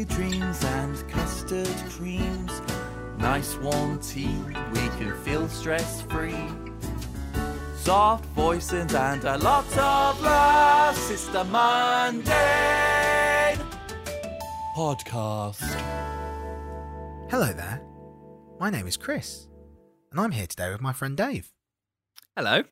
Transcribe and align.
Coffee 0.00 0.14
dreams 0.14 0.64
and 0.64 1.08
custard 1.10 1.68
creams. 1.90 2.62
Nice 3.18 3.56
warm 3.58 3.98
tea, 4.00 4.34
we 4.72 4.88
can 4.96 5.14
feel 5.24 5.46
stress 5.46 6.00
free. 6.02 6.46
Soft 7.76 8.24
voices 8.26 8.94
and 8.94 9.22
a 9.24 9.36
lot 9.36 9.66
of 9.76 10.22
laughs. 10.22 11.10
It's 11.10 11.26
the 11.26 11.44
Mundane 11.44 12.32
Podcast. 14.74 15.68
Hello 17.30 17.52
there. 17.52 17.82
My 18.58 18.70
name 18.70 18.86
is 18.86 18.96
Chris, 18.96 19.48
and 20.10 20.18
I'm 20.18 20.30
here 20.30 20.46
today 20.46 20.70
with 20.70 20.80
my 20.80 20.94
friend 20.94 21.14
Dave. 21.14 21.52
Hello. 22.36 22.62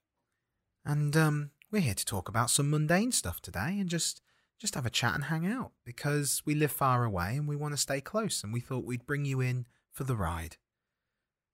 And 0.82 1.14
um, 1.14 1.50
we're 1.70 1.82
here 1.82 1.94
to 1.94 2.04
talk 2.06 2.30
about 2.30 2.48
some 2.48 2.70
mundane 2.70 3.12
stuff 3.12 3.42
today 3.42 3.76
and 3.78 3.90
just 3.90 4.22
just 4.58 4.74
have 4.74 4.86
a 4.86 4.90
chat 4.90 5.14
and 5.14 5.24
hang 5.24 5.46
out 5.46 5.72
because 5.84 6.42
we 6.44 6.54
live 6.54 6.72
far 6.72 7.04
away 7.04 7.36
and 7.36 7.46
we 7.46 7.56
want 7.56 7.72
to 7.72 7.78
stay 7.78 8.00
close 8.00 8.42
and 8.42 8.52
we 8.52 8.60
thought 8.60 8.84
we'd 8.84 9.06
bring 9.06 9.24
you 9.24 9.40
in 9.40 9.66
for 9.92 10.04
the 10.04 10.16
ride. 10.16 10.56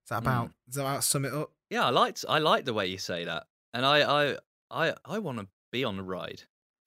Is 0.05 0.11
that 0.11 0.23
mm. 0.23 0.27
about 0.27 0.51
is 0.69 0.74
that 0.74 0.83
about 0.83 1.05
sum 1.05 1.25
it 1.25 1.33
up? 1.33 1.52
Yeah, 1.70 1.87
I 1.87 1.91
liked 1.91 2.25
I 2.28 2.38
like 2.38 2.64
the 2.64 2.75
way 2.75 2.87
you 2.87 2.98
say 2.98 3.25
that, 3.25 3.45
and 3.73 3.84
I 3.87 4.02
I 4.02 4.37
I 4.70 4.95
I 5.05 5.19
want 5.19 5.38
to 5.38 5.48
be 5.70 5.84
on 5.84 5.97
the 5.97 6.02
ride. 6.02 6.42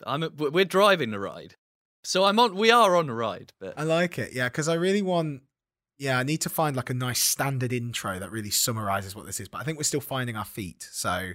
I'm 0.06 0.24
a, 0.24 0.30
we're 0.30 0.66
driving 0.66 1.10
the 1.10 1.20
ride, 1.20 1.56
so 2.04 2.24
I'm 2.24 2.40
on. 2.40 2.56
We 2.56 2.70
are 2.70 2.96
on 2.96 3.08
the 3.08 3.14
ride, 3.14 3.54
but 3.60 3.74
I 3.78 3.84
like 3.84 4.20
it, 4.20 4.34
yeah, 4.34 4.48
because 4.48 4.68
I 4.68 4.76
really 4.76 5.02
want. 5.02 5.42
Yeah, 5.98 6.20
I 6.20 6.24
need 6.24 6.42
to 6.42 6.50
find 6.50 6.76
like 6.76 6.92
a 6.92 6.94
nice 6.94 7.20
standard 7.20 7.74
intro 7.74 8.20
that 8.20 8.32
really 8.32 8.52
summarizes 8.52 9.16
what 9.16 9.26
this 9.26 9.40
is. 9.40 9.50
But 9.50 9.62
I 9.62 9.64
think 9.64 9.80
we're 9.80 9.84
still 9.84 10.00
finding 10.00 10.36
our 10.36 10.46
feet, 10.46 10.88
so 10.92 11.32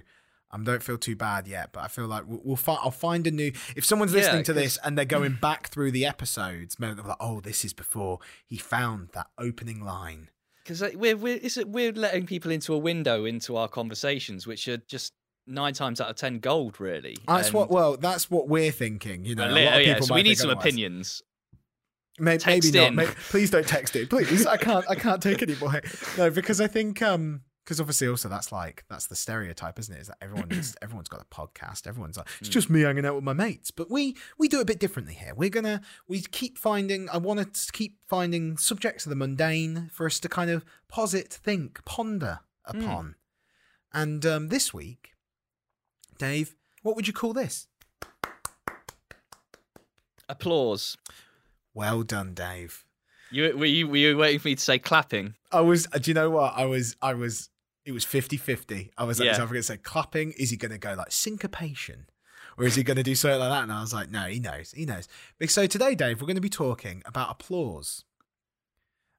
I 0.53 0.57
don't 0.63 0.83
feel 0.83 0.97
too 0.99 1.15
bad 1.15 1.47
yet, 1.47 1.71
but 1.73 1.81
I 1.83 1.87
feel 1.87 2.05
like 2.05 2.23
we'll, 2.27 2.41
we'll 2.43 2.55
find. 2.55 2.79
I'll 2.83 2.91
find 2.91 3.25
a 3.27 3.31
new. 3.31 3.51
If 3.75 3.83
someone's 3.83 4.13
Yeah, 4.13 4.19
listening 4.19 4.43
to 4.43 4.53
'cause- 4.53 4.61
this 4.61 4.77
and 4.83 4.97
they're 4.97 5.03
going 5.05 5.33
back 5.41 5.67
through 5.69 5.91
the 5.91 6.05
episodes, 6.05 6.79
maybe 6.79 6.93
they're 6.93 7.03
like, 7.05 7.17
"Oh, 7.19 7.41
this 7.41 7.65
is 7.65 7.73
before 7.73 8.19
he 8.45 8.57
found 8.57 9.09
that 9.13 9.27
opening 9.37 9.83
line." 9.83 10.29
because 10.63 10.81
we're 10.95 11.17
we're 11.17 11.39
we're 11.65 11.91
letting 11.91 12.25
people 12.25 12.49
into 12.49 12.73
a 12.73 12.77
window 12.77 13.25
into 13.25 13.57
our 13.57 13.67
conversations, 13.67 14.47
which 14.47 14.65
are 14.69 14.77
just 14.77 15.11
nine 15.45 15.73
times 15.73 15.99
out 15.99 16.09
of 16.09 16.15
ten 16.15 16.39
gold, 16.39 16.79
really. 16.79 17.17
That's 17.27 17.47
And- 17.47 17.55
what. 17.55 17.69
Well, 17.69 17.97
that's 17.97 18.29
what 18.31 18.47
we're 18.47 18.71
thinking. 18.71 19.25
You 19.25 19.35
know, 19.35 19.47
Well, 19.47 19.57
a 19.57 19.65
lot 19.65 19.81
of 19.81 19.87
yeah, 19.87 19.93
people 19.95 20.07
so 20.07 20.15
we 20.15 20.23
need 20.23 20.37
some 20.37 20.49
otherwise. 20.51 20.63
opinions. 20.65 21.21
May- 22.19 22.37
Text 22.37 22.71
maybe 22.73 22.95
not. 22.95 23.07
please 23.29 23.49
don't 23.49 23.67
text 23.67 23.95
it, 23.95 24.07
please. 24.09 24.45
I 24.45 24.55
can't. 24.57 24.85
I 24.87 24.93
can't 24.95 25.21
take 25.21 25.41
any 25.41 25.55
more. 25.55 25.81
No, 26.17 26.29
because 26.29 26.61
I 26.61 26.67
think 26.67 27.01
um 27.01 27.41
because 27.63 27.79
obviously 27.79 28.07
also 28.07 28.27
that's 28.27 28.51
like 28.51 28.83
that's 28.89 29.07
the 29.07 29.15
stereotype, 29.15 29.79
isn't 29.79 29.95
it? 29.95 30.01
Is 30.01 30.07
that 30.07 30.17
everyone 30.21 30.51
is, 30.51 30.75
everyone's 30.81 31.09
got 31.09 31.21
a 31.21 31.25
podcast. 31.25 31.87
Everyone's 31.87 32.17
like 32.17 32.27
it's 32.39 32.49
hmm. 32.49 32.53
just 32.53 32.69
me 32.69 32.81
hanging 32.81 33.05
out 33.05 33.15
with 33.15 33.23
my 33.23 33.33
mates. 33.33 33.71
But 33.71 33.89
we 33.89 34.15
we 34.37 34.47
do 34.47 34.59
it 34.59 34.63
a 34.63 34.65
bit 34.65 34.79
differently 34.79 35.13
here. 35.13 35.33
We're 35.35 35.49
gonna 35.49 35.81
we 36.07 36.21
keep 36.21 36.57
finding. 36.57 37.09
I 37.09 37.17
want 37.17 37.53
to 37.53 37.71
keep 37.71 37.97
finding 38.07 38.57
subjects 38.57 39.05
of 39.05 39.09
the 39.09 39.15
mundane 39.15 39.89
for 39.93 40.05
us 40.05 40.19
to 40.19 40.29
kind 40.29 40.49
of 40.49 40.65
posit, 40.87 41.33
think, 41.33 41.83
ponder 41.85 42.39
hmm. 42.65 42.81
upon. 42.81 43.15
And 43.93 44.25
um 44.25 44.49
this 44.49 44.73
week, 44.73 45.13
Dave, 46.17 46.55
what 46.81 46.95
would 46.95 47.07
you 47.07 47.13
call 47.13 47.33
this? 47.33 47.67
Applause. 50.29 50.97
Well 51.73 52.03
done, 52.03 52.33
Dave. 52.33 52.85
You 53.33 53.57
were 53.57 53.65
you 53.65 53.87
were 53.87 53.97
you 53.97 54.17
waiting 54.17 54.39
for 54.39 54.47
me 54.49 54.55
to 54.55 54.61
say 54.61 54.77
clapping? 54.77 55.33
I 55.51 55.61
was. 55.61 55.87
Uh, 55.91 55.97
do 55.97 56.11
you 56.11 56.15
know 56.15 56.29
what? 56.29 56.53
I 56.55 56.65
was. 56.65 56.95
I 57.01 57.15
was. 57.15 57.49
It 57.85 57.91
was 57.91 58.05
50-50. 58.05 58.91
I 58.97 59.03
was 59.03 59.19
like, 59.19 59.25
Yeah. 59.25 59.31
is 59.33 59.39
I 59.39 59.43
going 59.43 59.53
to 59.55 59.63
say 59.63 59.77
clapping? 59.77 60.31
Is 60.33 60.49
he 60.51 60.57
going 60.57 60.71
to 60.71 60.77
go 60.77 60.93
like 60.93 61.11
syncopation, 61.11 62.07
or 62.57 62.65
is 62.65 62.75
he 62.75 62.83
going 62.83 62.97
to 62.97 63.03
do 63.03 63.13
something 63.15 63.39
like 63.39 63.49
that? 63.49 63.63
And 63.63 63.71
I 63.71 63.81
was 63.81 63.93
like, 63.93 64.09
no, 64.09 64.21
he 64.23 64.39
knows. 64.39 64.71
He 64.71 64.85
knows. 64.85 65.07
So 65.47 65.67
today, 65.67 65.93
Dave, 65.95 66.21
we're 66.21 66.27
going 66.27 66.35
to 66.35 66.41
be 66.41 66.49
talking 66.49 67.01
about 67.05 67.29
applause. 67.31 68.03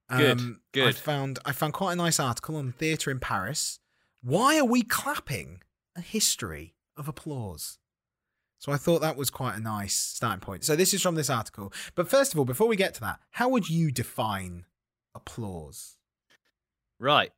Um, 0.09 0.61
good, 0.73 0.83
I 0.83 0.87
good. 0.87 0.97
found 0.97 1.39
I 1.45 1.53
found 1.53 1.73
quite 1.73 1.93
a 1.95 1.97
nice 1.97 2.21
article 2.21 2.57
on 2.57 2.73
theatre 2.73 3.11
in 3.11 3.21
Paris. 3.21 3.79
Why 4.23 4.59
are 4.59 4.65
we 4.65 4.83
clapping? 4.83 5.61
A 5.97 6.01
history 6.01 6.75
of 6.97 7.07
applause. 7.09 7.79
So 8.59 8.73
I 8.73 8.77
thought 8.79 9.01
that 9.03 9.17
was 9.17 9.31
quite 9.31 9.57
a 9.57 9.61
nice 9.61 9.95
starting 9.95 10.41
point. 10.41 10.65
So 10.65 10.75
this 10.75 10.93
is 10.95 11.03
from 11.03 11.15
this 11.15 11.31
article. 11.31 11.73
But 11.95 12.09
first 12.09 12.33
of 12.33 12.39
all, 12.39 12.45
before 12.45 12.67
we 12.67 12.77
get 12.77 12.95
to 12.95 13.01
that, 13.03 13.21
how 13.33 13.49
would 13.51 13.69
you 13.69 13.91
define 13.93 14.65
applause? 15.15 15.97
Right. 16.99 17.31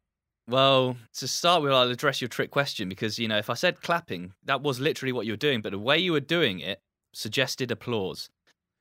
Well, 0.49 0.97
to 1.15 1.27
start 1.27 1.63
with, 1.63 1.73
I'll 1.73 1.91
address 1.91 2.21
your 2.21 2.29
trick 2.29 2.53
question 2.53 2.89
because, 2.89 3.19
you 3.19 3.27
know, 3.27 3.39
if 3.39 3.51
I 3.51 3.55
said 3.55 3.83
clapping, 3.83 4.33
that 4.45 4.63
was 4.63 4.79
literally 4.79 5.13
what 5.13 5.27
you 5.27 5.33
were 5.33 5.37
doing, 5.37 5.61
but 5.61 5.73
the 5.73 5.79
way 5.79 5.99
you 5.99 6.13
were 6.13 6.21
doing 6.21 6.61
it 6.61 6.81
suggested 7.13 7.73
applause. 7.73 8.31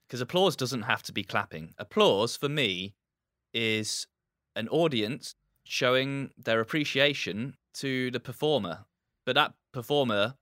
Because 0.08 0.22
applause 0.22 0.56
doesn't 0.56 0.84
have 0.84 1.02
to 1.04 1.12
be 1.12 1.24
clapping. 1.24 1.74
Applause, 1.80 2.36
for 2.36 2.50
me, 2.50 2.94
is 3.52 4.06
an 4.56 4.68
audience 4.68 5.34
showing 5.64 6.30
their 6.38 6.60
appreciation 6.60 7.56
to 7.74 8.12
the 8.12 8.20
performer. 8.20 8.86
But 9.26 9.34
that 9.34 9.54
performer 9.74 10.36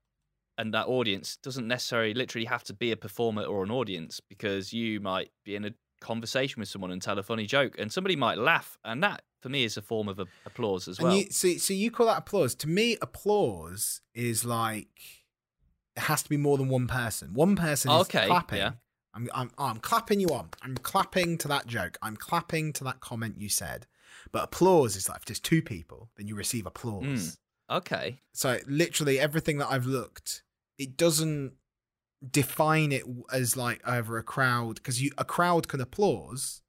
and 0.58 0.74
that 0.74 0.88
audience 0.88 1.38
doesn't 1.38 1.68
necessarily 1.68 2.14
literally 2.14 2.46
have 2.46 2.66
to 2.66 2.74
be 2.74 2.92
a 2.92 2.98
performer 2.98 3.44
or 3.44 3.64
an 3.64 3.72
audience 3.72 4.20
because 4.20 4.74
you 4.74 5.00
might 5.00 5.32
be 5.46 5.56
in 5.56 5.64
a 5.64 5.72
conversation 6.02 6.60
with 6.60 6.68
someone 6.68 6.92
and 6.92 7.02
tell 7.02 7.18
a 7.18 7.24
funny 7.24 7.46
joke 7.46 7.76
and 7.80 7.92
somebody 7.92 8.18
might 8.18 8.38
laugh 8.38 8.78
and 8.84 9.02
that 9.02 9.22
for 9.44 9.50
me 9.50 9.64
is 9.66 9.76
a 9.78 9.82
form 9.82 10.08
of 10.08 10.18
a- 10.20 10.26
applause 10.46 10.88
as 10.88 11.00
well 11.00 11.16
you, 11.16 11.26
so, 11.30 11.50
so 11.58 11.74
you 11.74 11.92
call 11.92 12.08
that 12.08 12.18
applause? 12.18 12.56
To 12.56 12.68
me, 12.70 12.98
applause 13.02 14.02
is 14.16 14.44
like 14.46 14.88
it 15.96 16.04
has 16.04 16.24
to 16.24 16.30
be 16.30 16.38
more 16.38 16.58
than 16.58 16.70
one 16.70 16.88
person. 16.88 17.34
One 17.34 17.56
person 17.56 17.92
is 17.92 18.02
Okay, 18.08 18.26
clapping. 18.26 18.58
yeah. 18.60 18.72
I'm, 19.14 19.30
I'm, 19.36 19.52
oh, 19.60 19.66
I'm 19.66 19.78
clapping 19.78 20.20
you 20.20 20.30
on. 20.30 20.50
I'm 20.64 20.76
clapping 20.78 21.38
to 21.40 21.48
that 21.50 21.68
joke. 21.68 22.00
I'm 22.02 22.16
clapping 22.16 22.74
to 22.74 22.84
that 22.86 23.00
comment 23.00 23.36
you 23.38 23.48
said. 23.50 23.86
But 24.32 24.46
applause 24.46 24.96
is 24.96 25.08
like 25.08 25.20
if 25.20 25.26
there's 25.26 25.40
two 25.40 25.62
people, 25.62 26.10
then 26.18 26.28
you 26.28 26.34
receive 26.36 26.66
applause. 26.66 27.04
Mm. 27.06 27.38
okay 27.78 28.20
So 28.34 28.58
literally 28.66 29.20
everything 29.20 29.60
that 29.60 29.68
I've 29.70 29.86
looked, 29.86 30.42
it 30.80 30.98
doesn't 30.98 31.54
define 32.32 32.92
it 32.92 33.04
as 33.32 33.56
like 33.56 33.82
over 33.88 34.18
a 34.18 34.24
crowd 34.24 34.76
because 34.78 35.00
you 35.04 35.12
a 35.20 35.26
crowd 35.26 35.68
can 35.68 35.80
applause. 35.82 36.62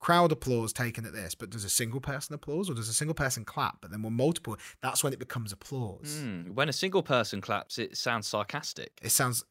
Crowd 0.00 0.32
applause 0.32 0.72
taken 0.72 1.04
at 1.04 1.12
this, 1.12 1.34
but 1.34 1.50
does 1.50 1.62
a 1.62 1.68
single 1.68 2.00
person 2.00 2.34
applause 2.34 2.70
or 2.70 2.74
does 2.74 2.88
a 2.88 2.94
single 2.94 3.14
person 3.14 3.44
clap? 3.44 3.82
But 3.82 3.90
then 3.90 4.02
when 4.02 4.14
multiple, 4.14 4.56
that's 4.80 5.04
when 5.04 5.12
it 5.12 5.18
becomes 5.18 5.52
applause. 5.52 6.20
Mm, 6.22 6.52
when 6.54 6.70
a 6.70 6.72
single 6.72 7.02
person 7.02 7.42
claps 7.42 7.78
it 7.78 7.96
sounds 7.98 8.26
sarcastic 8.26 8.98
It 9.02 9.10
sounds. 9.10 9.44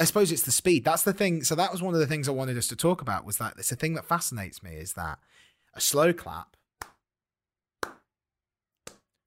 I 0.00 0.04
suppose 0.04 0.32
it's 0.32 0.42
the 0.42 0.50
speed. 0.50 0.84
That's 0.84 1.02
the 1.04 1.12
thing. 1.12 1.44
So 1.44 1.54
that 1.54 1.70
was 1.70 1.82
one 1.82 1.94
of 1.94 2.00
the 2.00 2.06
things 2.06 2.28
I 2.28 2.32
wanted 2.32 2.56
us 2.58 2.66
to 2.68 2.76
talk 2.76 3.00
about. 3.00 3.24
Was 3.24 3.36
that 3.38 3.54
it's 3.58 3.70
a 3.70 3.76
thing 3.76 3.94
that 3.94 4.04
fascinates 4.06 4.60
me 4.62 4.74
is 4.74 4.94
that 4.94 5.18
a 5.74 5.80
slow 5.80 6.12
clap. 6.12 6.56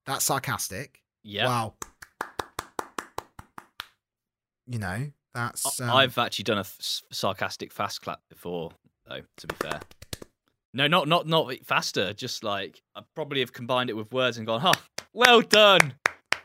That's 0.05 0.25
sarcastic. 0.25 1.01
yeah 1.23 1.45
Wow. 1.45 1.73
You 4.67 4.79
know, 4.79 5.11
that's. 5.33 5.79
Um, 5.79 5.89
i've 5.89 6.17
actually 6.17 6.43
done 6.43 6.57
a 6.57 6.61
f- 6.61 7.01
sarcastic 7.11 7.71
fast 7.71 8.01
clap 8.01 8.21
before 8.29 8.71
though 9.07 9.21
to 9.37 9.47
be 9.47 9.55
fair 9.55 9.79
no 10.73 10.87
not 10.87 11.07
not 11.07 11.27
not 11.27 11.53
faster 11.63 12.13
just 12.13 12.43
like 12.43 12.81
i 12.95 13.01
probably 13.15 13.39
have 13.39 13.53
combined 13.53 13.89
it 13.89 13.93
with 13.93 14.11
words 14.11 14.37
and 14.37 14.47
gone 14.47 14.61
huh 14.61 14.73
well 15.13 15.41
done 15.41 15.93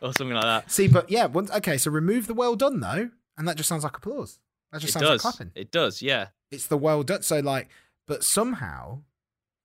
or 0.00 0.12
something 0.12 0.34
like 0.34 0.44
that 0.44 0.70
See, 0.70 0.86
but 0.86 1.10
yeah, 1.10 1.26
once, 1.26 1.50
okay, 1.50 1.76
so 1.76 1.90
remove 1.90 2.28
the 2.28 2.34
well 2.34 2.54
done 2.54 2.78
though, 2.80 3.10
and 3.36 3.48
that 3.48 3.56
just 3.56 3.68
sounds 3.68 3.82
like 3.82 3.96
applause. 3.96 4.38
That 4.70 4.80
just 4.80 4.90
it 4.90 5.00
sounds 5.00 5.06
does 5.08 5.24
like 5.24 5.34
clapping. 5.34 5.52
it 5.56 5.70
does 5.72 6.00
yeah 6.02 6.28
It's 6.52 6.66
the 6.66 6.76
well 6.76 7.02
done. 7.02 7.22
So, 7.22 7.40
like, 7.40 7.68
but 8.06 8.22
somehow, 8.22 9.00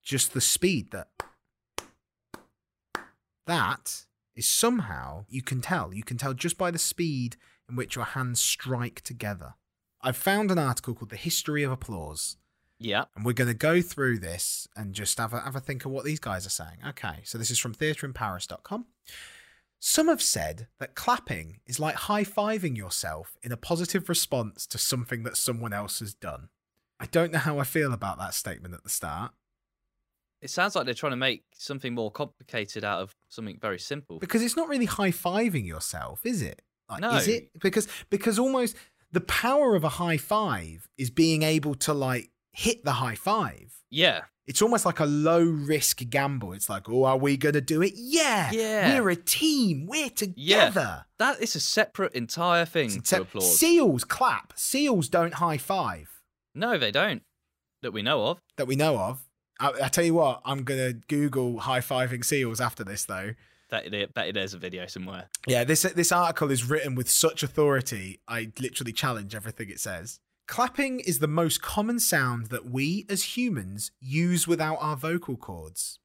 just 0.01 0.33
the 0.33 0.41
speed 0.41 0.89
that. 0.91 1.07
That 3.45 4.05
is 4.35 4.49
somehow, 4.49 5.25
you 5.29 5.41
can 5.41 5.61
tell. 5.61 5.93
You 5.93 6.03
can 6.03 6.17
tell 6.17 6.33
just 6.33 6.57
by 6.57 6.71
the 6.71 6.79
speed 6.79 7.35
in 7.69 7.75
which 7.75 7.95
your 7.95 8.05
hands 8.05 8.39
strike 8.39 9.01
together. 9.01 9.55
I've 10.01 10.17
found 10.17 10.49
an 10.51 10.59
article 10.59 10.93
called 10.95 11.09
The 11.11 11.15
History 11.17 11.63
of 11.63 11.71
Applause. 11.71 12.37
Yeah 12.83 13.05
And 13.15 13.25
we're 13.25 13.33
going 13.33 13.47
to 13.49 13.53
go 13.53 13.81
through 13.81 14.19
this 14.19 14.67
and 14.75 14.93
just 14.93 15.17
have 15.17 15.33
a, 15.33 15.39
have 15.39 15.55
a 15.55 15.59
think 15.59 15.85
of 15.85 15.91
what 15.91 16.05
these 16.05 16.19
guys 16.19 16.45
are 16.45 16.49
saying. 16.49 16.77
Okay, 16.89 17.21
so 17.23 17.37
this 17.37 17.49
is 17.49 17.59
from 17.59 17.73
theatreinparis.com. 17.73 18.85
Some 19.79 20.07
have 20.07 20.21
said 20.21 20.67
that 20.79 20.95
clapping 20.95 21.59
is 21.65 21.79
like 21.79 21.95
high 21.95 22.23
fiving 22.23 22.77
yourself 22.77 23.37
in 23.43 23.51
a 23.51 23.57
positive 23.57 24.07
response 24.07 24.65
to 24.67 24.77
something 24.77 25.23
that 25.23 25.35
someone 25.35 25.73
else 25.73 25.99
has 25.99 26.13
done. 26.13 26.49
I 26.99 27.05
don't 27.07 27.33
know 27.33 27.39
how 27.39 27.59
I 27.59 27.65
feel 27.65 27.91
about 27.91 28.17
that 28.19 28.33
statement 28.33 28.73
at 28.73 28.83
the 28.83 28.89
start 28.89 29.33
It 30.41 30.49
sounds 30.49 30.75
like 30.75 30.85
they're 30.85 30.93
trying 30.93 31.11
to 31.11 31.17
make 31.17 31.43
something 31.57 31.93
more 31.93 32.11
complicated 32.11 32.85
out 32.85 33.01
of 33.01 33.15
something 33.27 33.57
very 33.59 33.79
simple. 33.79 34.19
because 34.19 34.41
it's 34.41 34.55
not 34.55 34.69
really 34.69 34.85
high 34.85 35.11
fiving 35.11 35.65
yourself, 35.67 36.25
is 36.25 36.41
it? 36.41 36.61
Like, 36.89 37.01
No. 37.01 37.15
Is 37.15 37.27
it? 37.27 37.49
Because 37.59 37.87
because 38.09 38.39
almost 38.39 38.77
the 39.11 39.21
power 39.21 39.75
of 39.75 39.83
a 39.83 39.89
high 39.89 40.17
five 40.17 40.87
is 40.97 41.09
being 41.09 41.43
able 41.43 41.75
to 41.75 41.93
like 41.93 42.29
hit 42.53 42.83
the 42.85 42.93
high 42.93 43.15
five. 43.15 43.73
Yeah, 43.89 44.21
It's 44.47 44.61
almost 44.61 44.85
like 44.87 44.99
a 44.99 45.05
low 45.05 45.43
risk 45.43 46.01
gamble. 46.09 46.53
It's 46.53 46.67
like, 46.67 46.89
oh, 46.89 47.03
are 47.03 47.17
we 47.17 47.37
going 47.37 47.53
to 47.53 47.61
do 47.61 47.81
it? 47.83 47.93
Yeah. 47.95 48.49
Yeah. 48.51 48.99
We're 48.99 49.09
a 49.09 49.15
team. 49.15 49.85
We're 49.85 50.09
together. 50.09 51.05
that 51.19 51.39
is 51.41 51.55
a 51.55 51.59
separate 51.59 52.13
entire 52.13 52.65
thing 52.65 53.01
to 53.01 53.21
applaud. 53.21 53.43
Seals 53.43 54.03
clap. 54.03 54.53
Seals 54.55 55.09
don't 55.09 55.35
high 55.35 55.57
five. 55.57 56.09
no, 56.55 56.77
they 56.77 56.91
don't. 56.91 57.21
that 57.83 57.91
we 57.93 58.01
know 58.01 58.25
of. 58.27 58.39
that 58.57 58.65
we 58.67 58.75
know 58.75 58.97
of. 58.97 59.21
I, 59.59 59.71
I 59.83 59.87
tell 59.89 60.03
you 60.03 60.15
what, 60.15 60.41
I'm 60.43 60.63
gonna 60.63 60.93
Google 60.93 61.59
high 61.59 61.79
fiving 61.81 62.25
seals 62.25 62.59
after 62.59 62.83
this, 62.83 63.05
though. 63.05 63.33
Bet 63.69 63.91
you, 63.93 64.07
bet 64.07 64.27
you 64.27 64.33
there's 64.33 64.53
a 64.55 64.57
video 64.57 64.87
somewhere. 64.87 65.29
Yeah, 65.47 65.63
this 65.63 65.83
this 65.83 66.11
article 66.11 66.49
is 66.49 66.67
written 66.67 66.95
with 66.95 67.09
such 67.09 67.43
authority. 67.43 68.19
I 68.27 68.51
literally 68.59 68.91
challenge 68.93 69.35
everything 69.35 69.69
it 69.69 69.79
says. 69.79 70.19
Clapping 70.53 70.99
is 70.99 71.17
the 71.17 71.27
most 71.27 71.63
common 71.63 71.99
sound 71.99 72.49
that 72.49 72.69
we 72.69 73.07
as 73.09 73.35
humans 73.35 73.89
use 73.99 74.47
without 74.47 74.77
our 74.79 74.95
vocal 74.95 75.35
cords. 75.35 75.97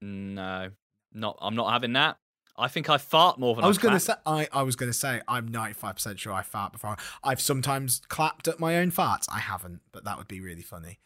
No, 0.00 0.70
not. 1.14 1.38
I'm 1.40 1.54
not 1.54 1.70
having 1.70 1.92
that. 1.92 2.16
I 2.56 2.66
think 2.66 2.90
I 2.90 2.98
fart 2.98 3.38
more 3.38 3.54
than 3.54 3.62
I 3.62 3.68
was 3.68 3.78
going 3.78 3.92
gonna 3.92 4.00
say 4.00 4.14
I, 4.26 4.48
I 4.52 4.64
was 4.64 4.74
gonna 4.74 4.92
say 4.92 5.20
I'm 5.28 5.46
95 5.46 5.94
percent 5.94 6.18
sure 6.18 6.32
I 6.32 6.42
fart 6.42 6.72
before. 6.72 6.96
I've 7.22 7.40
sometimes 7.40 8.02
clapped 8.08 8.48
at 8.48 8.58
my 8.58 8.76
own 8.78 8.90
farts. 8.90 9.26
I 9.32 9.38
haven't, 9.38 9.82
but 9.92 10.02
that 10.02 10.18
would 10.18 10.26
be 10.26 10.40
really 10.40 10.62
funny. 10.62 10.98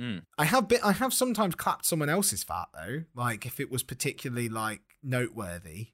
Hmm. 0.00 0.20
I 0.38 0.46
have 0.46 0.68
been 0.68 0.80
I 0.82 0.92
have 0.92 1.12
sometimes 1.12 1.54
clapped 1.54 1.84
someone 1.84 2.08
else's 2.08 2.42
fart 2.42 2.70
though, 2.72 3.02
like 3.14 3.44
if 3.44 3.60
it 3.60 3.70
was 3.70 3.82
particularly 3.82 4.48
like 4.48 4.80
noteworthy. 5.02 5.88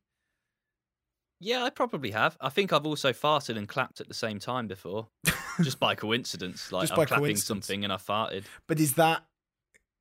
Yeah, 1.41 1.65
I 1.65 1.71
probably 1.71 2.11
have. 2.11 2.37
I 2.41 2.51
think 2.51 2.73
I've 2.73 2.85
also 2.87 3.13
farted 3.13 3.57
and 3.57 3.67
clapped 3.67 4.01
at 4.01 4.09
the 4.09 4.15
same 4.15 4.39
time 4.39 4.67
before, 4.67 5.09
just 5.63 5.81
by 5.81 5.95
coincidence. 5.97 6.71
Like 6.71 6.83
Just 6.83 6.93
I'm 6.93 6.97
by 6.99 7.05
clapping 7.07 7.37
something 7.37 7.83
and 7.83 7.93
I 7.93 7.97
farted. 7.97 8.45
But 8.67 8.79
is 8.79 8.95
that 8.95 9.25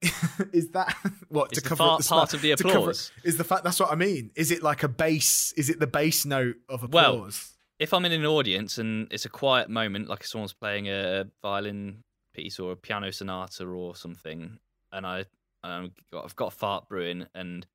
is 0.53 0.69
that 0.71 0.93
what 1.29 1.51
Is 1.51 1.57
to 1.57 1.63
the 1.63 1.69
cover 1.69 1.77
fart 1.83 2.05
part 2.07 2.33
of 2.33 2.41
the 2.41 2.55
to 2.55 2.63
cover- 2.63 2.77
applause? 2.77 3.11
is 3.23 3.37
the 3.37 3.43
fact 3.43 3.63
that's 3.63 3.79
what 3.79 3.91
I 3.91 3.95
mean? 3.95 4.31
Is 4.35 4.51
it 4.51 4.63
like 4.63 4.83
a 4.83 4.87
bass? 4.89 5.53
Is 5.57 5.69
it 5.69 5.79
the 5.79 5.87
bass 5.87 6.25
note 6.25 6.57
of 6.67 6.83
applause? 6.83 6.93
Well, 7.03 7.15
applause? 7.15 7.53
If 7.79 7.93
I'm 7.93 8.03
in 8.03 8.11
an 8.11 8.25
audience 8.25 8.77
and 8.77 9.07
it's 9.11 9.23
a 9.23 9.29
quiet 9.29 9.69
moment, 9.69 10.09
like 10.09 10.25
someone's 10.25 10.51
playing 10.53 10.89
a 10.89 11.25
violin 11.41 12.03
piece 12.33 12.59
or 12.59 12.73
a 12.73 12.75
piano 12.75 13.11
sonata 13.11 13.65
or 13.65 13.95
something, 13.95 14.59
and 14.91 15.07
I 15.07 15.23
um, 15.63 15.91
I've 16.13 16.35
got 16.35 16.47
a 16.47 16.55
fart 16.55 16.89
brewing, 16.89 17.25
and 17.33 17.65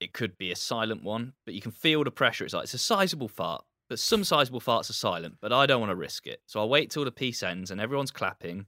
it 0.00 0.12
could 0.12 0.36
be 0.36 0.50
a 0.50 0.56
silent 0.56 1.02
one, 1.02 1.32
but 1.44 1.54
you 1.54 1.60
can 1.60 1.70
feel 1.70 2.04
the 2.04 2.10
pressure. 2.10 2.44
It's 2.44 2.54
like 2.54 2.64
it's 2.64 2.74
a 2.74 2.78
sizable 2.78 3.28
fart, 3.28 3.64
but 3.88 3.98
some 3.98 4.24
sizable 4.24 4.60
farts 4.60 4.90
are 4.90 4.94
silent. 4.94 5.36
But 5.40 5.52
I 5.52 5.66
don't 5.66 5.80
want 5.80 5.90
to 5.90 5.96
risk 5.96 6.26
it, 6.26 6.40
so 6.46 6.60
I'll 6.60 6.68
wait 6.68 6.90
till 6.90 7.04
the 7.04 7.12
piece 7.12 7.42
ends 7.42 7.70
and 7.70 7.80
everyone's 7.80 8.10
clapping, 8.10 8.66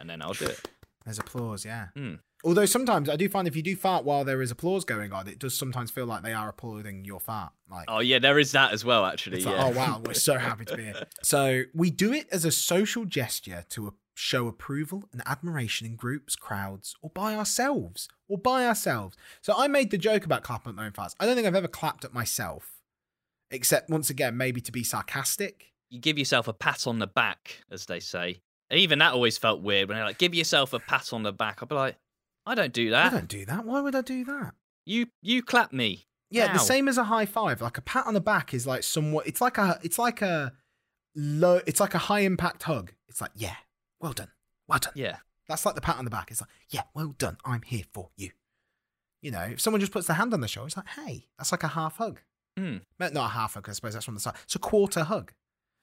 and 0.00 0.08
then 0.08 0.22
I'll 0.22 0.34
do 0.34 0.46
it. 0.46 0.68
There's 1.04 1.18
applause, 1.18 1.64
yeah. 1.64 1.88
Hmm. 1.96 2.14
Although 2.44 2.66
sometimes 2.66 3.08
I 3.08 3.16
do 3.16 3.28
find 3.28 3.48
if 3.48 3.56
you 3.56 3.62
do 3.62 3.74
fart 3.74 4.04
while 4.04 4.24
there 4.24 4.40
is 4.40 4.50
applause 4.50 4.84
going 4.84 5.12
on, 5.12 5.26
it 5.26 5.38
does 5.38 5.54
sometimes 5.54 5.90
feel 5.90 6.06
like 6.06 6.22
they 6.22 6.32
are 6.32 6.48
applauding 6.48 7.04
your 7.04 7.18
fart. 7.18 7.52
Like, 7.70 7.86
Oh 7.88 7.98
yeah, 7.98 8.18
there 8.20 8.38
is 8.38 8.52
that 8.52 8.72
as 8.72 8.84
well. 8.84 9.04
Actually, 9.04 9.38
it's 9.38 9.46
yeah. 9.46 9.64
like, 9.64 9.74
oh 9.74 9.76
wow, 9.78 10.02
we're 10.04 10.14
so 10.14 10.38
happy 10.38 10.64
to 10.66 10.76
be 10.76 10.84
here. 10.84 11.06
So 11.22 11.62
we 11.74 11.90
do 11.90 12.12
it 12.12 12.28
as 12.30 12.44
a 12.44 12.52
social 12.52 13.04
gesture 13.04 13.64
to 13.70 13.94
show 14.14 14.46
approval 14.46 15.08
and 15.12 15.22
admiration 15.26 15.86
in 15.86 15.96
groups, 15.96 16.36
crowds, 16.36 16.94
or 17.02 17.10
by 17.10 17.34
ourselves, 17.34 18.08
or 18.28 18.38
by 18.38 18.66
ourselves. 18.66 19.16
So 19.42 19.54
I 19.56 19.68
made 19.68 19.90
the 19.90 19.98
joke 19.98 20.24
about 20.24 20.42
clapping 20.42 20.70
at 20.70 20.76
my 20.76 20.86
own 20.86 20.92
farts. 20.92 21.14
I 21.20 21.26
don't 21.26 21.34
think 21.34 21.46
I've 21.46 21.54
ever 21.54 21.68
clapped 21.68 22.04
at 22.04 22.14
myself, 22.14 22.78
except 23.50 23.90
once 23.90 24.10
again 24.10 24.36
maybe 24.36 24.60
to 24.60 24.72
be 24.72 24.84
sarcastic. 24.84 25.72
you 25.90 26.00
give 26.00 26.18
yourself 26.18 26.46
a 26.48 26.52
pat 26.52 26.86
on 26.86 26.98
the 26.98 27.06
back, 27.06 27.62
as 27.70 27.86
they 27.86 27.98
say. 28.00 28.42
And 28.70 28.78
even 28.78 28.98
that 28.98 29.12
always 29.14 29.38
felt 29.38 29.62
weird 29.62 29.88
when 29.88 29.96
they're 29.96 30.04
like, 30.04 30.18
"Give 30.18 30.34
yourself 30.34 30.72
a 30.72 30.78
pat 30.78 31.12
on 31.12 31.22
the 31.22 31.32
back." 31.32 31.62
I'd 31.62 31.68
be 31.68 31.74
like, 31.74 31.96
"I 32.48 32.54
don't 32.54 32.72
do 32.72 32.90
that. 32.90 33.12
I 33.12 33.16
don't 33.16 33.28
do 33.28 33.44
that. 33.44 33.64
Why 33.64 33.80
would 33.80 33.94
I 33.94 34.00
do 34.00 34.24
that? 34.24 34.54
You 34.84 35.06
you 35.22 35.42
clap 35.42 35.72
me." 35.72 36.06
Yeah, 36.30 36.52
the 36.52 36.58
same 36.58 36.88
as 36.88 36.98
a 36.98 37.04
high 37.04 37.24
five. 37.26 37.62
Like 37.62 37.78
a 37.78 37.82
pat 37.82 38.06
on 38.06 38.14
the 38.14 38.20
back 38.20 38.52
is 38.52 38.66
like 38.66 38.82
somewhat. 38.82 39.26
It's 39.26 39.40
like 39.40 39.56
a. 39.58 39.78
It's 39.82 39.98
like 39.98 40.20
a 40.22 40.52
low. 41.14 41.60
It's 41.66 41.80
like 41.80 41.94
a 41.94 41.98
high 41.98 42.20
impact 42.20 42.64
hug. 42.64 42.92
It's 43.08 43.20
like 43.20 43.30
yeah, 43.34 43.56
well 44.00 44.12
done, 44.12 44.30
well 44.66 44.78
done. 44.78 44.92
Yeah, 44.94 45.16
That's 45.48 45.64
like 45.64 45.74
the 45.74 45.80
pat 45.80 45.96
on 45.96 46.04
the 46.04 46.10
back. 46.10 46.30
It's 46.30 46.40
like 46.42 46.50
yeah, 46.70 46.82
well 46.94 47.14
done. 47.16 47.38
I'm 47.44 47.62
here 47.62 47.84
for 47.92 48.10
you. 48.16 48.30
You 49.22 49.30
know, 49.30 49.40
if 49.40 49.60
someone 49.60 49.80
just 49.80 49.90
puts 49.92 50.06
their 50.06 50.16
hand 50.16 50.34
on 50.34 50.40
the 50.40 50.48
shoulder, 50.48 50.66
it's 50.68 50.76
like 50.76 50.88
hey, 50.88 51.26
that's 51.38 51.50
like 51.50 51.62
a 51.62 51.68
half 51.68 51.96
hug. 51.96 52.20
Hmm. 52.58 52.78
No, 53.00 53.08
Not 53.08 53.26
a 53.26 53.28
half 53.34 53.54
hug. 53.54 53.68
I 53.68 53.72
suppose 53.72 53.94
that's 53.94 54.04
from 54.04 54.14
the 54.14 54.20
side. 54.20 54.34
It's 54.44 54.54
a 54.54 54.58
quarter 54.58 55.04
hug. 55.04 55.32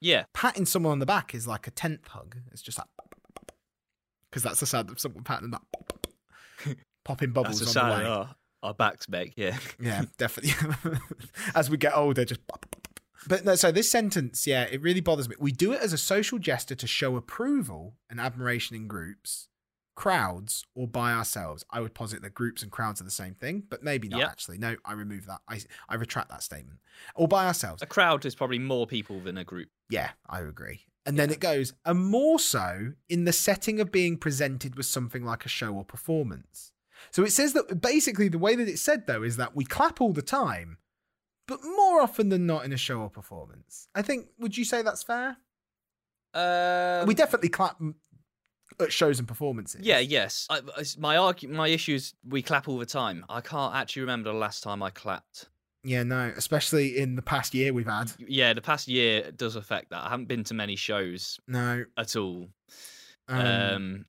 yeah. 0.00 0.24
Patting 0.32 0.64
someone 0.66 0.92
on 0.92 0.98
the 1.00 1.06
back 1.06 1.34
is 1.34 1.46
like 1.48 1.66
a 1.66 1.70
tenth 1.70 2.06
hug. 2.08 2.36
It's 2.52 2.62
just 2.62 2.78
like 2.78 2.86
because 4.30 4.42
that's 4.42 4.60
the 4.60 4.66
sound 4.66 4.90
of 4.90 5.00
someone 5.00 5.24
patting 5.24 5.50
the 5.50 5.56
back, 5.56 5.62
popping 7.04 7.32
bubbles 7.32 7.60
That's 7.60 7.76
on 7.76 7.88
the 7.88 7.96
way. 7.96 8.08
Oh, 8.08 8.28
our 8.62 8.74
backs 8.74 9.06
big. 9.06 9.32
Yeah. 9.36 9.56
Yeah, 9.80 10.02
definitely. 10.18 10.54
as 11.54 11.70
we 11.70 11.76
get 11.76 11.96
older, 11.96 12.24
just. 12.24 12.40
But 13.28 13.44
no, 13.44 13.56
so 13.56 13.72
this 13.72 13.90
sentence, 13.90 14.46
yeah, 14.46 14.64
it 14.70 14.80
really 14.82 15.00
bothers 15.00 15.28
me. 15.28 15.34
We 15.38 15.50
do 15.50 15.72
it 15.72 15.80
as 15.80 15.92
a 15.92 15.98
social 15.98 16.38
gesture 16.38 16.76
to 16.76 16.86
show 16.86 17.16
approval 17.16 17.94
and 18.08 18.20
admiration 18.20 18.76
in 18.76 18.86
groups, 18.86 19.48
crowds, 19.96 20.64
or 20.74 20.86
by 20.86 21.12
ourselves. 21.12 21.64
I 21.70 21.80
would 21.80 21.94
posit 21.94 22.22
that 22.22 22.34
groups 22.34 22.62
and 22.62 22.70
crowds 22.70 23.00
are 23.00 23.04
the 23.04 23.10
same 23.10 23.34
thing, 23.34 23.64
but 23.68 23.82
maybe 23.82 24.08
not 24.08 24.20
Yep. 24.20 24.28
actually. 24.28 24.58
No, 24.58 24.76
I 24.84 24.92
remove 24.92 25.26
that. 25.26 25.40
I, 25.48 25.60
I 25.88 25.96
retract 25.96 26.28
that 26.28 26.42
statement. 26.44 26.78
Or 27.16 27.26
by 27.26 27.46
ourselves. 27.46 27.82
A 27.82 27.86
crowd 27.86 28.24
is 28.24 28.34
probably 28.34 28.58
more 28.60 28.86
people 28.86 29.18
than 29.20 29.36
a 29.36 29.44
group. 29.44 29.70
Yeah, 29.90 30.10
I 30.28 30.40
agree. 30.40 30.82
And 31.04 31.18
then 31.18 31.30
it 31.30 31.38
goes, 31.40 31.72
and 31.84 32.04
more 32.04 32.38
so 32.38 32.92
in 33.08 33.24
the 33.24 33.32
setting 33.32 33.78
of 33.80 33.92
being 33.92 34.16
presented 34.16 34.74
with 34.76 34.86
something 34.86 35.24
like 35.24 35.44
a 35.46 35.48
show 35.48 35.72
or 35.72 35.84
performance. 35.84 36.72
So 37.12 37.22
it 37.24 37.30
says 37.32 37.52
that 37.52 37.80
basically 37.80 38.28
the 38.28 38.38
way 38.38 38.56
that 38.56 38.68
it's 38.68 38.82
said 38.82 39.06
though 39.06 39.22
is 39.22 39.36
that 39.36 39.54
we 39.54 39.64
clap 39.64 40.00
all 40.00 40.12
the 40.12 40.22
time, 40.22 40.78
but 41.46 41.60
more 41.62 42.00
often 42.00 42.28
than 42.28 42.44
not 42.46 42.64
in 42.64 42.72
a 42.72 42.76
show 42.76 43.00
or 43.00 43.08
performance. 43.08 43.86
I 43.94 44.02
think, 44.02 44.26
would 44.38 44.56
you 44.58 44.64
say 44.64 44.82
that's 44.82 45.04
fair? 45.04 45.36
Uh, 46.34 47.04
we 47.06 47.14
definitely 47.14 47.48
clap 47.48 47.80
shows 48.88 49.18
and 49.18 49.26
performances. 49.28 49.80
Yeah, 49.84 49.98
yes. 49.98 50.46
I, 50.50 50.60
my 50.98 51.16
argu- 51.16 51.48
my 51.50 51.68
issue 51.68 51.94
is 51.94 52.14
we 52.26 52.42
clap 52.42 52.68
all 52.68 52.78
the 52.78 52.86
time. 52.86 53.24
I 53.28 53.40
can't 53.40 53.74
actually 53.74 54.02
remember 54.02 54.32
the 54.32 54.38
last 54.38 54.62
time 54.62 54.82
I 54.82 54.90
clapped. 54.90 55.48
Yeah, 55.84 56.02
no, 56.02 56.32
especially 56.36 56.98
in 56.98 57.14
the 57.14 57.22
past 57.22 57.54
year 57.54 57.72
we've 57.72 57.86
had. 57.86 58.10
Yeah, 58.18 58.52
the 58.54 58.60
past 58.60 58.88
year 58.88 59.30
does 59.30 59.54
affect 59.56 59.90
that. 59.90 60.04
I 60.04 60.08
haven't 60.08 60.26
been 60.26 60.42
to 60.44 60.54
many 60.54 60.74
shows 60.76 61.38
No. 61.46 61.84
at 61.96 62.16
all. 62.16 62.48
Um, 63.28 63.38
Um, 63.46 64.06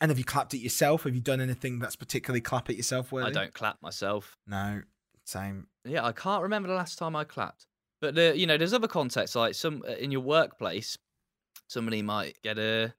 and 0.00 0.10
have 0.10 0.18
you 0.18 0.24
clapped 0.24 0.54
it 0.54 0.58
yourself? 0.58 1.02
Have 1.04 1.14
you 1.14 1.20
done 1.20 1.40
anything 1.40 1.78
that's 1.78 1.96
particularly 1.96 2.40
clap 2.42 2.68
at 2.70 2.76
yourself 2.76 3.10
worthy? 3.12 3.28
I 3.28 3.32
don't 3.32 3.54
clap 3.54 3.80
myself. 3.82 4.36
No, 4.46 4.82
same. 5.24 5.66
Yeah, 5.84 6.04
I 6.04 6.12
can't 6.12 6.42
remember 6.42 6.68
the 6.68 6.74
last 6.74 6.96
time 6.98 7.16
I 7.16 7.24
clapped. 7.24 7.66
But 8.00 8.14
the, 8.14 8.36
you 8.36 8.46
know, 8.46 8.56
there's 8.58 8.74
other 8.74 8.88
contexts 8.88 9.34
like 9.34 9.54
some 9.54 9.82
uh, 9.88 9.92
in 9.92 10.12
your 10.12 10.20
workplace, 10.20 10.96
somebody 11.66 12.02
might 12.02 12.36
get 12.42 12.58
a 12.58 12.94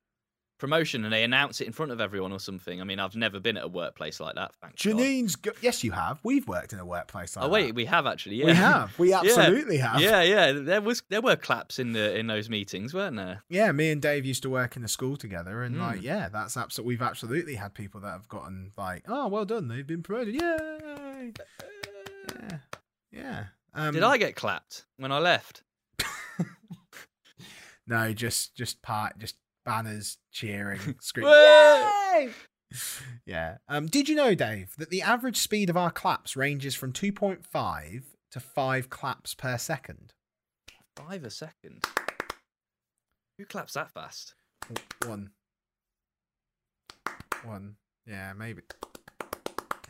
promotion 0.58 1.04
and 1.04 1.14
they 1.14 1.24
announce 1.24 1.62
it 1.62 1.68
in 1.68 1.74
front 1.74 1.92
of 1.92 2.02
everyone 2.02 2.32
or 2.32 2.40
something. 2.40 2.82
I 2.82 2.84
mean, 2.84 3.00
I've 3.00 3.16
never 3.16 3.40
been 3.40 3.58
at 3.58 3.64
a 3.64 3.68
workplace 3.68 4.20
like 4.20 4.36
that. 4.36 4.52
Thank. 4.62 4.76
Janine's. 4.76 5.36
Go- 5.36 5.52
yes, 5.62 5.84
you 5.84 5.92
have. 5.92 6.20
We've 6.24 6.48
worked 6.48 6.74
in 6.74 6.80
a 6.80 6.86
workplace 6.86 7.36
like 7.36 7.46
Oh 7.46 7.48
that. 7.48 7.54
wait, 7.54 7.76
we 7.76 7.86
have 7.86 8.06
actually. 8.08 8.38
Yeah, 8.38 8.46
We 8.46 8.54
have. 8.54 9.00
We 9.00 9.10
Yeah. 9.12 9.20
absolutely 9.20 9.78
have. 9.78 10.02
Yeah, 10.02 10.22
yeah. 10.22 10.52
There 10.54 10.82
was 10.82 11.04
there 11.10 11.22
were 11.22 11.36
claps 11.36 11.80
in 11.80 11.94
the 11.94 12.18
in 12.18 12.28
those 12.28 12.50
meetings, 12.50 12.94
weren't 12.94 13.16
there? 13.18 13.44
Yeah, 13.50 13.72
me 13.72 13.92
and 13.92 14.02
Dave 14.02 14.26
used 14.26 14.44
to 14.44 14.50
work 14.50 14.76
in 14.76 14.84
a 14.84 14.88
school 14.88 15.16
together, 15.18 15.62
and 15.64 15.78
like, 15.80 16.00
Mm. 16.00 16.04
yeah, 16.04 16.30
that's 16.30 16.58
absolutely. 16.58 16.94
We've 16.96 17.02
absolutely 17.02 17.56
had 17.56 17.74
people 17.74 18.02
that 18.02 18.12
have 18.12 18.28
gotten 18.28 18.72
like, 18.78 19.04
oh, 19.08 19.28
well 19.28 19.46
done, 19.46 19.68
they've 19.68 19.86
been 19.86 20.04
promoted. 20.04 20.34
Yay! 20.36 21.34
Yeah, 22.40 22.58
yeah. 23.12 23.44
Um, 23.74 23.94
Did 23.94 24.04
I 24.04 24.18
get 24.18 24.36
clapped 24.36 24.86
when 24.98 25.12
I 25.12 25.20
left? 25.20 25.62
No, 27.90 28.12
just 28.12 28.54
just 28.56 28.82
part, 28.82 29.18
just 29.18 29.36
banners 29.68 30.18
cheering, 30.32 30.80
screaming. 31.02 31.34
Yay! 31.34 32.30
Yeah. 33.26 33.60
Um, 33.70 33.88
did 33.88 34.10
you 34.10 34.16
know, 34.16 34.36
Dave, 34.36 34.74
that 34.78 34.90
the 34.90 35.02
average 35.02 35.38
speed 35.38 35.70
of 35.70 35.78
our 35.78 35.90
claps 35.90 36.36
ranges 36.36 36.76
from 36.76 36.92
2.5 36.92 38.04
to 38.32 38.40
5 38.42 38.90
claps 38.90 39.34
per 39.34 39.58
second? 39.58 40.12
Five 40.98 41.24
a 41.24 41.30
second. 41.30 41.86
Who 43.38 43.46
claps 43.46 43.76
that 43.76 43.92
fast? 43.94 44.36
One. 45.06 45.30
One. 47.46 47.76
Yeah, 48.06 48.34
maybe. 48.38 48.64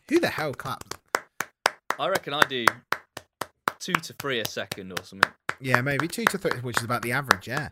Who 0.10 0.19
the 0.19 0.29
hell 0.29 0.53
claps? 0.53 0.98
I 1.98 2.10
reckon 2.10 2.36
I 2.36 2.41
do 2.41 2.65
two 3.79 3.93
to 3.93 4.13
three 4.13 4.39
a 4.39 4.46
second 4.46 4.91
or 4.91 5.03
something. 5.03 5.31
Yeah, 5.60 5.81
maybe 5.81 6.07
two 6.07 6.25
to 6.25 6.38
three, 6.38 6.60
which 6.60 6.77
is 6.77 6.84
about 6.84 7.01
the 7.01 7.12
average. 7.12 7.48
Yeah. 7.48 7.69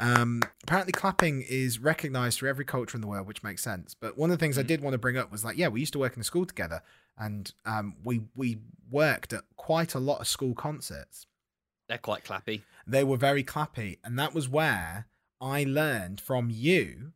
Um, 0.00 0.42
apparently, 0.62 0.92
clapping 0.92 1.42
is 1.42 1.78
recognised 1.80 2.38
through 2.38 2.50
every 2.50 2.64
culture 2.64 2.96
in 2.96 3.00
the 3.00 3.06
world, 3.08 3.26
which 3.26 3.42
makes 3.42 3.62
sense. 3.62 3.94
But 3.94 4.16
one 4.16 4.30
of 4.30 4.38
the 4.38 4.42
things 4.42 4.56
I 4.56 4.62
Mhm. 4.62 4.66
did 4.68 4.80
want 4.80 4.94
to 4.94 4.98
bring 4.98 5.16
up 5.16 5.30
was 5.32 5.44
like, 5.44 5.56
yeah, 5.56 5.68
we 5.68 5.80
used 5.80 5.92
to 5.94 5.98
work 5.98 6.14
in 6.14 6.20
a 6.20 6.24
school 6.24 6.46
together, 6.46 6.82
and 7.16 7.52
um, 7.64 7.96
we 8.04 8.22
we 8.34 8.60
worked 8.90 9.32
at 9.32 9.44
quite 9.56 9.94
a 9.94 9.98
lot 9.98 10.20
of 10.20 10.28
school 10.28 10.54
concerts. 10.54 11.26
They're 11.88 11.98
quite 11.98 12.24
clappy. 12.24 12.62
They 12.86 13.02
were 13.02 13.16
very 13.16 13.42
clappy, 13.42 13.98
and 14.04 14.18
that 14.18 14.34
was 14.34 14.48
where 14.48 15.06
I 15.40 15.64
learned 15.64 16.20
from 16.20 16.48
you 16.50 17.12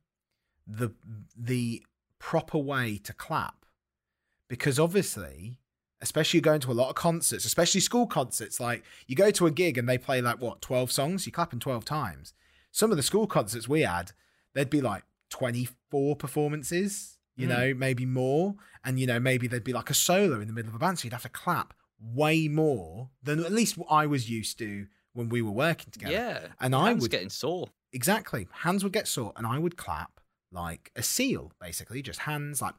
the 0.66 0.90
the 1.36 1.84
proper 2.18 2.58
way 2.58 2.98
to 2.98 3.12
clap, 3.12 3.64
because 4.48 4.78
obviously. 4.78 5.58
Especially 6.00 6.38
you 6.38 6.42
going 6.42 6.58
to 6.62 6.72
a 6.72 6.74
lot 6.74 6.88
of 6.88 6.96
concerts, 6.96 7.44
especially 7.44 7.80
school 7.80 8.08
concerts. 8.08 8.58
Like 8.58 8.82
you 9.06 9.14
go 9.14 9.30
to 9.30 9.46
a 9.46 9.52
gig 9.52 9.78
and 9.78 9.88
they 9.88 9.96
play 9.96 10.20
like 10.20 10.40
what 10.40 10.60
twelve 10.60 10.90
songs, 10.90 11.26
you 11.26 11.30
clap 11.30 11.52
in 11.52 11.60
twelve 11.60 11.84
times 11.84 12.34
some 12.72 12.90
of 12.90 12.96
the 12.96 13.02
school 13.02 13.26
concerts 13.28 13.68
we 13.68 13.82
had, 13.82 14.10
there'd 14.54 14.68
be 14.70 14.80
like 14.80 15.04
24 15.30 16.16
performances, 16.16 17.18
you 17.36 17.46
Mm. 17.46 17.50
know, 17.50 17.74
maybe 17.74 18.04
more. 18.04 18.56
And, 18.84 18.98
you 18.98 19.06
know, 19.06 19.20
maybe 19.20 19.46
there'd 19.46 19.62
be 19.64 19.72
like 19.72 19.90
a 19.90 19.94
solo 19.94 20.40
in 20.40 20.46
the 20.48 20.52
middle 20.52 20.68
of 20.70 20.74
a 20.74 20.78
band. 20.78 20.98
So 20.98 21.04
you'd 21.04 21.12
have 21.12 21.22
to 21.22 21.28
clap 21.28 21.74
way 22.00 22.48
more 22.48 23.10
than 23.22 23.38
at 23.44 23.52
least 23.52 23.78
what 23.78 23.86
I 23.90 24.06
was 24.06 24.28
used 24.28 24.58
to 24.58 24.86
when 25.12 25.28
we 25.28 25.40
were 25.42 25.52
working 25.52 25.90
together. 25.92 26.12
Yeah. 26.12 26.46
And 26.60 26.74
I 26.74 26.92
was 26.94 27.06
getting 27.08 27.30
sore. 27.30 27.68
exactly 27.92 28.48
hands 28.52 28.82
would 28.82 28.92
get 28.92 29.06
sore 29.06 29.32
and 29.36 29.46
I 29.46 29.58
would 29.58 29.76
clap 29.76 30.18
like 30.50 30.90
a 30.96 31.02
seal, 31.02 31.52
basically, 31.60 32.02
just 32.02 32.20
hands 32.20 32.60
like. 32.62 32.74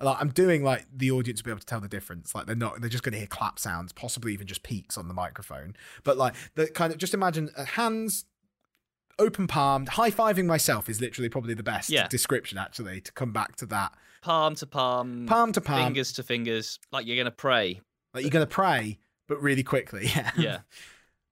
Like 0.00 0.18
I'm 0.20 0.28
doing 0.28 0.62
like 0.62 0.86
the 0.94 1.10
audience 1.10 1.40
will 1.42 1.46
be 1.46 1.50
able 1.50 1.60
to 1.60 1.66
tell 1.66 1.80
the 1.80 1.88
difference. 1.88 2.32
Like 2.34 2.46
they're 2.46 2.54
not, 2.54 2.80
they're 2.80 2.88
just 2.88 3.02
going 3.02 3.12
to 3.12 3.18
hear 3.18 3.26
clap 3.26 3.58
sounds, 3.58 3.92
possibly 3.92 4.32
even 4.32 4.46
just 4.46 4.62
peaks 4.62 4.96
on 4.96 5.08
the 5.08 5.14
microphone. 5.14 5.74
But 6.04 6.16
like 6.16 6.34
the 6.54 6.68
kind 6.68 6.92
of 6.92 6.98
just 6.98 7.12
imagine 7.12 7.50
uh, 7.56 7.64
hands 7.64 8.24
open 9.18 9.46
palmed, 9.46 9.90
high 9.90 10.10
fiving 10.10 10.46
myself 10.46 10.88
is 10.88 11.00
literally 11.00 11.28
probably 11.28 11.54
the 11.54 11.62
best 11.62 11.90
Yeah. 11.90 12.08
description 12.08 12.58
actually 12.58 13.00
to 13.00 13.12
come 13.12 13.32
back 13.32 13.56
to 13.56 13.66
that. 13.66 13.92
Palm 14.22 14.54
to 14.56 14.66
palm. 14.66 15.26
Palm 15.26 15.52
to 15.52 15.60
palm, 15.60 15.84
Fingers 15.84 16.12
to 16.14 16.22
fingers. 16.22 16.78
Like 16.90 17.06
you're 17.06 17.16
going 17.16 17.26
to 17.26 17.30
pray. 17.30 17.80
like 18.12 18.22
you're 18.22 18.30
going 18.30 18.46
to 18.46 18.50
pray, 18.50 18.98
but 19.28 19.40
really 19.42 19.62
quickly. 19.62 20.06
Yeah. 20.14 20.30
Yeah. 20.36 20.58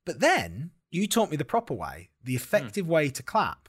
But 0.04 0.20
then 0.20 0.72
you 0.90 1.06
taught 1.06 1.30
me 1.30 1.36
the 1.36 1.44
proper 1.44 1.74
way, 1.74 2.10
the 2.22 2.32
hmm. 2.32 2.36
effective 2.36 2.88
way 2.88 3.08
to 3.10 3.22
clap, 3.22 3.68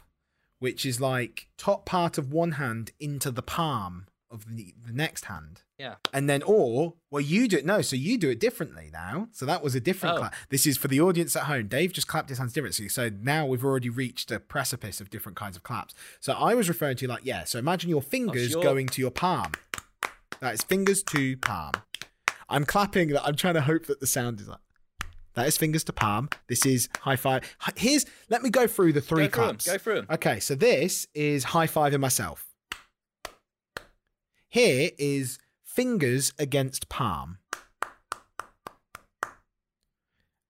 which 0.60 0.86
is 0.86 1.00
like 1.00 1.48
top 1.58 1.86
part 1.86 2.18
of 2.18 2.32
one 2.32 2.54
hand 2.54 2.92
into 3.00 3.32
the 3.32 3.44
palm 3.44 4.08
of 4.30 4.46
the, 4.56 4.74
the 4.84 4.94
next 4.94 5.26
hand. 5.26 5.62
Yeah. 5.84 5.96
And 6.14 6.30
then, 6.30 6.42
or, 6.44 6.94
well, 7.12 7.20
you 7.20 7.50
do 7.50 7.58
it. 7.58 7.66
No, 7.66 7.82
so 7.82 7.98
you 7.98 8.18
do 8.18 8.30
it 8.30 8.40
differently 8.40 8.90
now. 8.94 9.28
So 9.34 9.46
that 9.46 9.62
was 9.62 9.76
a 9.76 9.82
different 9.82 10.16
Oh. 10.16 10.20
clap. 10.20 10.36
This 10.50 10.66
is 10.66 10.78
for 10.78 10.88
the 10.88 11.02
audience 11.02 11.36
at 11.36 11.44
home. 11.44 11.68
Dave 11.68 11.92
just 11.92 12.08
clapped 12.08 12.30
his 12.30 12.38
hands 12.38 12.54
differently. 12.54 12.88
So 12.88 13.10
now 13.10 13.46
we've 13.46 13.66
already 13.66 13.90
reached 13.90 14.32
a 14.32 14.40
precipice 14.40 15.02
of 15.02 15.10
different 15.10 15.38
kinds 15.38 15.58
of 15.58 15.64
claps. 15.64 15.94
So 16.22 16.32
I 16.34 16.56
was 16.56 16.70
referring 16.70 16.96
to 16.98 17.08
like, 17.08 17.26
yeah, 17.26 17.44
so 17.44 17.60
imagine 17.60 17.90
your 17.90 18.02
fingers 18.02 18.52
sure. 18.52 18.64
going 18.64 18.88
to 18.88 19.02
your 19.02 19.12
palm. 19.12 19.52
That 20.40 20.54
is 20.54 20.62
fingers 20.62 21.04
to 21.04 21.36
palm. 21.38 21.74
I'm 22.48 22.64
clapping. 22.64 23.16
I'm 23.18 23.36
trying 23.36 23.56
to 23.56 23.62
hope 23.62 23.88
that 23.88 24.00
the 24.00 24.08
sound 24.08 24.40
is 24.40 24.48
like. 24.48 24.60
That 25.34 25.48
is 25.48 25.58
fingers 25.58 25.84
to 25.86 25.94
palm. 25.94 26.30
This 26.48 26.66
is 26.66 26.88
high 27.02 27.16
five. 27.18 27.44
Here's 27.76 28.06
let 28.30 28.42
me 28.42 28.50
go 28.50 28.68
through 28.68 28.94
the 28.94 29.02
three 29.02 29.28
Go 29.28 29.32
through 29.34 29.44
claps. 29.44 29.66
Go 29.66 29.78
through 29.78 29.98
'em. 29.98 30.08
Okay, 30.12 30.40
so 30.40 30.56
this 30.56 31.08
is 31.14 31.44
high 31.44 31.68
fiving 31.68 32.00
myself. 32.00 32.46
Here 34.48 34.92
is 35.00 35.40
fingers 35.74 36.34
against 36.40 36.90
palm. 36.90 37.38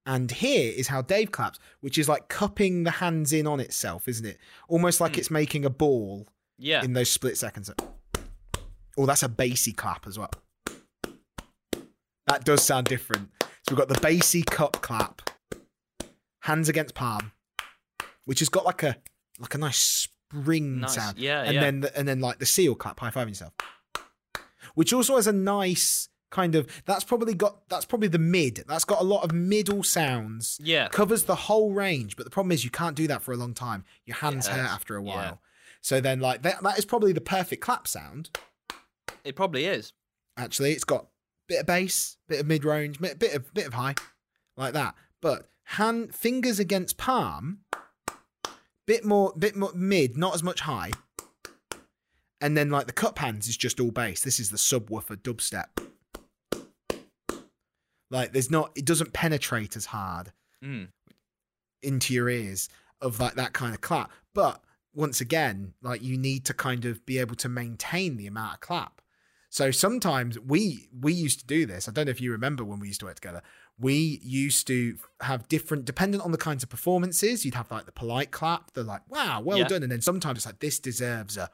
And 0.06 0.32
here 0.32 0.74
is 0.76 0.90
how 0.90 1.02
Dave 1.02 1.32
claps, 1.32 1.60
which 1.80 1.98
is 1.98 2.10
like 2.10 2.28
cupping 2.28 2.84
the 2.84 2.92
hands 2.92 3.32
in 3.32 3.48
on 3.48 3.60
itself, 3.62 4.08
isn't 4.08 4.26
it? 4.26 4.38
Almost 4.68 5.00
like 5.00 5.14
Hmm. 5.14 5.20
it's 5.20 5.32
making 5.32 5.64
a 5.64 5.70
ball 5.70 6.28
Yeah. 6.58 6.84
in 6.84 6.92
those 6.94 7.10
split 7.10 7.38
seconds. 7.38 7.72
Oh, 8.98 9.06
that's 9.06 9.24
a 9.24 9.30
bassy 9.30 9.72
clap 9.72 10.06
as 10.06 10.20
well. 10.20 10.32
That 12.28 12.44
does 12.44 12.64
sound 12.64 12.88
different. 12.88 13.32
So 13.42 13.48
we've 13.76 13.78
got 13.78 13.88
the 13.88 14.00
bassy 14.02 14.44
cup 14.44 14.82
clap, 14.82 15.30
hands 16.42 16.68
against 16.68 16.96
palm, 16.96 17.32
which 18.26 18.40
has 18.40 18.50
got 18.50 18.66
like 18.66 18.84
a 18.84 18.98
like 19.40 19.56
a 19.56 19.58
nice 19.58 19.78
spring 19.80 20.82
Nice. 20.82 20.96
sound, 20.96 21.18
Yeah. 21.18 21.44
and 21.44 21.56
yeah. 21.56 21.62
then 21.62 21.80
the, 21.82 21.98
and 21.98 22.08
then 22.08 22.20
like 22.20 22.40
the 22.40 22.46
seal 22.46 22.76
clap, 22.76 23.00
high 23.00 23.10
fiving 23.10 23.30
yourself, 23.30 23.54
which 24.76 24.94
also 24.94 25.16
has 25.16 25.28
a 25.28 25.34
nice 25.34 26.10
kind 26.32 26.56
of. 26.56 26.68
That's 26.86 27.04
probably 27.04 27.34
got 27.34 27.68
that's 27.70 27.86
probably 27.86 28.08
the 28.08 28.20
mid. 28.20 28.64
That's 28.68 28.86
got 28.86 29.00
a 29.02 29.04
lot 29.04 29.24
of 29.24 29.32
middle 29.34 29.84
sounds. 29.84 30.60
yeah. 30.64 30.88
Covers 30.90 31.24
the 31.24 31.36
whole 31.36 31.74
range, 31.74 32.16
but 32.16 32.24
the 32.26 32.30
problem 32.32 32.52
is 32.52 32.64
you 32.64 32.72
can't 32.72 32.96
do 32.96 33.08
that 33.08 33.22
for 33.22 33.34
a 33.34 33.38
long 33.38 33.54
time. 33.54 33.84
Your 34.06 34.18
hands 34.18 34.48
Yes. 34.48 34.56
hurt 34.56 34.70
after 34.70 34.98
a 34.98 35.04
Yeah. 35.04 35.16
while. 35.16 35.42
So 35.82 36.00
then, 36.02 36.20
like 36.20 36.42
that, 36.44 36.64
that 36.64 36.78
is 36.80 36.86
probably 36.86 37.12
the 37.14 37.22
perfect 37.22 37.62
clap 37.62 37.88
sound. 37.88 38.30
It 39.24 39.36
probably 39.36 39.66
is. 39.66 39.94
Actually, 40.38 40.72
it's 40.72 40.84
got 40.86 41.08
bit 41.48 41.60
of 41.60 41.66
bass, 41.66 42.18
bit 42.28 42.40
of 42.40 42.48
mid 42.48 42.64
range, 42.66 43.00
bit, 43.00 43.20
bit 43.20 43.34
of 43.36 43.54
bit 43.54 43.68
of 43.68 43.74
high, 43.74 43.96
like 44.58 44.74
that. 44.74 44.96
But 45.22 45.50
hand 45.66 46.16
fingers 46.16 46.58
against 46.60 46.98
palm, 46.98 47.60
bit 48.86 49.06
more, 49.06 49.34
bit 49.38 49.56
more 49.56 49.72
mid, 49.76 50.18
not 50.18 50.34
as 50.36 50.44
much 50.44 50.62
high. 50.62 50.92
And 52.44 52.58
then 52.58 52.70
like 52.70 52.88
the 52.88 52.92
cup 52.94 53.20
hands 53.20 53.48
is 53.48 53.56
just 53.56 53.80
all 53.80 53.90
bass. 53.92 54.22
This 54.22 54.38
is 54.38 54.50
the 54.50 54.58
subwoofer 54.58 55.16
dubstep. 55.18 55.68
Like 58.12 58.34
there's 58.34 58.52
not, 58.52 58.72
it 58.76 58.86
doesn't 58.86 59.14
penetrate 59.14 59.76
as 59.76 59.86
hard 59.88 60.32
Mm. 60.64 60.90
into 61.82 62.14
your 62.14 62.30
ears 62.30 62.70
of 63.02 63.20
like 63.20 63.36
that 63.36 63.54
kind 63.54 63.74
of 63.74 63.82
clap. 63.82 64.12
But 64.34 64.62
once 64.94 65.20
again, 65.22 65.74
like 65.82 66.02
you 66.04 66.18
need 66.18 66.46
to 66.46 66.54
kind 66.54 66.86
of 66.86 67.06
be 67.06 67.18
able 67.18 67.36
to 67.36 67.50
maintain 67.50 68.18
the 68.18 68.28
amount 68.28 68.56
of 68.56 68.60
clap. 68.60 69.02
So 69.50 69.72
sometimes 69.72 70.38
we 70.40 70.90
we 70.98 71.14
used 71.14 71.40
to 71.42 71.46
do 71.46 71.66
this. 71.66 71.88
I 71.88 71.92
don't 71.92 72.06
know 72.06 72.12
if 72.12 72.22
you 72.22 72.32
remember 72.32 72.64
when 72.66 72.80
we 72.80 72.88
used 72.88 73.00
to 73.02 73.06
work 73.08 73.16
together. 73.16 73.42
We 73.80 74.20
used 74.24 74.68
to 74.68 74.98
have 75.22 75.48
different, 75.48 75.86
dependent 75.86 76.24
on 76.24 76.32
the 76.32 76.38
kinds 76.38 76.64
of 76.64 76.70
performances. 76.70 77.44
You'd 77.46 77.56
have 77.56 77.72
like 77.72 77.86
the 77.86 77.92
polite 77.92 78.32
clap, 78.32 78.72
the 78.74 78.84
like, 78.84 79.02
"Wow, 79.10 79.42
well 79.42 79.60
Yeah. 79.60 79.68
done," 79.68 79.84
and 79.84 79.92
then 79.92 80.02
sometimes 80.02 80.40
it's 80.40 80.46
like, 80.46 80.60
"This 80.60 80.80
deserves 80.80 81.38
a." 81.38 81.50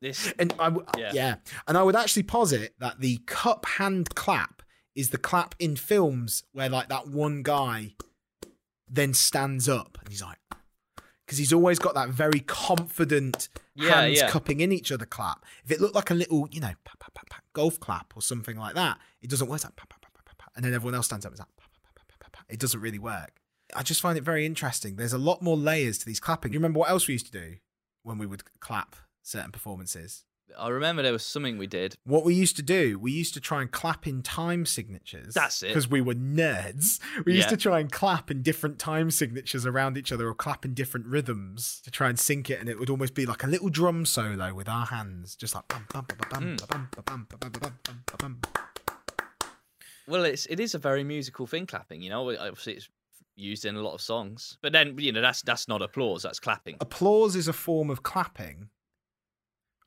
This. 0.00 0.32
And 0.38 0.52
I 0.58 0.64
w- 0.70 0.86
Yeah. 0.96 1.10
yeah, 1.12 1.34
and 1.66 1.76
I 1.76 1.82
would 1.82 1.96
actually 1.96 2.22
posit 2.24 2.74
that 2.78 3.00
the 3.00 3.18
cup 3.26 3.66
hand 3.66 4.14
clap 4.14 4.62
is 4.94 5.10
the 5.10 5.18
clap 5.18 5.54
in 5.58 5.76
films 5.76 6.44
where 6.52 6.68
like 6.68 6.88
that 6.88 7.08
one 7.08 7.42
guy 7.42 7.94
then 8.88 9.12
stands 9.14 9.68
up 9.68 9.98
and 10.00 10.08
he's 10.08 10.22
like, 10.22 10.38
because 11.26 11.38
he's 11.38 11.52
always 11.52 11.78
got 11.78 11.94
that 11.94 12.08
very 12.08 12.40
confident 12.40 13.48
Yeah, 13.74 14.02
hands 14.02 14.18
yeah. 14.18 14.30
cupping 14.30 14.60
in 14.60 14.72
each 14.72 14.90
other 14.92 15.04
clap. 15.06 15.44
If 15.64 15.70
it 15.72 15.80
looked 15.80 15.94
like 15.94 16.10
a 16.10 16.14
little, 16.14 16.48
you 16.50 16.60
know, 16.60 16.72
pa, 16.84 16.92
pa, 16.98 17.08
pa, 17.28 17.38
golf 17.52 17.78
clap 17.80 18.14
or 18.16 18.22
something 18.22 18.56
like 18.56 18.74
that, 18.76 18.98
it 19.20 19.28
doesn't 19.30 19.48
work. 19.48 19.56
It's 19.56 19.64
like, 19.64 19.74
and 20.56 20.64
then 20.64 20.72
everyone 20.74 20.94
else 20.94 21.06
stands 21.06 21.26
up. 21.26 21.32
It's 21.32 21.40
like, 21.40 21.48
it 22.48 22.58
doesn't 22.58 22.80
really 22.80 22.98
work. 22.98 23.40
I 23.76 23.82
just 23.82 24.00
find 24.00 24.16
it 24.16 24.24
very 24.24 24.46
interesting. 24.46 24.96
There's 24.96 25.12
a 25.12 25.18
lot 25.18 25.42
more 25.42 25.56
layers 25.56 25.98
to 25.98 26.06
these 26.06 26.18
clapping. 26.20 26.50
Do 26.50 26.54
you 26.54 26.58
remember 26.60 26.78
what 26.80 26.88
else 26.90 27.06
we 27.06 27.12
used 27.12 27.26
to 27.26 27.32
do 27.32 27.56
when 28.04 28.16
we 28.16 28.24
would 28.26 28.42
clap 28.60 28.96
certain 29.28 29.52
performances. 29.52 30.24
I 30.58 30.68
remember 30.68 31.02
there 31.02 31.12
was 31.12 31.24
something 31.24 31.58
we 31.58 31.66
did. 31.66 31.96
What 32.04 32.24
we 32.24 32.34
used 32.34 32.56
to 32.56 32.62
do, 32.62 32.98
we 32.98 33.12
used 33.12 33.34
to 33.34 33.40
try 33.40 33.60
and 33.60 33.70
clap 33.70 34.06
in 34.06 34.22
time 34.22 34.64
signatures. 34.64 35.34
That's 35.34 35.62
it. 35.62 35.68
Because 35.68 35.88
we 35.88 36.00
were 36.00 36.14
nerds. 36.14 37.00
We 37.26 37.32
yeah. 37.32 37.38
used 37.38 37.50
to 37.50 37.56
try 37.56 37.80
and 37.80 37.92
clap 37.92 38.30
in 38.30 38.42
different 38.42 38.78
time 38.78 39.10
signatures 39.10 39.66
around 39.66 39.98
each 39.98 40.10
other 40.10 40.26
or 40.26 40.34
clap 40.34 40.64
in 40.64 40.72
different 40.72 41.06
rhythms 41.06 41.80
to 41.84 41.90
try 41.90 42.08
and 42.08 42.18
sync 42.18 42.48
it. 42.48 42.60
And 42.60 42.68
it 42.68 42.78
would 42.78 42.88
almost 42.88 43.14
be 43.14 43.26
like 43.26 43.44
a 43.44 43.46
little 43.46 43.68
drum 43.68 44.06
solo 44.06 44.54
with 44.54 44.68
our 44.68 44.86
hands, 44.86 45.36
just 45.36 45.54
like. 45.54 45.64
Well, 50.06 50.24
it's 50.24 50.46
it 50.46 50.58
is 50.58 50.74
a 50.74 50.78
very 50.78 51.04
musical 51.04 51.46
thing, 51.46 51.66
clapping. 51.66 52.00
You 52.00 52.08
know, 52.08 52.30
obviously 52.30 52.74
it's 52.74 52.88
used 53.36 53.66
in 53.66 53.76
a 53.76 53.82
lot 53.82 53.92
of 53.92 54.00
songs, 54.00 54.56
but 54.62 54.72
then 54.72 54.98
you 54.98 55.12
know 55.12 55.20
that's 55.20 55.42
that's 55.42 55.68
not 55.68 55.82
applause, 55.82 56.22
that's 56.22 56.40
clapping. 56.40 56.76
Applause 56.80 57.36
is 57.36 57.48
a 57.48 57.52
form 57.52 57.90
of 57.90 58.02
clapping 58.02 58.70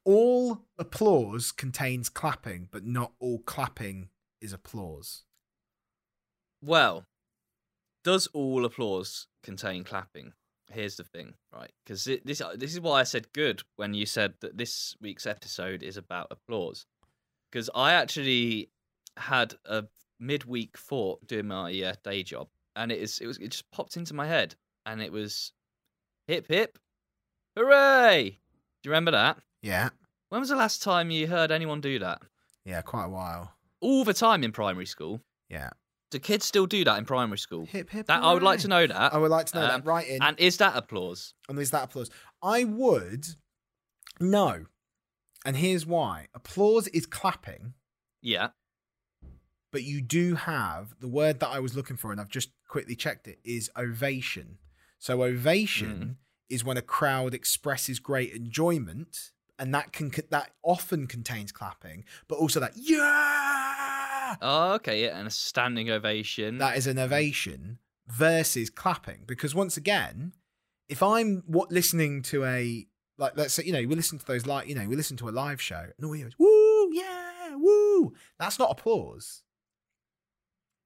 all 0.03 0.65
applause 0.79 1.51
contains 1.51 2.09
clapping, 2.09 2.67
but 2.71 2.85
not 2.85 3.13
all 3.19 3.39
clapping 3.39 4.09
is 4.39 4.51
applause. 4.51 5.23
Well, 6.63 7.05
does 8.03 8.27
all 8.27 8.65
applause 8.65 9.27
contain 9.43 9.83
clapping? 9.83 10.33
Here's 10.71 10.95
the 10.95 11.03
thing, 11.03 11.33
right? 11.53 11.71
Because 11.83 12.05
this 12.05 12.41
this 12.55 12.73
is 12.73 12.79
why 12.79 13.01
I 13.01 13.03
said 13.03 13.33
good 13.33 13.61
when 13.75 13.93
you 13.93 14.05
said 14.05 14.33
that 14.39 14.57
this 14.57 14.95
week's 15.01 15.27
episode 15.27 15.83
is 15.83 15.97
about 15.97 16.27
applause. 16.31 16.85
Because 17.51 17.69
I 17.75 17.93
actually 17.93 18.69
had 19.17 19.55
a 19.65 19.83
midweek 20.19 20.77
thought 20.77 21.27
doing 21.27 21.47
my 21.47 21.79
uh, 21.81 21.93
day 22.03 22.23
job, 22.23 22.47
and 22.75 22.91
it 22.91 22.99
is 22.99 23.19
it 23.19 23.27
was 23.27 23.37
it 23.37 23.49
just 23.49 23.69
popped 23.71 23.97
into 23.97 24.13
my 24.13 24.27
head, 24.27 24.55
and 24.85 25.01
it 25.01 25.11
was 25.11 25.51
hip 26.27 26.47
hip, 26.47 26.79
hooray! 27.55 28.39
Do 28.81 28.87
you 28.87 28.91
remember 28.91 29.11
that? 29.11 29.37
Yeah. 29.61 29.89
When 30.31 30.39
was 30.39 30.47
the 30.47 30.55
last 30.55 30.81
time 30.81 31.11
you 31.11 31.27
heard 31.27 31.51
anyone 31.51 31.81
do 31.81 31.99
that? 31.99 32.21
Yeah, 32.63 32.81
quite 32.83 33.03
a 33.03 33.09
while. 33.09 33.51
All 33.81 34.05
the 34.05 34.13
time 34.13 34.45
in 34.45 34.53
primary 34.53 34.85
school. 34.85 35.19
Yeah. 35.49 35.71
Do 36.09 36.19
kids 36.19 36.45
still 36.45 36.65
do 36.65 36.85
that 36.85 36.97
in 36.97 37.03
primary 37.03 37.37
school? 37.37 37.65
Hip 37.65 37.89
hip. 37.89 38.05
That 38.07 38.23
I 38.23 38.31
would 38.33 38.41
like 38.41 38.59
to 38.61 38.69
know 38.69 38.87
that. 38.87 39.13
I 39.13 39.17
would 39.17 39.29
like 39.29 39.47
to 39.47 39.55
know 39.59 39.63
Um, 39.65 39.67
that. 39.81 39.85
Right 39.85 40.07
in. 40.07 40.23
And 40.23 40.39
is 40.39 40.55
that 40.57 40.77
applause? 40.77 41.33
and 41.49 41.59
is 41.59 41.71
that 41.71 41.83
applause? 41.83 42.09
I 42.41 42.63
would 42.63 43.25
no. 44.21 44.67
And 45.43 45.57
here's 45.57 45.85
why. 45.85 46.27
Applause 46.33 46.87
is 46.89 47.05
clapping, 47.05 47.73
Yeah. 48.21 48.51
but 49.69 49.83
you 49.83 49.99
do 50.01 50.35
have 50.35 50.95
the 51.01 51.09
word 51.09 51.41
that 51.41 51.49
I 51.49 51.59
was 51.59 51.75
looking 51.75 51.97
for, 51.97 52.13
and 52.13 52.21
I've 52.21 52.29
just 52.29 52.51
quickly 52.69 52.95
checked 52.95 53.27
it, 53.27 53.39
is 53.43 53.69
ovation. 53.75 54.59
So 54.97 55.23
ovation 55.23 56.19
is 56.47 56.63
when 56.63 56.77
a 56.77 56.81
crowd 56.81 57.33
expresses 57.33 57.99
great 57.99 58.31
enjoyment, 58.33 59.31
and 59.61 59.73
that 59.73 59.93
can 59.93 60.11
that 60.31 60.51
often 60.63 61.07
contains 61.07 61.53
clapping, 61.53 62.03
but 62.27 62.35
also 62.35 62.59
that 62.59 62.73
yeah 62.75 64.35
Oh, 64.41 64.73
okay. 64.73 65.03
Yeah, 65.03 65.17
and 65.17 65.27
a 65.27 65.31
standing 65.31 65.89
ovation. 65.89 66.57
that 66.57 66.75
is 66.77 66.87
an 66.87 66.97
ovation 66.99 67.79
versus 68.07 68.69
clapping 68.69 69.23
because 69.25 69.55
once 69.55 69.77
again 69.77 70.33
if 70.89 71.01
i'm 71.01 71.43
what 71.45 71.71
listening 71.71 72.21
to 72.21 72.43
a 72.43 72.85
like 73.17 73.37
let's 73.37 73.53
say 73.53 73.63
you 73.63 73.71
know 73.71 73.79
we 73.87 73.95
listen 73.95 74.17
to 74.19 74.25
those 74.25 74.45
like 74.45 74.67
you 74.67 74.75
know 74.75 74.85
we 74.85 74.97
listen 74.97 75.15
to 75.15 75.29
a 75.29 75.31
live 75.31 75.61
show 75.61 75.79
and 75.95 76.03
all 76.03 76.09
we 76.11 76.17
hear 76.17 76.27
is 76.27 76.37
woo 76.37 76.91
yeah 76.93 77.55
woo. 77.55 78.13
That's 78.39 78.59
not 78.59 78.71
applause. 78.71 79.43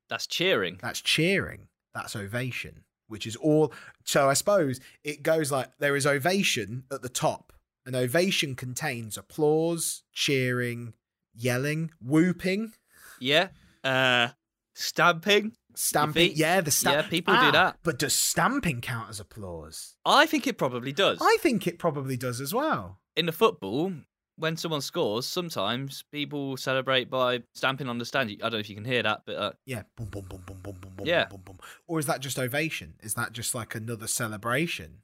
That's 0.10 0.28
cheering. 0.28 0.78
That's 0.82 1.02
cheering. 1.02 1.68
That's 1.94 2.16
ovation, 2.16 2.84
which 3.08 3.26
is 3.26 3.36
all. 3.36 3.74
So 4.04 4.30
I 4.30 4.34
suppose 4.34 4.80
it 5.04 5.24
goes 5.24 5.52
like 5.52 5.70
there 5.80 5.96
is 5.96 6.06
ovation 6.06 6.84
at 6.92 7.02
the 7.02 7.10
top. 7.10 7.54
An 7.86 7.94
ovation 7.96 8.56
contains 8.56 9.18
applause, 9.18 10.04
cheering, 10.12 10.94
yelling, 11.34 11.92
whooping, 12.02 12.74
Yeah. 13.20 13.50
Uh, 13.84 14.30
stamping. 14.74 15.54
stamping. 15.76 16.32
Yeah, 16.36 16.62
the 16.62 16.72
stamp. 16.72 16.96
Yeah, 17.06 17.10
people 17.10 17.36
do 17.40 17.52
that. 17.52 17.78
But 17.84 18.00
does 18.00 18.16
stamping 18.16 18.82
count 18.82 19.10
as 19.10 19.20
applause? 19.20 19.96
I 20.06 20.26
think 20.26 20.48
it 20.48 20.58
probably 20.58 20.92
does. 20.94 21.20
I 21.22 21.38
think 21.42 21.68
it 21.68 21.78
probably 21.78 22.18
does 22.18 22.42
as 22.42 22.54
well. 22.54 23.00
In 23.16 23.26
the 23.26 23.32
football, 23.32 23.92
when 24.38 24.58
someone 24.58 24.82
scores, 24.82 25.28
sometimes 25.28 26.04
people 26.12 26.58
celebrate 26.58 27.10
by 27.10 27.44
stamping 27.54 27.88
on 27.88 27.98
the 28.00 28.06
stand. 28.06 28.30
I 28.32 28.36
don't 28.36 28.54
know 28.54 28.58
if 28.60 28.70
you 28.70 28.76
can 28.76 28.86
hear 28.86 29.04
that, 29.04 29.22
but 29.26 29.36
uh, 29.36 29.52
Yeah, 29.66 29.84
boom, 29.96 30.08
boom, 30.08 30.26
boom, 30.28 30.42
boom, 30.46 30.58
boom, 30.64 30.78
boom, 30.82 30.92
boom, 30.98 31.06
Yeah. 31.08 31.26
boom, 31.26 31.42
boom. 31.46 31.60
Or 31.88 32.00
is 32.00 32.06
that 32.08 32.22
just 32.22 32.40
ovation? 32.40 32.96
Is 33.04 33.14
that 33.14 33.32
just 33.34 33.54
like 33.54 33.76
another 33.76 34.08
celebration? 34.08 35.02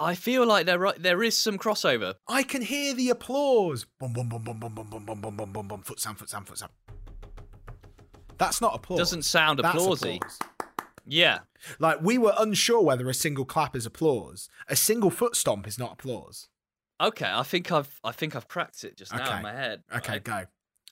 I 0.00 0.14
feel 0.14 0.46
like 0.46 0.66
there 0.66 0.86
are- 0.86 0.94
there 0.98 1.22
is 1.22 1.36
some 1.36 1.58
crossover. 1.58 2.14
I 2.28 2.42
can 2.44 2.62
hear 2.62 2.94
the 2.94 3.10
applause. 3.10 3.84
Boom, 3.98 4.12
boom, 4.12 4.28
boom, 4.28 4.42
boom, 4.44 4.58
boom, 4.60 4.74
boom, 4.74 4.88
boom, 4.90 5.04
boom, 5.04 5.20
boom, 5.20 5.36
boom, 5.36 5.52
boom, 5.52 5.68
boom. 5.68 5.82
Foot 5.82 5.98
sound, 6.00 6.18
foot 6.18 6.30
sound, 6.30 6.46
foot 6.46 6.58
sound. 6.58 6.72
That's 8.38 8.60
not 8.60 8.74
applause. 8.74 8.98
Doesn't 8.98 9.24
sound 9.24 9.58
That's 9.58 9.76
applausey. 9.76 10.16
applause. 10.16 10.38
Yeah. 11.04 11.40
Like 11.78 12.00
we 12.02 12.18
were 12.18 12.34
unsure 12.38 12.82
whether 12.82 13.08
a 13.08 13.14
single 13.14 13.44
clap 13.44 13.74
is 13.74 13.86
applause. 13.86 14.48
A 14.68 14.76
single 14.76 15.10
foot 15.10 15.34
stomp 15.34 15.66
is 15.66 15.78
not 15.78 15.94
applause. 15.94 16.48
Okay, 17.00 17.30
I 17.32 17.42
think 17.42 17.72
I've 17.72 17.98
I 18.04 18.12
think 18.12 18.36
I've 18.36 18.46
cracked 18.48 18.84
it 18.84 18.96
just 18.96 19.12
now 19.12 19.24
Okay. 19.26 19.36
in 19.38 19.42
my 19.42 19.52
head. 19.52 19.82
Okay, 19.96 20.18
go. 20.20 20.44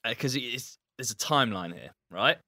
because 0.05 0.35
it's 0.37 0.79
there's 0.99 1.11
a 1.11 1.17
timeline 1.17 1.75
here, 1.75 1.91
right? 2.11 2.39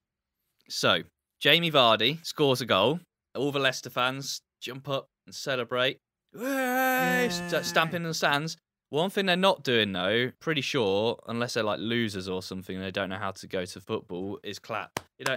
So 0.69 1.03
Jamie 1.41 1.71
Vardy 1.71 2.25
scores 2.27 2.61
a 2.61 2.67
goal. 2.67 3.01
All 3.37 3.53
the 3.53 3.59
Leicester 3.61 3.91
fans 3.91 4.41
jump 4.61 4.89
up 4.89 5.07
and 5.27 5.35
celebrate, 5.35 5.99
Hooray! 6.37 7.29
St- 7.31 7.53
Yay. 7.53 7.63
stamping 7.63 7.97
in 8.03 8.09
the 8.09 8.15
stands. 8.15 8.57
One 8.91 9.11
thing 9.11 9.27
they're 9.27 9.37
not 9.37 9.65
doing 9.65 9.93
though, 9.93 10.31
pretty 10.41 10.63
sure, 10.63 11.19
unless 11.29 11.55
they're 11.55 11.63
like 11.63 11.81
losers 11.81 12.29
or 12.29 12.43
something, 12.43 12.81
they 12.81 12.91
don't 12.91 13.11
know 13.11 13.19
how 13.19 13.33
to 13.33 13.47
go 13.47 13.65
to 13.65 13.81
football, 13.81 14.39
is 14.43 14.59
clap. 14.59 14.99
You 15.19 15.27
know, 15.27 15.37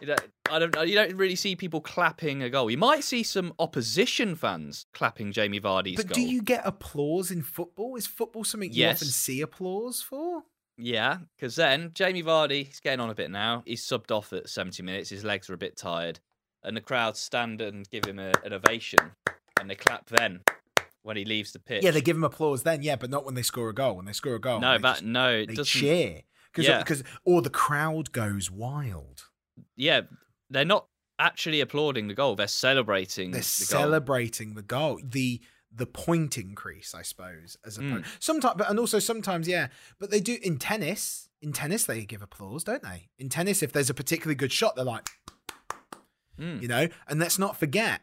you 0.00 0.06
don't, 0.06 0.20
I 0.48 0.58
don't, 0.60 0.88
you 0.88 0.94
don't 0.94 1.16
really 1.16 1.34
see 1.34 1.56
people 1.56 1.80
clapping 1.80 2.42
a 2.44 2.50
goal. 2.50 2.70
You 2.70 2.78
might 2.78 3.02
see 3.02 3.22
some 3.24 3.52
opposition 3.58 4.36
fans 4.36 4.86
clapping 4.94 5.32
Jamie 5.32 5.60
Vardy's 5.60 5.96
But 5.96 6.08
goal. 6.08 6.14
do 6.14 6.20
you 6.22 6.42
get 6.42 6.62
applause 6.64 7.30
in 7.32 7.42
football? 7.42 7.96
Is 7.96 8.06
football 8.06 8.44
something 8.44 8.72
you 8.72 8.80
Yes. 8.80 8.98
often 8.98 9.08
see 9.08 9.40
applause 9.40 10.00
for? 10.00 10.44
Yeah, 10.78 11.18
because 11.36 11.56
then 11.56 11.90
Jamie 11.92 12.22
Vardy, 12.22 12.66
he's 12.66 12.80
getting 12.80 13.00
on 13.00 13.10
a 13.10 13.14
bit 13.14 13.30
now. 13.32 13.62
He's 13.66 13.84
subbed 13.84 14.10
off 14.12 14.32
at 14.32 14.48
70 14.48 14.82
minutes. 14.84 15.10
His 15.10 15.24
legs 15.24 15.50
are 15.50 15.54
a 15.54 15.58
bit 15.58 15.76
tired. 15.76 16.20
And 16.62 16.76
the 16.76 16.80
crowd 16.80 17.16
stand 17.16 17.60
and 17.60 17.88
give 17.90 18.04
him 18.06 18.18
a, 18.18 18.32
an 18.44 18.52
ovation. 18.52 18.98
And 19.60 19.70
they 19.70 19.74
clap 19.74 20.06
then 20.06 20.40
when 21.02 21.16
he 21.16 21.24
leaves 21.24 21.52
the 21.52 21.58
pitch. 21.58 21.84
Yeah, 21.84 21.90
they 21.92 22.00
give 22.00 22.16
him 22.16 22.24
applause 22.24 22.62
then, 22.62 22.82
yeah, 22.82 22.96
but 22.96 23.10
not 23.10 23.24
when 23.24 23.34
they 23.34 23.42
score 23.42 23.68
a 23.68 23.74
goal. 23.74 23.96
When 23.96 24.06
they 24.06 24.12
score 24.12 24.34
a 24.34 24.40
goal, 24.40 24.60
no, 24.60 24.78
just- 24.78 25.02
no, 25.02 25.44
they 25.44 25.54
doesn't. 25.54 25.64
cheer. 25.66 26.22
Cause, 26.52 26.64
Yeah. 26.66 26.78
because 26.78 27.04
or 27.24 27.42
the 27.42 27.50
crowd 27.50 28.10
goes 28.12 28.50
wild. 28.50 29.24
Yeah, 29.76 30.02
they're 30.48 30.64
not 30.64 30.86
actually 31.18 31.60
applauding 31.60 32.08
the 32.08 32.14
goal. 32.14 32.34
They're 32.34 32.48
celebrating 32.48 33.30
They're 33.30 33.40
the 33.42 33.66
goal. 33.70 33.80
celebrating 33.80 34.54
the 34.54 34.62
goal, 34.62 35.00
the 35.04 35.40
the 35.72 35.86
point 35.86 36.36
increase, 36.36 36.96
I 36.96 37.02
suppose, 37.02 37.56
as 37.64 37.78
Mm. 37.78 37.92
opposed 37.98 38.06
sometimes, 38.18 38.54
but 38.58 38.68
and 38.68 38.78
also 38.80 38.98
sometimes, 38.98 39.46
yeah. 39.46 39.68
But 40.00 40.10
they 40.10 40.18
do 40.18 40.36
in 40.42 40.58
tennis. 40.58 41.28
In 41.40 41.52
tennis, 41.52 41.84
they 41.84 42.04
give 42.04 42.20
applause, 42.22 42.64
don't 42.64 42.82
they? 42.82 43.08
In 43.18 43.28
tennis, 43.28 43.62
if 43.62 43.70
there's 43.72 43.88
a 43.88 43.94
particularly 43.94 44.34
good 44.34 44.50
shot, 44.52 44.74
they're 44.74 44.84
like, 44.84 45.08
Mm. 46.38 46.60
you 46.62 46.68
know. 46.68 46.88
And 47.06 47.20
let's 47.20 47.38
not 47.38 47.56
forget, 47.56 48.00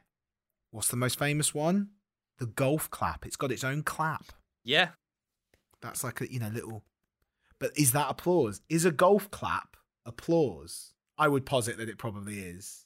what's 0.77 0.89
the 0.89 0.95
most 0.95 1.17
famous 1.17 1.53
one? 1.55 1.89
The 2.37 2.45
golf 2.45 2.89
clap. 2.91 3.25
It's 3.25 3.35
got 3.35 3.51
its 3.51 3.63
own 3.63 3.81
clap. 3.81 4.25
Yeah, 4.63 4.89
That's 5.81 6.03
like 6.03 6.21
a 6.21 6.31
you 6.31 6.39
know 6.39 6.49
little. 6.49 6.83
But 7.59 7.71
is 7.75 7.91
that 7.93 8.09
applause? 8.09 8.61
Is 8.69 8.85
a 8.85 8.91
golf 8.91 9.29
clap 9.31 9.75
applause? 10.05 10.93
I 11.17 11.27
would 11.27 11.45
posit 11.45 11.77
that 11.77 11.89
it 11.89 11.97
probably 11.97 12.39
is. 12.39 12.85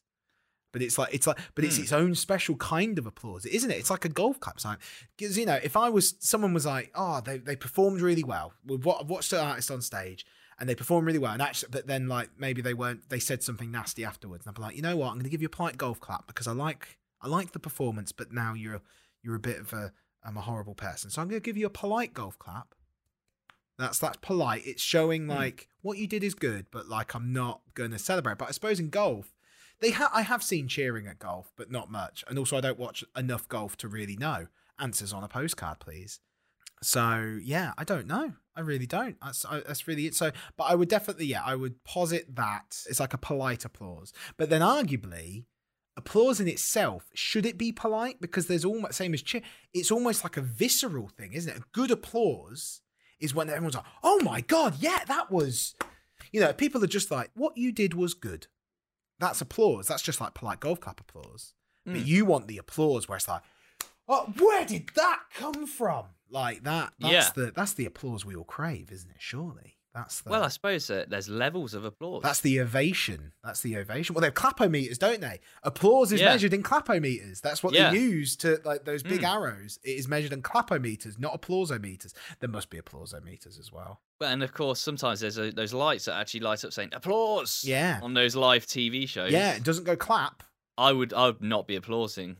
But 0.71 0.81
it's 0.81 0.97
like 0.97 1.13
it's 1.13 1.27
like, 1.27 1.37
but 1.53 1.65
it's 1.65 1.75
Hmm. 1.75 1.83
its 1.83 1.91
own 1.91 2.15
special 2.15 2.55
kind 2.55 2.97
of 2.97 3.05
applause, 3.05 3.45
isn't 3.45 3.69
it? 3.71 3.77
It's 3.77 3.89
like 3.89 4.05
a 4.05 4.09
golf 4.09 4.39
clap 4.39 4.57
sign. 4.59 4.77
Because 5.17 5.37
you 5.37 5.45
know, 5.45 5.59
if 5.61 5.75
I 5.75 5.89
was 5.89 6.15
someone 6.19 6.53
was 6.53 6.65
like, 6.65 6.91
oh, 6.95 7.19
they 7.19 7.39
they 7.39 7.57
performed 7.57 7.99
really 7.99 8.23
well. 8.23 8.53
We've 8.65 8.87
I've 8.87 9.09
watched 9.09 9.33
an 9.33 9.39
artist 9.39 9.69
on 9.69 9.81
stage 9.81 10.25
and 10.57 10.69
they 10.69 10.75
performed 10.75 11.07
really 11.07 11.19
well, 11.19 11.33
and 11.33 11.41
actually, 11.41 11.69
but 11.71 11.87
then 11.87 12.07
like 12.07 12.29
maybe 12.37 12.61
they 12.61 12.73
weren't. 12.73 13.09
They 13.09 13.19
said 13.19 13.43
something 13.43 13.69
nasty 13.69 14.05
afterwards, 14.05 14.45
and 14.45 14.51
I'd 14.53 14.55
be 14.55 14.61
like, 14.61 14.75
you 14.77 14.81
know 14.81 14.95
what? 14.95 15.07
I'm 15.07 15.15
going 15.15 15.23
to 15.25 15.29
give 15.29 15.41
you 15.41 15.47
a 15.47 15.57
polite 15.57 15.75
golf 15.77 15.99
clap 15.99 16.25
because 16.27 16.47
I 16.47 16.53
like 16.53 16.97
I 17.21 17.27
like 17.27 17.51
the 17.51 17.59
performance, 17.59 18.11
but 18.11 18.31
now 18.31 18.53
you're 18.53 18.81
you're 19.23 19.35
a 19.35 19.39
bit 19.39 19.59
of 19.59 19.73
a 19.73 19.91
I'm 20.23 20.37
a 20.37 20.41
horrible 20.41 20.75
person, 20.75 21.09
so 21.09 21.21
I'm 21.21 21.27
going 21.27 21.41
to 21.41 21.45
give 21.45 21.57
you 21.57 21.65
a 21.65 21.71
polite 21.71 22.13
golf 22.13 22.37
clap. 22.37 22.75
That's 23.77 23.99
that's 23.99 24.17
polite. 24.17 24.63
It's 24.65 24.81
showing 24.81 25.23
hmm. 25.23 25.31
like 25.31 25.67
what 25.81 25.97
you 25.97 26.07
did 26.07 26.23
is 26.23 26.35
good, 26.35 26.67
but 26.71 26.87
like 26.87 27.15
I'm 27.15 27.33
not 27.33 27.61
going 27.73 27.91
to 27.91 27.99
celebrate. 27.99 28.37
But 28.37 28.49
I 28.49 28.51
suppose 28.51 28.79
in 28.79 28.89
golf, 28.89 29.33
they 29.79 29.91
ha- 29.91 30.11
I 30.13 30.21
have 30.21 30.43
seen 30.43 30.67
cheering 30.67 31.07
at 31.07 31.19
golf, 31.19 31.51
but 31.57 31.71
not 31.71 31.91
much. 31.91 32.23
And 32.27 32.37
also, 32.37 32.57
I 32.57 32.61
don't 32.61 32.79
watch 32.79 33.03
enough 33.17 33.47
golf 33.47 33.77
to 33.77 33.87
really 33.87 34.15
know. 34.15 34.47
Answers 34.79 35.13
on 35.13 35.23
a 35.23 35.27
postcard, 35.27 35.79
please. 35.79 36.19
So 36.83 37.37
yeah, 37.41 37.73
I 37.77 37.83
don't 37.83 38.07
know. 38.07 38.33
I 38.55 38.61
really 38.61 38.87
don't. 38.87 39.17
That's 39.21 39.45
I, 39.45 39.61
that's 39.61 39.87
really 39.87 40.07
it. 40.07 40.15
So, 40.15 40.31
but 40.57 40.65
I 40.65 40.75
would 40.75 40.89
definitely, 40.89 41.25
yeah, 41.25 41.43
I 41.43 41.55
would 41.55 41.83
posit 41.83 42.35
that 42.35 42.77
it's 42.89 42.99
like 42.99 43.13
a 43.13 43.17
polite 43.17 43.65
applause. 43.65 44.13
But 44.37 44.49
then, 44.49 44.61
arguably, 44.61 45.45
applause 45.97 46.39
in 46.39 46.47
itself 46.47 47.05
should 47.13 47.45
it 47.45 47.57
be 47.57 47.71
polite? 47.71 48.21
Because 48.21 48.47
there's 48.47 48.65
almost 48.65 48.93
same 48.95 49.13
as 49.13 49.21
cheer. 49.21 49.41
It's 49.73 49.91
almost 49.91 50.23
like 50.23 50.37
a 50.37 50.41
visceral 50.41 51.09
thing, 51.09 51.33
isn't 51.33 51.51
it? 51.53 51.59
A 51.59 51.65
good 51.71 51.91
applause 51.91 52.81
is 53.19 53.35
when 53.35 53.49
everyone's 53.49 53.75
like, 53.75 53.85
"Oh 54.03 54.19
my 54.23 54.41
god, 54.41 54.77
yeah, 54.79 55.03
that 55.05 55.29
was," 55.31 55.75
you 56.31 56.39
know, 56.39 56.53
people 56.53 56.83
are 56.83 56.87
just 56.87 57.11
like, 57.11 57.31
"What 57.35 57.57
you 57.57 57.71
did 57.71 57.93
was 57.93 58.13
good." 58.13 58.47
That's 59.19 59.41
applause. 59.41 59.87
That's 59.87 60.01
just 60.01 60.19
like 60.21 60.33
polite 60.33 60.59
golf 60.59 60.79
clap 60.79 60.99
applause. 60.99 61.53
But 61.85 61.95
Mm. 61.95 62.05
you 62.05 62.25
want 62.25 62.47
the 62.47 62.57
applause 62.57 63.07
where 63.07 63.17
it's 63.17 63.27
like, 63.27 63.41
"Oh, 64.07 64.33
where 64.37 64.65
did 64.65 64.89
that 64.95 65.23
come 65.33 65.67
from?" 65.67 66.05
Like 66.29 66.63
that. 66.63 66.93
That's 66.99 67.13
Yeah. 67.13 67.29
the 67.35 67.51
that's 67.51 67.73
the 67.73 67.85
applause 67.85 68.23
we 68.25 68.35
all 68.35 68.43
crave, 68.43 68.91
isn't 68.91 69.09
it? 69.11 69.17
Surely 69.19 69.77
that's 69.93 70.21
the 70.21 70.29
well, 70.29 70.43
I 70.43 70.47
suppose 70.47 70.89
uh, 70.89 71.05
there's 71.07 71.27
levels 71.27 71.73
of 71.73 71.83
applause. 71.85 72.21
that's 72.23 72.39
the 72.41 72.59
ovation. 72.61 73.33
That's 73.43 73.61
the 73.61 73.77
ovation. 73.77 74.13
Well, 74.15 74.21
they 74.21 74.27
have 74.27 74.33
clapometers, 74.33 74.97
don't 74.97 75.19
they? 75.21 75.39
Applause 75.63 76.11
is 76.11 76.21
Yeah. 76.21 76.27
measured 76.29 76.53
in 76.53 76.63
clapometers. 76.63 77.41
That's 77.41 77.61
what 77.61 77.73
Yeah. 77.73 77.91
they 77.91 77.97
use 77.99 78.35
to 78.37 78.61
like 78.63 78.85
those 78.85 79.03
big 79.03 79.21
Mm. 79.21 79.29
arrows. 79.35 79.79
It 79.83 79.91
is 79.91 80.07
measured 80.07 80.31
in 80.33 80.41
clapometers, 80.41 81.19
not 81.19 81.39
applausometers. 81.41 82.13
There 82.39 82.49
must 82.49 82.69
be 82.69 82.79
applausometers 82.79 83.59
as 83.59 83.71
well. 83.71 84.01
But- 84.19 84.29
and 84.29 84.43
of 84.43 84.53
course, 84.53 84.79
sometimes 84.79 85.19
there's 85.19 85.37
a, 85.37 85.51
those 85.51 85.73
lights 85.73 86.05
that 86.05 86.15
actually 86.15 86.41
light 86.41 86.63
up 86.63 86.71
saying 86.73 86.89
applause. 86.93 87.63
Yeah. 87.65 87.99
On 88.01 88.13
those 88.13 88.35
live 88.35 88.65
TV 88.65 89.07
shows. 89.07 89.31
Yeah, 89.31 89.51
it 89.53 89.63
doesn't 89.63 89.83
go 89.83 89.95
clap. 89.95 90.43
I 90.77 90.93
would 90.93 91.11
I 91.13 91.27
would 91.27 91.41
not 91.41 91.67
be 91.67 91.75
applauding. 91.75 92.37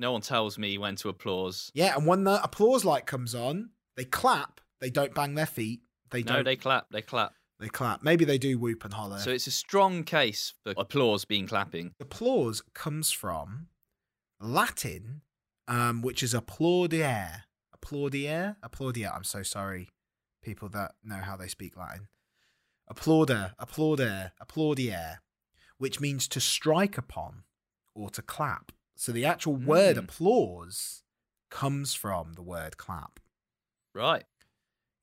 No 0.00 0.12
one 0.12 0.20
tells 0.20 0.58
me 0.58 0.78
when 0.78 0.96
to 0.96 1.08
applause. 1.08 1.70
Yeah, 1.74 1.96
and 1.96 2.06
when 2.06 2.24
the 2.24 2.42
applause 2.42 2.84
light 2.84 3.06
comes 3.06 3.34
on, 3.34 3.70
they 3.96 4.04
clap. 4.04 4.60
They 4.80 4.90
don't 4.90 5.12
bang 5.14 5.34
their 5.34 5.46
feet. 5.46 5.80
They 6.10 6.22
No, 6.22 6.34
don't. 6.36 6.44
they 6.44 6.56
clap. 6.56 6.86
They 6.90 7.02
clap. 7.02 7.34
they 7.60 7.68
clap. 7.68 8.02
Maybe 8.02 8.24
they 8.24 8.38
do 8.38 8.58
whoop 8.58 8.84
and 8.84 8.94
holler. 8.94 9.18
So 9.18 9.30
it's 9.30 9.46
a 9.46 9.50
strong 9.50 10.04
case 10.04 10.54
for 10.62 10.74
applause 10.76 11.24
being 11.24 11.46
clapping. 11.46 11.94
applause 12.00 12.62
comes 12.74 13.10
from 13.10 13.68
Latin, 14.40 15.22
um, 15.66 16.02
which 16.02 16.22
is 16.22 16.34
applaudere. 16.34 17.42
Applaudere? 17.76 18.56
Applaudere. 18.62 19.14
I'm 19.14 19.24
so 19.24 19.42
sorry, 19.42 19.88
people 20.42 20.68
that 20.70 20.92
know 21.02 21.16
how 21.16 21.36
they 21.36 21.48
speak 21.48 21.76
Latin. 21.76 22.08
Applauder, 22.90 23.52
applaudere, 23.60 24.32
applaudiere, 24.42 25.18
which 25.78 26.00
means 26.00 26.26
to 26.28 26.40
strike 26.40 26.96
upon 26.96 27.42
or 27.94 28.08
to 28.10 28.22
clap. 28.22 28.72
So 28.96 29.12
the 29.12 29.24
actual 29.26 29.54
word 29.56 29.96
Mm. 29.96 30.04
applause 30.04 31.02
comes 31.50 31.94
from 31.94 32.32
the 32.34 32.42
word 32.42 32.76
clap. 32.78 33.20
Right. 33.94 34.24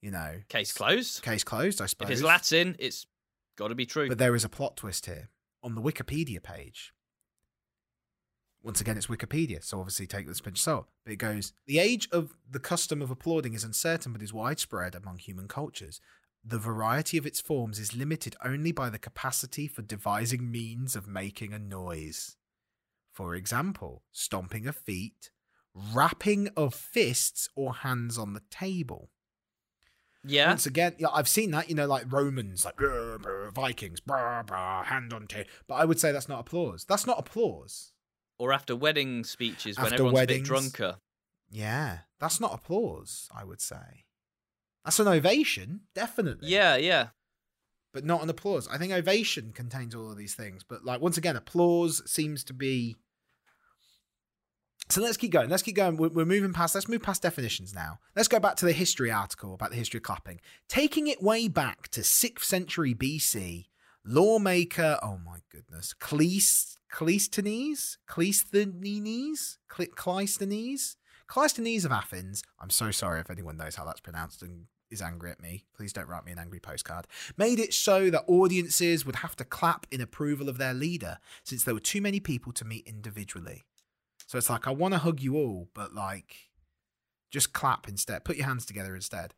You 0.05 0.11
know, 0.11 0.35
Case 0.49 0.71
closed. 0.71 1.23
case 1.23 1.43
closed, 1.43 1.81
I 1.81 1.87
suppose. 1.87 2.09
If 2.09 2.13
it's 2.13 2.21
Latin, 2.21 2.75
it's 2.77 3.07
got 3.57 3.69
to 3.69 3.75
be 3.75 3.87
true. 3.87 4.07
But 4.07 4.19
there 4.19 4.35
is 4.35 4.43
a 4.43 4.49
plot 4.49 4.77
twist 4.77 5.07
here. 5.07 5.29
On 5.63 5.73
the 5.73 5.81
Wikipedia 5.81 6.43
page, 6.43 6.93
once 8.61 8.79
again, 8.79 8.97
it's 8.97 9.07
Wikipedia, 9.07 9.63
so 9.63 9.79
obviously 9.79 10.05
take 10.05 10.27
this 10.27 10.41
pinch 10.41 10.59
of 10.59 10.61
salt. 10.61 10.87
But 11.03 11.13
it 11.13 11.15
goes 11.15 11.53
The 11.65 11.79
age 11.79 12.07
of 12.11 12.35
the 12.47 12.59
custom 12.59 13.01
of 13.01 13.09
applauding 13.09 13.55
is 13.55 13.63
uncertain, 13.63 14.13
but 14.13 14.21
is 14.21 14.31
widespread 14.31 14.93
among 14.93 15.17
human 15.17 15.47
cultures. 15.47 15.99
The 16.43 16.59
variety 16.59 17.17
of 17.17 17.25
its 17.25 17.41
forms 17.41 17.79
is 17.79 17.95
limited 17.95 18.35
only 18.45 18.71
by 18.71 18.91
the 18.91 18.99
capacity 18.99 19.67
for 19.67 19.81
devising 19.81 20.51
means 20.51 20.95
of 20.95 21.07
making 21.07 21.51
a 21.51 21.57
noise. 21.57 22.37
For 23.11 23.33
example, 23.33 24.03
stomping 24.11 24.67
of 24.67 24.75
feet, 24.75 25.31
rapping 25.73 26.49
of 26.55 26.75
fists 26.75 27.49
or 27.55 27.73
hands 27.73 28.19
on 28.19 28.33
the 28.33 28.43
table. 28.51 29.09
Yeah. 30.27 30.49
Once 30.49 30.65
again, 30.65 30.95
yeah, 30.97 31.07
I've 31.13 31.27
seen 31.27 31.51
that, 31.51 31.69
you 31.69 31.75
know, 31.75 31.87
like 31.87 32.11
Romans, 32.11 32.65
like 32.65 32.75
"Brr, 32.75 33.17
brr, 33.19 33.51
Vikings, 33.51 33.99
brr, 33.99 34.43
brr, 34.45 34.83
hand 34.85 35.13
on 35.13 35.27
table. 35.27 35.49
But 35.67 35.75
I 35.75 35.85
would 35.85 35.99
say 35.99 36.11
that's 36.11 36.29
not 36.29 36.39
applause. 36.39 36.85
That's 36.85 37.05
not 37.05 37.19
applause. 37.19 37.91
Or 38.37 38.51
after 38.51 38.75
wedding 38.75 39.23
speeches 39.23 39.77
when 39.77 39.85
After 39.85 39.95
everyone's 39.95 40.19
a 40.19 40.27
bit 40.27 40.43
drunker. 40.43 40.97
Yeah, 41.49 41.99
that's 42.19 42.39
not 42.39 42.53
applause, 42.53 43.29
I 43.33 43.45
would 43.45 43.61
say. 43.61 44.05
That's 44.83 44.99
an 44.99 45.07
ovation, 45.07 45.81
definitely. 45.93 46.49
Yeah, 46.49 46.75
yeah. 46.75 47.07
But 47.93 48.03
not 48.03 48.21
an 48.21 48.29
applause. 48.29 48.67
I 48.67 48.77
think 48.77 48.91
ovation 48.91 49.51
contains 49.53 49.95
all 49.95 50.11
of 50.11 50.17
these 50.17 50.35
things. 50.35 50.63
But 50.67 50.83
like 50.83 51.01
once 51.01 51.17
again, 51.17 51.35
applause 51.35 52.03
seems 52.09 52.43
to 52.45 52.53
be 52.53 52.97
so 54.89 55.01
let's 55.01 55.17
keep 55.17 55.31
going. 55.31 55.49
Let's 55.49 55.63
keep 55.63 55.75
going. 55.75 55.97
We're, 55.97 56.09
we're 56.09 56.25
moving 56.25 56.53
past. 56.53 56.75
Let's 56.75 56.87
move 56.87 57.01
past 57.01 57.21
definitions 57.21 57.73
now. 57.73 57.99
Let's 58.15 58.27
go 58.27 58.39
back 58.39 58.55
to 58.57 58.65
the 58.65 58.71
history 58.73 59.11
article 59.11 59.53
about 59.53 59.71
the 59.71 59.77
history 59.77 59.97
of 59.97 60.03
clapping. 60.03 60.39
Taking 60.67 61.07
it 61.07 61.23
way 61.23 61.47
back 61.47 61.87
to 61.89 62.03
sixth 62.03 62.45
century 62.45 62.93
BC, 62.93 63.65
lawmaker. 64.05 64.99
Oh 65.01 65.19
my 65.25 65.39
goodness, 65.51 65.93
Cleis 65.99 66.75
Cleisthenes, 66.95 67.97
Cleisthenes, 68.07 69.57
Cle- 69.67 69.85
Cleisthenes, 69.87 70.95
Cleisthenes 71.27 71.83
of 71.83 71.91
Athens. 71.91 72.41
I'm 72.57 72.69
so 72.69 72.89
sorry 72.91 73.19
if 73.19 73.29
anyone 73.29 73.57
knows 73.57 73.75
how 73.75 73.83
that's 73.83 73.99
pronounced 73.99 74.41
and 74.41 74.67
is 74.89 75.01
angry 75.01 75.31
at 75.31 75.41
me. 75.41 75.65
Please 75.75 75.91
don't 75.91 76.07
write 76.07 76.25
me 76.25 76.31
an 76.31 76.39
angry 76.39 76.61
postcard. 76.61 77.05
Made 77.37 77.59
it 77.59 77.73
so 77.73 78.09
that 78.11 78.23
audiences 78.27 79.05
would 79.05 79.17
have 79.17 79.35
to 79.35 79.43
clap 79.43 79.87
in 79.91 79.99
approval 79.99 80.47
of 80.47 80.57
their 80.57 80.73
leader, 80.73 81.17
since 81.43 81.63
there 81.63 81.73
were 81.73 81.81
too 81.81 82.01
many 82.01 82.21
people 82.21 82.53
to 82.53 82.63
meet 82.63 82.87
individually. 82.87 83.63
So 84.25 84.37
it's 84.37 84.49
like 84.49 84.67
I 84.67 84.71
want 84.71 84.93
to 84.93 84.99
hug 84.99 85.21
you 85.21 85.35
all, 85.35 85.69
but 85.73 85.93
like 85.93 86.35
just 87.31 87.53
clap 87.53 87.87
instead. 87.87 88.23
Put 88.23 88.37
your 88.37 88.47
hands 88.47 88.65
together 88.65 88.95
instead. 88.95 89.33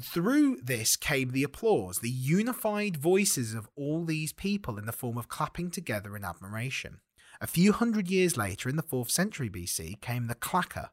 Through 0.00 0.60
this 0.62 0.96
came 0.96 1.30
the 1.30 1.44
applause, 1.44 1.98
the 1.98 2.10
unified 2.10 2.96
voices 2.96 3.54
of 3.54 3.68
all 3.76 4.04
these 4.04 4.32
people 4.32 4.78
in 4.78 4.86
the 4.86 4.92
form 4.92 5.18
of 5.18 5.28
clapping 5.28 5.70
together 5.70 6.16
in 6.16 6.24
admiration. 6.24 7.00
A 7.40 7.46
few 7.46 7.72
hundred 7.72 8.08
years 8.08 8.36
later, 8.36 8.68
in 8.68 8.76
the 8.76 8.82
4th 8.82 9.10
century 9.10 9.50
BC, 9.50 10.00
came 10.00 10.26
the 10.26 10.34
clacker. 10.34 10.90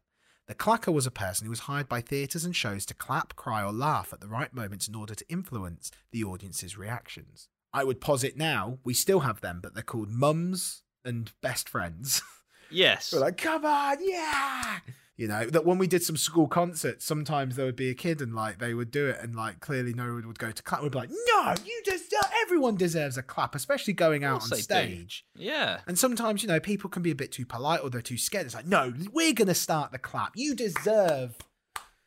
The 0.48 0.56
clacker 0.56 0.92
was 0.92 1.06
a 1.06 1.12
person 1.12 1.46
who 1.46 1.52
was 1.52 1.62
hired 1.62 1.88
by 1.88 2.02
theatres 2.02 2.44
and 2.44 2.56
shows 2.56 2.86
to 2.88 2.94
clap, 2.94 3.36
cry, 3.36 3.64
or 3.64 3.72
laugh 3.72 4.12
at 4.12 4.20
the 4.20 4.28
right 4.28 4.54
moments 4.54 4.88
in 4.88 4.96
order 4.96 5.14
to 5.14 5.30
influence 5.30 5.92
the 6.12 6.24
audience's 6.24 6.78
reactions. 6.78 7.48
I 7.72 7.84
would 7.84 8.02
posit 8.02 8.36
now, 8.36 8.80
we 8.84 8.94
still 8.96 9.20
have 9.20 9.42
them, 9.42 9.60
but 9.62 9.76
they're 9.76 9.84
called 9.84 10.10
mums 10.10 10.82
and 11.06 11.32
best 11.42 11.70
friends. 11.70 12.24
Yes. 12.72 13.14
We're 13.14 13.20
like, 13.20 13.38
come 13.38 13.66
on, 13.66 13.98
yeah. 14.02 14.80
You 15.18 15.28
know, 15.28 15.46
that 15.48 15.66
when 15.66 15.78
we 15.78 15.88
did 15.88 16.02
some 16.02 16.16
school 16.16 16.48
concerts, 16.48 17.04
sometimes 17.04 17.58
there 17.58 17.66
would 17.66 17.76
be 17.76 17.90
a 17.90 17.94
kid 17.94 18.22
and 18.22 18.34
like 18.34 18.60
they 18.60 18.74
would 18.74 18.90
do 18.90 19.08
it 19.08 19.18
and 19.22 19.36
like 19.36 19.60
clearly 19.60 19.94
no 19.94 20.06
one 20.14 20.26
would 20.26 20.40
go 20.40 20.50
to 20.50 20.64
clap. 20.64 20.82
We'd 20.82 20.94
be 20.94 20.98
like, 20.98 21.10
no, 21.10 21.56
you 21.66 21.82
just, 21.86 22.14
uh, 22.14 22.26
everyone 22.44 22.78
deserves 22.78 23.18
a 23.18 23.22
clap, 23.22 23.54
especially 23.54 23.92
going 23.92 24.24
out 24.24 24.44
on 24.44 24.50
they 24.50 24.56
do. 24.58 24.62
stage. 24.62 25.26
yeah. 25.36 25.82
And 25.88 26.00
sometimes, 26.00 26.42
you 26.42 26.48
know, 26.48 26.62
people 26.62 26.90
can 26.90 27.04
be 27.04 27.12
a 27.12 27.16
bit 27.16 27.34
too 27.34 27.46
polite 27.46 27.82
or 27.84 27.90
they're 27.90 28.02
too 28.02 28.18
scared. 28.18 28.46
It's 28.46 28.56
like, 28.56 28.66
no, 28.66 28.94
we're 29.12 29.34
going 29.34 29.50
to 29.50 29.54
start 29.54 29.92
the 29.92 30.00
clap. 30.00 30.32
You 30.36 30.56
deserve 30.56 31.36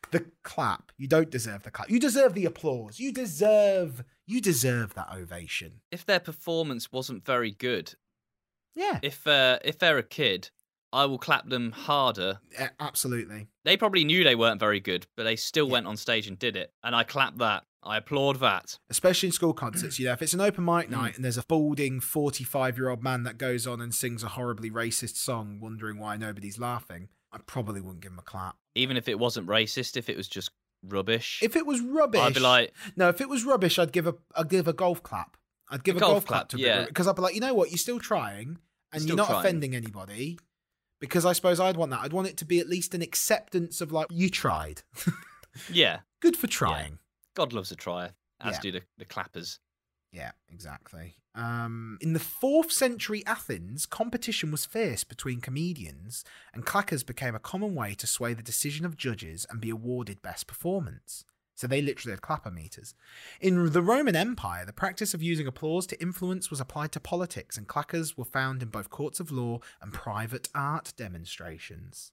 the 0.09 0.25
clap. 0.43 0.91
You 0.97 1.07
don't 1.07 1.29
deserve 1.29 1.61
the 1.63 1.71
clap. 1.71 1.91
You 1.91 1.99
deserve 1.99 2.33
the 2.33 2.45
applause. 2.45 2.99
You 2.99 3.11
deserve, 3.11 4.03
you 4.25 4.41
deserve 4.41 4.95
that 4.95 5.09
ovation. 5.13 5.81
If 5.91 6.03
their 6.05 6.19
performance 6.19 6.91
wasn't 6.91 7.25
very 7.25 7.51
good, 7.51 7.93
Yeah, 8.75 8.99
if 9.01 9.25
uh, 9.27 9.59
if 9.63 9.77
they're 9.79 9.97
a 9.97 10.03
kid, 10.03 10.49
I 10.91 11.05
will 11.05 11.17
clap 11.19 11.47
them 11.49 11.71
harder. 11.71 12.39
a- 12.59 12.69
absolutely. 12.79 13.47
They 13.65 13.77
probably 13.77 14.03
knew 14.03 14.23
they 14.23 14.35
weren't 14.35 14.59
very 14.59 14.79
good, 14.79 15.07
but 15.15 15.23
they 15.23 15.35
still 15.35 15.67
went 15.69 15.87
on 15.87 15.97
stage 15.97 16.27
and 16.27 16.37
did 16.37 16.55
it. 16.55 16.71
And 16.83 16.95
I 16.95 17.03
clap 17.03 17.37
that. 17.37 17.63
I 17.85 17.97
applaud 17.97 18.39
that. 18.39 18.77
especially 18.89 19.27
in 19.27 19.33
school 19.33 19.53
concerts. 19.53 19.99
You 19.99 20.05
know, 20.05 20.13
if 20.13 20.21
it's 20.21 20.33
an 20.33 20.39
open 20.39 20.63
mic 20.63 20.89
night 20.89 21.15
and 21.17 21.25
there's 21.25 21.37
a 21.37 21.43
balding 21.43 21.99
45 21.99 22.77
year 22.77 22.89
old 22.89 23.03
man 23.03 23.23
that 23.23 23.37
goes 23.37 23.67
on 23.67 23.81
and 23.81 23.93
sings 23.93 24.23
a 24.23 24.29
horribly 24.29 24.71
racist 24.71 25.17
song, 25.17 25.59
wondering 25.61 25.99
why 25.99 26.15
nobody's 26.15 26.57
laughing, 26.57 27.09
I 27.31 27.39
probably 27.45 27.81
wouldn't 27.81 28.01
give 28.01 28.13
him 28.13 28.19
a 28.19 28.23
clap. 28.23 28.55
Even 28.75 28.95
if 28.95 29.09
it 29.09 29.19
wasn't 29.19 29.47
racist, 29.47 29.97
if 29.97 30.07
it 30.07 30.15
was 30.15 30.29
just 30.29 30.51
rubbish, 30.81 31.39
If 31.43 31.55
it 31.57 31.65
was 31.65 31.81
rubbish, 31.81 32.21
I'd 32.21 32.33
be 32.35 32.39
like, 32.39 32.73
no. 32.95 33.09
If 33.09 33.19
it 33.19 33.27
was 33.29 33.43
rubbish, 33.43 33.77
I'd 33.77 33.91
give 33.91 34.07
a 34.07 34.15
I'd 34.35 34.49
give 34.49 34.67
a 34.67 34.73
golf 34.73 35.03
clap. 35.03 35.35
I'd 35.73 35.83
give 35.83 35.95
A 35.95 35.97
a, 35.97 35.99
golf 36.01 36.11
golf, 36.13 36.25
clap, 36.25 36.49
to 36.49 36.57
yeah. 36.57 36.85
because 36.85 37.07
I'd 37.07 37.15
be 37.15 37.21
like, 37.21 37.35
you 37.35 37.41
know 37.41 37.53
what, 37.53 37.71
you're 37.71 37.77
still 37.77 37.99
trying 37.99 38.59
and 38.93 39.01
Still 39.01 39.07
you're 39.09 39.17
not 39.17 39.27
trying. 39.27 39.39
offending 39.39 39.75
anybody. 39.75 40.37
Because 41.01 41.25
I 41.25 41.33
suppose 41.33 41.59
I'd 41.59 41.75
want 41.75 41.91
that. 41.91 41.99
I'd 41.99 42.13
want 42.13 42.27
it 42.29 42.37
to 42.37 42.45
be 42.45 42.59
at 42.59 42.69
least 42.69 42.93
an 42.93 43.01
acceptance 43.01 43.81
of 43.81 43.91
like 43.91 44.07
you 44.09 44.29
tried. 44.29 44.83
yeah, 45.71 45.99
Good 46.21 46.37
for 46.37 46.47
trying. 46.47 46.99
God 47.35 47.51
loves 47.51 47.71
a 47.71 47.75
trier, 47.75 48.13
as 48.39 48.53
Yeah. 48.55 48.61
do 48.61 48.71
the, 48.71 48.81
the 48.97 49.05
clappers. 49.05 49.59
Yeah, 50.13 50.31
exactly. 50.49 51.15
Um, 51.35 51.97
in 51.99 52.13
the 52.13 52.19
fourth 52.19 52.71
century 52.71 53.23
Athens, 53.25 53.85
competition 53.87 54.51
was 54.51 54.65
fierce 54.65 55.03
between 55.03 55.41
comedians, 55.41 56.23
and 56.53 56.65
clackers 56.65 57.03
became 57.05 57.33
a 57.35 57.39
common 57.39 57.73
way 57.73 57.95
to 57.95 58.05
sway 58.07 58.33
the 58.35 58.43
decision 58.43 58.85
of 58.85 58.95
judges 58.95 59.45
and 59.49 59.59
be 59.59 59.71
awarded 59.71 60.21
best 60.21 60.45
performance. 60.47 61.25
So 61.55 61.67
they 61.67 61.81
literally 61.81 62.13
had 62.13 62.21
clapper 62.21 62.49
meters. 62.49 62.95
In 63.39 63.71
the 63.71 63.81
Roman 63.81 64.15
Empire, 64.15 64.65
the 64.65 64.73
practice 64.73 65.13
of 65.13 65.21
using 65.21 65.45
applause 65.45 65.85
to 65.87 66.01
influence 66.01 66.49
was 66.49 66.59
applied 66.59 66.91
to 66.93 66.99
politics, 66.99 67.57
and 67.57 67.67
clackers 67.67 68.17
were 68.17 68.25
found 68.25 68.63
in 68.63 68.69
both 68.69 68.89
courts 68.89 69.19
of 69.19 69.31
law 69.31 69.59
and 69.81 69.93
private 69.93 70.49
art 70.55 70.93
demonstrations. 70.97 72.11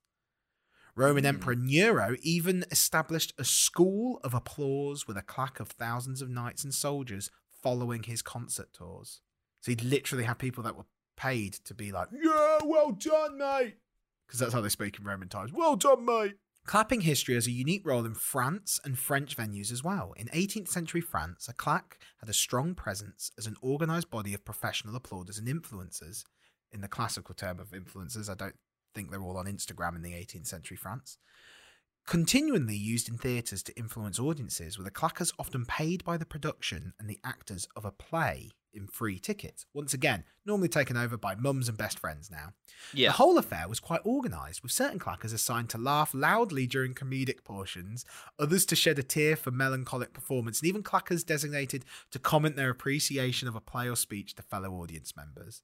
Roman 0.94 1.24
hmm. 1.24 1.28
Emperor 1.28 1.54
Nero 1.54 2.16
even 2.22 2.64
established 2.70 3.32
a 3.38 3.44
school 3.44 4.20
of 4.22 4.34
applause 4.34 5.06
with 5.06 5.16
a 5.16 5.22
clack 5.22 5.60
of 5.60 5.68
thousands 5.68 6.20
of 6.20 6.28
knights 6.28 6.64
and 6.64 6.74
soldiers 6.74 7.30
following 7.62 8.02
his 8.02 8.22
concert 8.22 8.72
tours. 8.72 9.20
So 9.60 9.72
he'd 9.72 9.84
literally 9.84 10.24
have 10.24 10.38
people 10.38 10.62
that 10.64 10.76
were 10.76 10.86
paid 11.16 11.54
to 11.64 11.74
be 11.74 11.92
like, 11.92 12.08
Yeah, 12.12 12.58
well 12.64 12.92
done, 12.92 13.38
mate. 13.38 13.76
Because 14.26 14.40
that's 14.40 14.52
how 14.52 14.60
they 14.60 14.68
speak 14.68 14.98
in 14.98 15.04
Roman 15.04 15.28
times. 15.28 15.52
Well 15.52 15.76
done, 15.76 16.04
mate. 16.04 16.34
Clapping 16.66 17.00
history 17.00 17.34
has 17.34 17.46
a 17.46 17.52
unique 17.52 17.84
role 17.84 18.04
in 18.04 18.14
France 18.14 18.78
and 18.84 18.98
French 18.98 19.36
venues 19.36 19.72
as 19.72 19.82
well. 19.82 20.12
In 20.16 20.28
18th 20.28 20.68
century 20.68 21.00
France, 21.00 21.48
a 21.48 21.52
claque 21.52 21.98
had 22.20 22.28
a 22.28 22.34
strong 22.34 22.74
presence 22.74 23.32
as 23.36 23.46
an 23.46 23.56
organised 23.62 24.10
body 24.10 24.34
of 24.34 24.44
professional 24.44 24.98
applauders 24.98 25.38
and 25.38 25.48
influencers. 25.48 26.24
In 26.70 26.80
the 26.80 26.88
classical 26.88 27.34
term 27.34 27.58
of 27.58 27.70
influencers, 27.70 28.30
I 28.30 28.34
don't 28.34 28.56
think 28.94 29.10
they're 29.10 29.22
all 29.22 29.36
on 29.36 29.46
Instagram 29.46 29.96
in 29.96 30.02
the 30.02 30.12
18th 30.12 30.46
century 30.46 30.76
France. 30.76 31.18
Continually 32.06 32.76
used 32.76 33.08
in 33.08 33.18
theatres 33.18 33.62
to 33.64 33.76
influence 33.76 34.18
audiences, 34.18 34.78
with 34.78 34.84
the 34.84 34.92
clackers 34.92 35.32
often 35.38 35.64
paid 35.64 36.04
by 36.04 36.16
the 36.16 36.26
production 36.26 36.92
and 36.98 37.08
the 37.08 37.18
actors 37.24 37.66
of 37.74 37.84
a 37.84 37.92
play 37.92 38.50
in 38.72 38.86
free 38.86 39.18
tickets. 39.18 39.66
Once 39.74 39.94
again, 39.94 40.24
normally 40.46 40.68
taken 40.68 40.96
over 40.96 41.16
by 41.16 41.34
mums 41.34 41.68
and 41.68 41.76
best 41.76 41.98
friends 41.98 42.30
now. 42.30 42.52
Yeah. 42.94 43.08
The 43.08 43.14
whole 43.14 43.38
affair 43.38 43.68
was 43.68 43.80
quite 43.80 44.04
organised, 44.04 44.62
with 44.62 44.72
certain 44.72 44.98
clackers 44.98 45.34
assigned 45.34 45.68
to 45.70 45.78
laugh 45.78 46.12
loudly 46.14 46.66
during 46.66 46.94
comedic 46.94 47.44
portions, 47.44 48.04
others 48.38 48.64
to 48.66 48.76
shed 48.76 48.98
a 48.98 49.02
tear 49.02 49.36
for 49.36 49.50
melancholic 49.50 50.12
performance, 50.12 50.60
and 50.60 50.68
even 50.68 50.82
clackers 50.82 51.24
designated 51.24 51.84
to 52.10 52.18
comment 52.18 52.56
their 52.56 52.70
appreciation 52.70 53.48
of 53.48 53.54
a 53.54 53.60
play 53.60 53.88
or 53.88 53.96
speech 53.96 54.34
to 54.34 54.42
fellow 54.42 54.70
audience 54.72 55.16
members. 55.16 55.62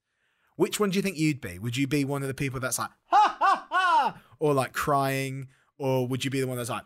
Which 0.56 0.80
one 0.80 0.90
do 0.90 0.96
you 0.96 1.02
think 1.02 1.18
you'd 1.18 1.40
be? 1.40 1.58
Would 1.58 1.76
you 1.76 1.86
be 1.86 2.04
one 2.04 2.22
of 2.22 2.28
the 2.28 2.34
people 2.34 2.60
that's 2.60 2.78
like, 2.78 2.90
ha 3.06 3.36
ha 3.38 3.66
ha, 3.70 4.20
or 4.38 4.54
like 4.54 4.72
crying, 4.72 5.48
or 5.78 6.06
would 6.08 6.24
you 6.24 6.30
be 6.30 6.40
the 6.40 6.46
one 6.46 6.56
that's 6.56 6.70
like, 6.70 6.84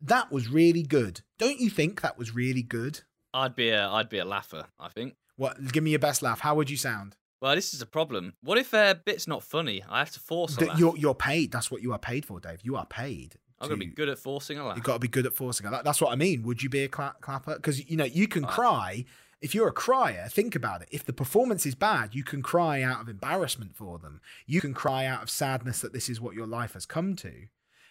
that 0.00 0.30
was 0.30 0.48
really 0.48 0.82
good? 0.82 1.20
Don't 1.38 1.58
you 1.58 1.68
think 1.70 2.00
that 2.00 2.16
was 2.16 2.34
really 2.34 2.62
good? 2.62 3.00
I'd 3.32 3.54
be 3.54 3.68
a 3.68 3.88
I'd 3.88 4.08
be 4.08 4.18
a 4.18 4.24
laugher. 4.24 4.66
I 4.78 4.88
think. 4.88 5.14
What? 5.40 5.72
Give 5.72 5.82
me 5.82 5.90
your 5.90 5.98
best 5.98 6.20
laugh. 6.20 6.40
How 6.40 6.54
would 6.54 6.68
you 6.68 6.76
sound? 6.76 7.16
Well, 7.40 7.54
this 7.54 7.72
is 7.72 7.80
a 7.80 7.86
problem. 7.86 8.34
What 8.42 8.58
if 8.58 8.74
a 8.74 9.00
bit's 9.02 9.26
not 9.26 9.42
funny? 9.42 9.82
I 9.88 10.00
have 10.00 10.10
to 10.10 10.20
force 10.20 10.58
a 10.58 10.66
laugh. 10.66 10.78
you're 10.78 10.94
you're 10.98 11.14
paid. 11.14 11.50
That's 11.50 11.70
what 11.70 11.80
you 11.80 11.92
are 11.94 11.98
paid 11.98 12.26
for, 12.26 12.40
Dave. 12.40 12.58
You 12.62 12.76
are 12.76 12.84
paid. 12.84 13.36
I'm 13.58 13.68
gonna 13.68 13.78
be 13.78 13.86
good 13.86 14.10
at 14.10 14.18
forcing 14.18 14.58
a 14.58 14.66
laugh. 14.66 14.76
You've 14.76 14.84
got 14.84 14.94
to 14.94 14.98
be 14.98 15.08
good 15.08 15.24
at 15.24 15.32
forcing 15.32 15.66
a 15.66 15.70
laugh. 15.70 15.82
that's 15.82 15.98
what 15.98 16.12
I 16.12 16.16
mean. 16.16 16.42
Would 16.42 16.62
you 16.62 16.68
be 16.68 16.84
a 16.84 16.88
cla- 16.88 17.16
clapper? 17.22 17.54
Because 17.54 17.88
you 17.90 17.96
know 17.96 18.04
you 18.04 18.28
can 18.28 18.44
uh, 18.44 18.48
cry. 18.48 19.06
If 19.40 19.54
you're 19.54 19.68
a 19.68 19.72
crier, 19.72 20.26
think 20.28 20.54
about 20.54 20.82
it. 20.82 20.88
If 20.92 21.06
the 21.06 21.14
performance 21.14 21.64
is 21.64 21.74
bad, 21.74 22.14
you 22.14 22.22
can 22.22 22.42
cry 22.42 22.82
out 22.82 23.00
of 23.00 23.08
embarrassment 23.08 23.74
for 23.74 23.98
them. 23.98 24.20
You 24.46 24.60
can 24.60 24.74
cry 24.74 25.06
out 25.06 25.22
of 25.22 25.30
sadness 25.30 25.80
that 25.80 25.94
this 25.94 26.10
is 26.10 26.20
what 26.20 26.34
your 26.34 26.46
life 26.46 26.74
has 26.74 26.84
come 26.84 27.16
to. 27.16 27.32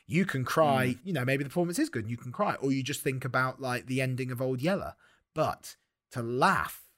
You 0.06 0.26
can 0.26 0.46
cry. 0.46 0.90
Mm. 0.90 0.98
You 1.04 1.14
know, 1.14 1.26
maybe 1.26 1.44
the 1.44 1.50
performance 1.50 1.80
is 1.80 1.90
good. 1.90 2.04
and 2.04 2.12
You 2.12 2.18
can 2.18 2.32
cry, 2.32 2.54
or 2.62 2.72
you 2.72 2.84
just 2.84 3.02
think 3.02 3.26
about 3.26 3.60
like 3.60 3.88
the 3.88 4.02
ending 4.02 4.30
of 4.32 4.40
Old 4.40 4.62
Yeller. 4.62 4.94
But 5.34 5.78
to 6.12 6.22
laugh 6.22 6.89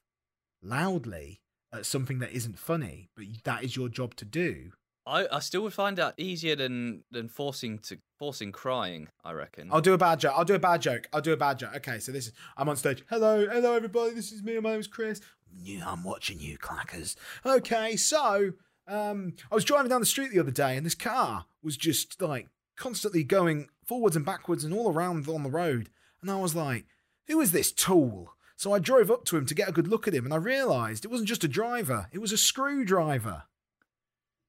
loudly 0.62 1.42
at 1.74 1.86
something 1.86 2.20
that 2.20 2.32
isn't 2.32 2.60
funny, 2.60 3.10
but 3.16 3.26
that 3.44 3.64
is 3.64 3.76
your 3.76 3.90
job 3.90 4.16
to 4.16 4.26
do. 4.26 4.72
I, 5.06 5.28
I 5.32 5.40
still 5.40 5.62
would 5.64 5.74
find 5.74 5.98
that 5.98 6.14
easier 6.18 6.56
than 6.56 7.04
than 7.10 7.28
forcing 7.28 7.80
to 7.80 7.98
forcing 8.20 8.52
crying. 8.52 9.08
I 9.24 9.32
reckon. 9.32 9.70
I'll 9.72 9.82
do 9.82 9.94
a 9.94 9.98
bad 9.98 10.20
joke. 10.20 10.34
I'll 10.36 10.46
do 10.46 10.54
a 10.54 10.60
bad 10.60 10.82
joke. 10.82 11.08
I'll 11.12 11.22
do 11.22 11.34
a 11.34 11.38
bad 11.38 11.58
joke. 11.60 11.76
Okay, 11.78 12.00
so 12.00 12.12
this 12.12 12.28
is 12.28 12.34
I'm 12.56 12.70
on 12.70 12.76
stage. 12.78 13.04
Hello, 13.10 13.48
hello 13.48 13.76
everybody. 13.76 14.14
This 14.14 14.32
is 14.32 14.44
me. 14.44 14.60
My 14.60 14.74
name's 14.74 14.88
Chris. 14.88 15.20
Yeah, 15.52 15.90
I'm 15.90 16.04
watching 16.04 16.40
you, 16.40 16.58
clackers. 16.58 17.16
Okay, 17.46 17.96
so 17.98 18.54
um, 18.88 19.34
I 19.52 19.56
was 19.56 19.66
driving 19.66 19.90
down 19.90 20.02
the 20.02 20.06
street 20.06 20.32
the 20.32 20.40
other 20.40 20.52
day, 20.52 20.78
and 20.78 20.86
this 20.86 20.96
car 20.96 21.46
was 21.64 21.78
just 21.78 22.22
like 22.22 22.48
constantly 22.78 23.24
going 23.24 23.70
forwards 23.86 24.16
and 24.16 24.26
backwards 24.26 24.64
and 24.64 24.74
all 24.74 24.92
around 24.92 25.28
on 25.28 25.44
the 25.44 25.50
road. 25.50 25.90
And 26.22 26.30
I 26.30 26.36
was 26.36 26.56
like, 26.56 26.86
who 27.28 27.42
is 27.42 27.52
this 27.52 27.72
tool? 27.72 28.34
So 28.62 28.74
I 28.74 28.78
drove 28.78 29.10
up 29.10 29.26
to 29.26 29.38
him 29.38 29.48
to 29.48 29.56
get 29.56 29.70
a 29.70 29.72
good 29.72 29.88
look 29.88 30.08
at 30.08 30.14
him 30.14 30.24
and 30.24 30.32
I 30.32 30.38
realised 30.38 31.04
it 31.04 31.08
wasn't 31.10 31.30
just 31.30 31.44
a 31.44 31.48
driver, 31.48 32.06
it 32.12 32.20
was 32.20 32.32
a 32.32 32.38
screwdriver. 32.38 33.46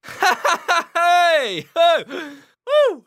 hey! 0.07 1.65
Oh! 1.75 2.05
Woo! 2.67 3.07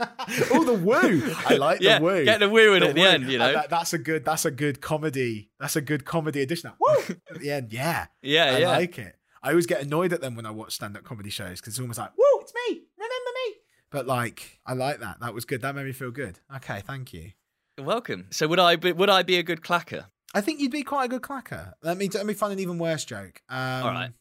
oh, 0.50 0.64
the 0.64 0.72
woo! 0.72 1.34
I 1.46 1.56
like 1.56 1.82
yeah, 1.82 1.98
the 1.98 2.04
woo. 2.06 2.24
get 2.24 2.40
the 2.40 2.48
woo 2.48 2.72
in 2.72 2.80
The 2.80 2.88
at 2.88 2.94
the 2.94 3.02
end, 3.02 3.30
you 3.30 3.36
know. 3.36 3.52
that- 3.52 3.68
that's 3.68 3.92
a 3.92 3.98
good. 3.98 4.24
That's 4.24 4.46
a 4.46 4.50
good 4.50 4.80
comedy. 4.80 5.50
That's 5.60 5.76
a 5.76 5.82
good 5.82 6.06
comedy 6.06 6.40
addition. 6.40 6.70
That 6.70 6.76
Woo 6.80 7.16
at 7.30 7.40
the 7.42 7.50
end. 7.50 7.70
Yeah, 7.70 8.06
yeah, 8.22 8.44
I 8.44 8.58
yeah. 8.60 8.68
like 8.70 8.98
it. 8.98 9.16
I 9.42 9.50
always 9.50 9.66
get 9.66 9.82
annoyed 9.82 10.14
at 10.14 10.22
them 10.22 10.34
when 10.34 10.46
I 10.46 10.50
watch 10.50 10.72
stand-up 10.76 11.04
comedy 11.04 11.28
shows 11.28 11.60
because 11.60 11.74
it's 11.74 11.80
almost 11.80 11.98
like, 11.98 12.16
"Woo, 12.16 12.40
it's 12.40 12.54
me! 12.54 12.84
Remember 12.96 13.30
me!" 13.46 13.54
But 13.90 14.06
like, 14.06 14.60
I 14.64 14.72
like 14.72 15.00
that. 15.00 15.20
That 15.20 15.34
was 15.34 15.44
good. 15.44 15.60
That 15.60 15.74
made 15.74 15.84
me 15.84 15.92
feel 15.92 16.10
good. 16.10 16.38
Okay, 16.56 16.80
thank 16.86 17.12
you. 17.12 17.32
You're 17.76 17.86
welcome. 17.86 18.28
So 18.30 18.48
would 18.48 18.58
I 18.58 18.76
be, 18.76 18.92
would 18.92 19.10
I 19.10 19.22
be 19.22 19.36
a 19.36 19.42
good 19.42 19.60
clacker? 19.60 20.06
I 20.38 20.40
think 20.40 20.60
you'd 20.60 20.70
be 20.70 20.84
quite 20.84 21.06
a 21.06 21.08
good 21.08 21.22
clacker. 21.22 21.72
Let 21.82 21.98
me 21.98 22.08
let 22.14 22.24
me 22.24 22.32
find 22.32 22.52
an 22.52 22.60
even 22.60 22.78
worse 22.78 23.04
joke. 23.04 23.42
Um, 23.48 23.82
All 23.82 23.90
right. 23.90 24.12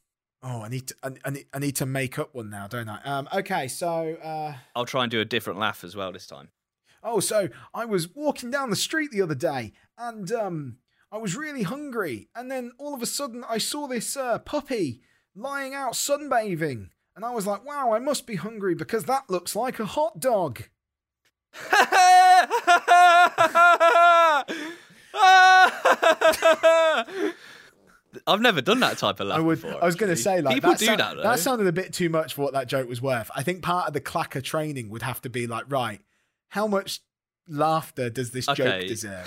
Oh, 0.42 0.64
I 0.64 0.68
need 0.68 0.88
to 0.88 0.96
I, 1.04 1.30
need, 1.30 1.46
I 1.54 1.60
need 1.60 1.76
to 1.76 1.86
make 1.86 2.18
up 2.18 2.34
one 2.34 2.50
now, 2.50 2.66
don't 2.66 2.90
I? 2.90 3.00
Um, 3.04 3.30
okay, 3.32 3.68
so 3.68 4.16
uh, 4.24 4.56
I'll 4.76 4.88
try 4.88 5.04
and 5.04 5.12
do 5.12 5.22
a 5.22 5.26
different 5.26 5.60
laugh 5.60 5.84
as 5.84 5.96
well 5.96 6.12
this 6.12 6.26
time. 6.26 6.50
Oh, 7.04 7.20
so 7.20 7.50
I 7.72 7.86
was 7.86 8.16
walking 8.16 8.50
down 8.50 8.72
the 8.72 8.76
street 8.76 9.12
the 9.12 9.22
other 9.22 9.36
day 9.36 9.74
and 9.96 10.32
um 10.32 10.78
I 11.12 11.20
was 11.20 11.36
really 11.36 11.62
hungry 11.62 12.30
and 12.36 12.50
then 12.50 12.72
all 12.80 12.96
of 12.96 13.04
a 13.04 13.06
sudden 13.06 13.46
I 13.48 13.60
saw 13.60 13.86
this 13.86 14.18
uh, 14.18 14.40
puppy 14.40 15.02
lying 15.36 15.76
out 15.76 15.94
sunbathing 15.94 16.90
and 17.16 17.26
I 17.26 17.30
was 17.30 17.46
like, 17.46 17.64
"Wow, 17.64 17.94
I 17.94 18.00
must 18.00 18.26
be 18.26 18.38
hungry 18.38 18.74
because 18.74 19.04
that 19.04 19.30
looks 19.30 19.56
like 19.56 19.80
a 19.80 19.86
hot 19.86 20.20
dog." 20.20 20.64
I've 28.26 28.42
never 28.42 28.62
done 28.62 28.80
that 28.80 28.98
type 28.98 29.20
of 29.20 29.28
laugh. 29.28 29.38
I 29.38 29.42
would 29.42 29.62
before, 29.62 29.82
I 29.82 29.86
was 29.86 29.96
going 29.96 30.10
to 30.10 30.16
say 30.16 30.42
like 30.42 30.56
people 30.56 30.72
that 30.72 30.80
do 30.80 30.86
sou- 30.86 30.96
that 30.96 31.16
though. 31.18 31.24
that 31.24 31.40
sounded 31.40 31.68
a 31.68 31.72
bit 31.72 31.94
too 31.94 32.10
much 32.10 32.34
for 32.34 32.42
what 32.44 32.54
that 32.54 32.68
joke 32.68 32.88
was 32.90 33.02
worth. 33.02 33.30
I 33.36 33.44
think 33.44 33.62
part 33.62 33.88
of 33.88 33.94
the 33.94 34.02
clacker 34.02 34.42
training 34.44 34.90
would 34.90 35.02
have 35.04 35.22
to 35.22 35.30
be 35.30 35.46
like, 35.48 35.66
"Right, 35.70 36.02
how 36.50 36.68
much 36.68 37.02
laughter 37.48 38.10
does 38.10 38.32
this 38.32 38.46
joke 38.48 38.88
deserve?" 38.88 39.24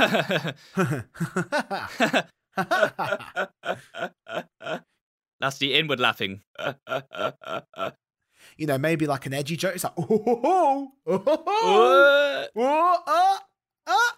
That's 5.40 5.58
the 5.58 5.74
inward 5.74 6.00
laughing. 6.00 6.42
you 8.56 8.66
know, 8.66 8.78
maybe 8.78 9.06
like 9.06 9.26
an 9.26 9.34
edgy 9.34 9.56
joke. 9.56 9.74
It's 9.74 9.84
like, 9.84 9.94
"Oh, 9.96 10.06
oh, 10.26 10.92
oh, 11.06 11.22
oh, 11.26 11.44
oh, 11.46 12.46
oh, 12.46 12.48
oh, 12.56 12.98
oh, 13.06 13.38
oh." 13.86 14.10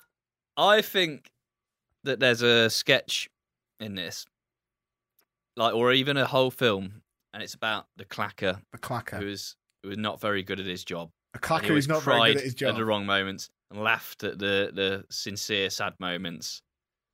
I 0.57 0.83
think 0.83 1.32
that 2.05 2.21
there's 2.21 2.43
a 2.43 2.71
sketch 2.71 3.31
in 3.81 3.95
this, 3.95 4.27
like, 5.57 5.75
or 5.75 5.93
even 5.93 6.17
a 6.17 6.27
whole 6.27 6.51
film, 6.51 7.03
and 7.33 7.43
it's 7.43 7.55
about 7.55 7.87
the 7.97 8.05
clacker 8.05 8.61
The 8.73 8.79
clacker. 8.79 9.19
who 9.19 9.29
is 9.29 9.57
who 9.83 9.91
is 9.91 9.99
not 9.99 10.21
very 10.21 10.43
good 10.43 10.61
at 10.61 10.67
his 10.67 10.85
job. 10.85 11.11
A 11.35 11.39
clacker 11.39 11.69
who's 11.69 11.89
not 11.89 12.03
very 12.03 12.33
good 12.33 12.39
at 12.39 12.45
his 12.45 12.55
job. 12.55 12.71
At 12.71 12.77
the 12.77 12.85
wrong 12.85 13.07
moments 13.07 13.51
and 13.71 13.83
laughed 13.83 14.23
at 14.25 14.39
the 14.39 14.71
the 14.73 15.05
sincere 15.11 15.71
sad 15.71 15.95
moments. 15.99 16.63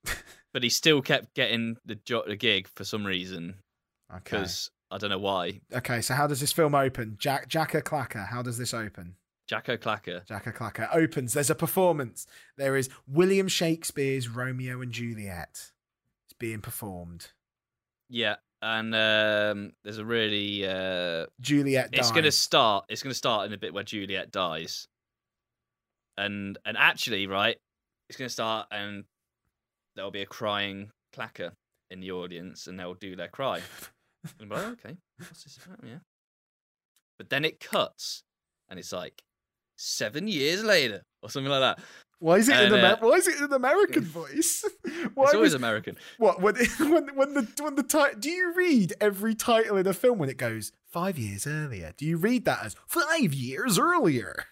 but 0.52 0.62
he 0.62 0.68
still 0.68 1.02
kept 1.02 1.34
getting 1.34 1.76
the 1.84 1.94
jo- 1.96 2.24
the 2.26 2.36
gig 2.36 2.68
for 2.68 2.84
some 2.84 3.04
reason 3.04 3.54
okay. 4.10 4.20
because 4.24 4.70
I 4.90 4.98
don't 4.98 5.10
know 5.10 5.18
why. 5.18 5.60
Okay, 5.72 6.00
so 6.00 6.14
how 6.14 6.26
does 6.26 6.40
this 6.40 6.52
film 6.52 6.74
open? 6.74 7.16
Jack 7.18 7.48
Jacka 7.48 7.82
Clacker. 7.82 8.28
How 8.28 8.42
does 8.42 8.58
this 8.58 8.72
open? 8.74 9.16
Jacko 9.48 9.78
Clacker. 9.78 10.26
Jacka 10.26 10.52
Clacker 10.52 10.88
opens. 10.94 11.32
There's 11.32 11.50
a 11.50 11.54
performance. 11.54 12.26
There 12.56 12.76
is 12.76 12.90
William 13.06 13.48
Shakespeare's 13.48 14.28
Romeo 14.28 14.82
and 14.82 14.92
Juliet. 14.92 15.72
It's 16.26 16.34
being 16.38 16.60
performed. 16.60 17.28
Yeah, 18.10 18.36
and 18.60 18.94
um, 18.94 19.72
there's 19.84 19.98
a 19.98 20.04
really 20.04 20.66
uh, 20.66 21.26
Juliet 21.40 21.90
dies. 21.90 22.00
it's 22.00 22.10
going 22.10 22.24
to 22.24 22.32
start. 22.32 22.84
It's 22.90 23.02
going 23.02 23.10
to 23.10 23.16
start 23.18 23.46
in 23.46 23.54
a 23.54 23.58
bit 23.58 23.72
where 23.72 23.84
Juliet 23.84 24.30
dies, 24.30 24.86
and 26.18 26.58
and 26.66 26.76
actually, 26.76 27.26
right, 27.26 27.56
it's 28.08 28.18
going 28.18 28.28
to 28.28 28.32
start, 28.32 28.66
and 28.70 29.04
there'll 29.96 30.10
be 30.10 30.22
a 30.22 30.26
crying 30.26 30.90
clacker 31.14 31.52
in 31.90 32.00
the 32.00 32.10
audience, 32.10 32.66
and 32.66 32.78
they'll 32.78 32.94
do 32.94 33.16
their 33.16 33.28
cry. 33.28 33.60
And 34.40 34.50
like, 34.50 34.60
"Oh, 34.60 34.70
okay, 34.72 34.96
what's 35.16 35.44
this 35.44 35.58
about? 35.64 35.78
Yeah, 35.82 36.00
but 37.18 37.30
then 37.30 37.44
it 37.44 37.60
cuts, 37.60 38.24
and 38.68 38.76
it's 38.76 38.92
like 38.92 39.22
seven 39.78 40.28
years 40.28 40.62
later 40.62 41.02
or 41.22 41.30
something 41.30 41.50
like 41.50 41.60
that. 41.60 41.78
Why 42.20 42.38
is 42.38 42.48
it 42.48 42.56
in 42.56 42.72
and, 42.72 42.74
Amer- 42.74 42.86
uh, 42.94 42.96
Why 42.98 43.12
is 43.12 43.28
it 43.28 43.40
an 43.40 43.52
American 43.52 44.02
voice? 44.20 44.64
Why 45.14 45.26
it's 45.26 45.34
always 45.34 45.54
American. 45.54 45.96
what 46.18 46.42
when 46.42 46.56
when 46.80 47.14
when 47.14 47.34
the 47.34 47.48
when 47.62 47.76
the 47.76 47.84
title? 47.84 48.18
Do 48.18 48.28
you 48.28 48.52
read 48.56 48.92
every 49.00 49.34
title 49.36 49.76
in 49.76 49.86
a 49.86 49.94
film 49.94 50.18
when 50.18 50.28
it 50.28 50.36
goes 50.36 50.72
five 50.90 51.16
years 51.16 51.46
earlier? 51.46 51.92
Do 51.96 52.04
you 52.04 52.16
read 52.16 52.44
that 52.44 52.64
as 52.64 52.76
five 52.88 53.32
years 53.32 53.78
earlier? 53.78 54.46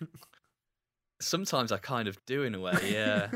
Sometimes 1.21 1.73
I 1.73 1.79
kind 1.79 2.07
of 2.09 2.25
do 2.27 2.43
in 2.45 2.55
a 2.55 2.61
way. 2.61 2.75
Yeah, 2.93 3.31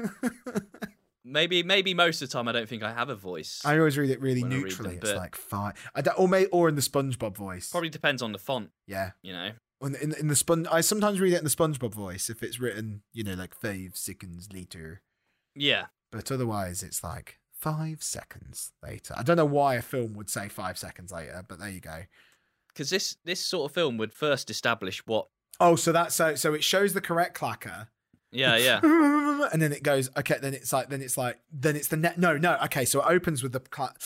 maybe 1.25 1.63
maybe 1.63 1.95
most 1.95 2.23
of 2.23 2.29
the 2.29 2.33
time 2.33 2.47
I 2.47 2.53
don't 2.53 2.69
think 2.69 2.83
I 2.83 2.93
have 2.93 3.09
a 3.09 3.17
voice. 3.17 3.61
I 3.65 3.79
always 3.79 3.97
read 3.99 4.11
it 4.11 4.21
really 4.21 4.43
When 4.43 4.53
I 4.53 4.57
read 4.57 4.65
neutrally. 4.65 4.97
them, 4.97 5.11
it's 5.11 5.17
like 5.19 5.35
five, 5.35 5.73
I 5.95 6.03
don't, 6.03 6.19
or 6.19 6.29
may, 6.29 6.45
or 6.47 6.69
in 6.69 6.75
the 6.75 6.83
SpongeBob 6.83 7.37
voice. 7.37 7.71
Probably 7.71 7.89
depends 7.89 8.23
on 8.23 8.33
the 8.33 8.39
font, 8.39 8.71
yeah. 8.87 9.13
you 9.23 9.33
know. 9.33 9.51
In, 9.83 9.95
in, 9.97 10.13
in 10.15 10.29
the 10.29 10.37
spon, 10.37 10.67
I 10.71 10.81
sometimes 10.83 11.21
read 11.21 11.33
it 11.33 11.39
in 11.39 11.45
the 11.45 11.51
SpongeBob 11.51 11.95
voice 11.95 12.29
if 12.29 12.43
it's 12.43 12.61
written, 12.61 13.03
you 13.13 13.25
know, 13.25 13.35
like 13.35 13.55
five 13.55 13.93
seconds 13.95 14.49
later. 14.53 15.01
Yeah, 15.55 15.87
But 16.13 16.31
otherwise, 16.31 16.83
it's 16.83 17.03
like 17.03 17.39
five 17.53 18.03
seconds 18.03 18.73
later. 18.83 19.15
I 19.17 19.23
don't 19.23 19.37
know 19.37 19.45
why 19.45 19.75
a 19.77 19.83
film 19.83 20.15
would 20.15 20.29
say 20.31 20.49
five 20.49 20.79
seconds 20.79 21.11
later, 21.13 21.45
but 21.49 21.59
there 21.59 21.71
you 21.71 21.81
go. 21.81 22.05
because 22.69 22.91
this 22.91 23.17
this 23.25 23.45
sort 23.45 23.71
of 23.71 23.75
film 23.75 23.97
would 23.99 24.13
first 24.13 24.51
establish 24.51 25.05
what. 25.07 25.29
Oh, 25.59 25.77
so 25.77 25.93
that's 25.93 26.15
so 26.15 26.35
so 26.35 26.55
it 26.55 26.63
shows 26.65 26.93
the 26.95 27.01
correct 27.01 27.39
clacker. 27.39 27.89
Yeah, 28.33 28.57
yeah. 28.57 28.81
and 29.53 29.61
then 29.61 29.73
it 29.73 29.83
goes 29.83 30.09
okay. 30.17 30.37
Then 30.41 30.55
it's 30.55 30.73
like 30.73 30.89
then 30.89 31.03
it's 31.03 31.17
like 31.19 31.39
then 31.53 31.75
it's 31.75 31.89
the 31.89 31.97
net. 31.97 32.19
No, 32.19 32.37
no. 32.37 32.57
Okay, 32.65 32.85
so 32.85 33.01
it 33.01 33.07
opens 33.09 33.43
with 33.43 33.53
the 33.53 33.61
clack. 33.61 33.97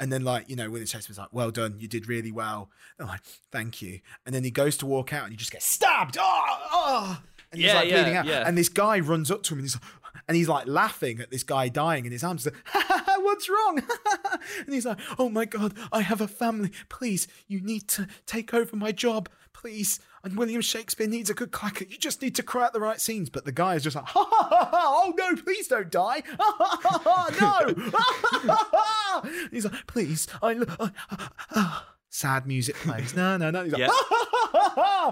And 0.00 0.12
then, 0.12 0.22
like, 0.24 0.48
you 0.48 0.56
know, 0.56 0.70
William 0.70 0.86
Shakespeare's 0.86 1.18
like, 1.18 1.32
well 1.32 1.50
done, 1.50 1.76
you 1.78 1.88
did 1.88 2.08
really 2.08 2.30
well. 2.32 2.70
They're 2.96 3.06
like, 3.06 3.22
thank 3.50 3.82
you. 3.82 4.00
And 4.24 4.34
then 4.34 4.44
he 4.44 4.50
goes 4.50 4.76
to 4.78 4.86
walk 4.86 5.12
out 5.12 5.24
and 5.24 5.32
he 5.32 5.36
just 5.36 5.50
gets 5.50 5.66
stabbed. 5.66 6.16
Oh, 6.20 6.44
oh. 6.72 7.20
And 7.50 7.60
he's 7.60 7.68
Yeah, 7.68 7.74
like 7.76 7.88
yeah, 7.88 7.94
bleeding 8.02 8.16
out. 8.16 8.26
yeah. 8.26 8.44
And 8.46 8.56
this 8.56 8.68
guy 8.68 9.00
runs 9.00 9.30
up 9.30 9.42
to 9.44 9.54
him 9.54 9.58
and 9.60 9.64
he's 9.66 9.78
and 10.26 10.36
he's 10.36 10.48
like 10.48 10.66
laughing 10.66 11.20
at 11.20 11.30
this 11.30 11.42
guy 11.42 11.68
dying 11.68 12.04
in 12.04 12.12
his 12.12 12.22
arms. 12.22 12.44
He's 12.44 12.52
like, 12.90 13.06
What's 13.22 13.48
wrong? 13.48 13.82
and 14.64 14.74
he's 14.74 14.84
like, 14.86 14.98
Oh 15.18 15.28
my 15.28 15.44
God, 15.46 15.74
I 15.92 16.02
have 16.02 16.20
a 16.20 16.28
family. 16.28 16.70
Please, 16.88 17.26
you 17.46 17.60
need 17.60 17.88
to 17.88 18.06
take 18.26 18.52
over 18.54 18.76
my 18.76 18.92
job. 18.92 19.28
Please. 19.60 19.98
And 20.22 20.36
William 20.36 20.60
Shakespeare 20.60 21.08
needs 21.08 21.30
a 21.30 21.34
good 21.34 21.50
clacker. 21.50 21.88
You 21.90 21.98
just 21.98 22.22
need 22.22 22.36
to 22.36 22.42
cry 22.44 22.64
out 22.66 22.72
the 22.72 22.80
right 22.80 23.00
scenes. 23.00 23.28
But 23.28 23.44
the 23.44 23.50
guy 23.52 23.74
is 23.74 23.82
just 23.82 23.96
like, 23.96 24.04
ha 24.06 24.24
ha 24.30 24.48
ha 24.48 24.68
ha. 24.70 25.02
Oh 25.04 25.12
no, 25.16 25.34
please 25.42 25.66
don't 25.66 25.90
die. 25.90 26.22
Ha 26.38 26.56
ha 26.58 26.78
ha 26.82 26.98
ha. 27.04 27.28
No. 27.66 27.90
Ha, 27.90 28.00
ha, 28.46 28.68
ha. 28.72 29.28
he's 29.50 29.64
like, 29.64 29.86
please. 29.88 30.28
I, 30.42 30.52
lo- 30.52 30.66
I, 30.78 30.90
I- 31.10 31.28
I-" 31.50 31.82
sad 32.08 32.46
music 32.46 32.76
plays. 32.76 33.14
No, 33.16 33.36
no, 33.36 33.50
no. 33.50 33.64
He's 33.64 33.72
like, 33.72 33.80
Yeah. 33.80 33.88
ha 33.90 34.04
ha 34.52 34.72
ha 34.76 35.10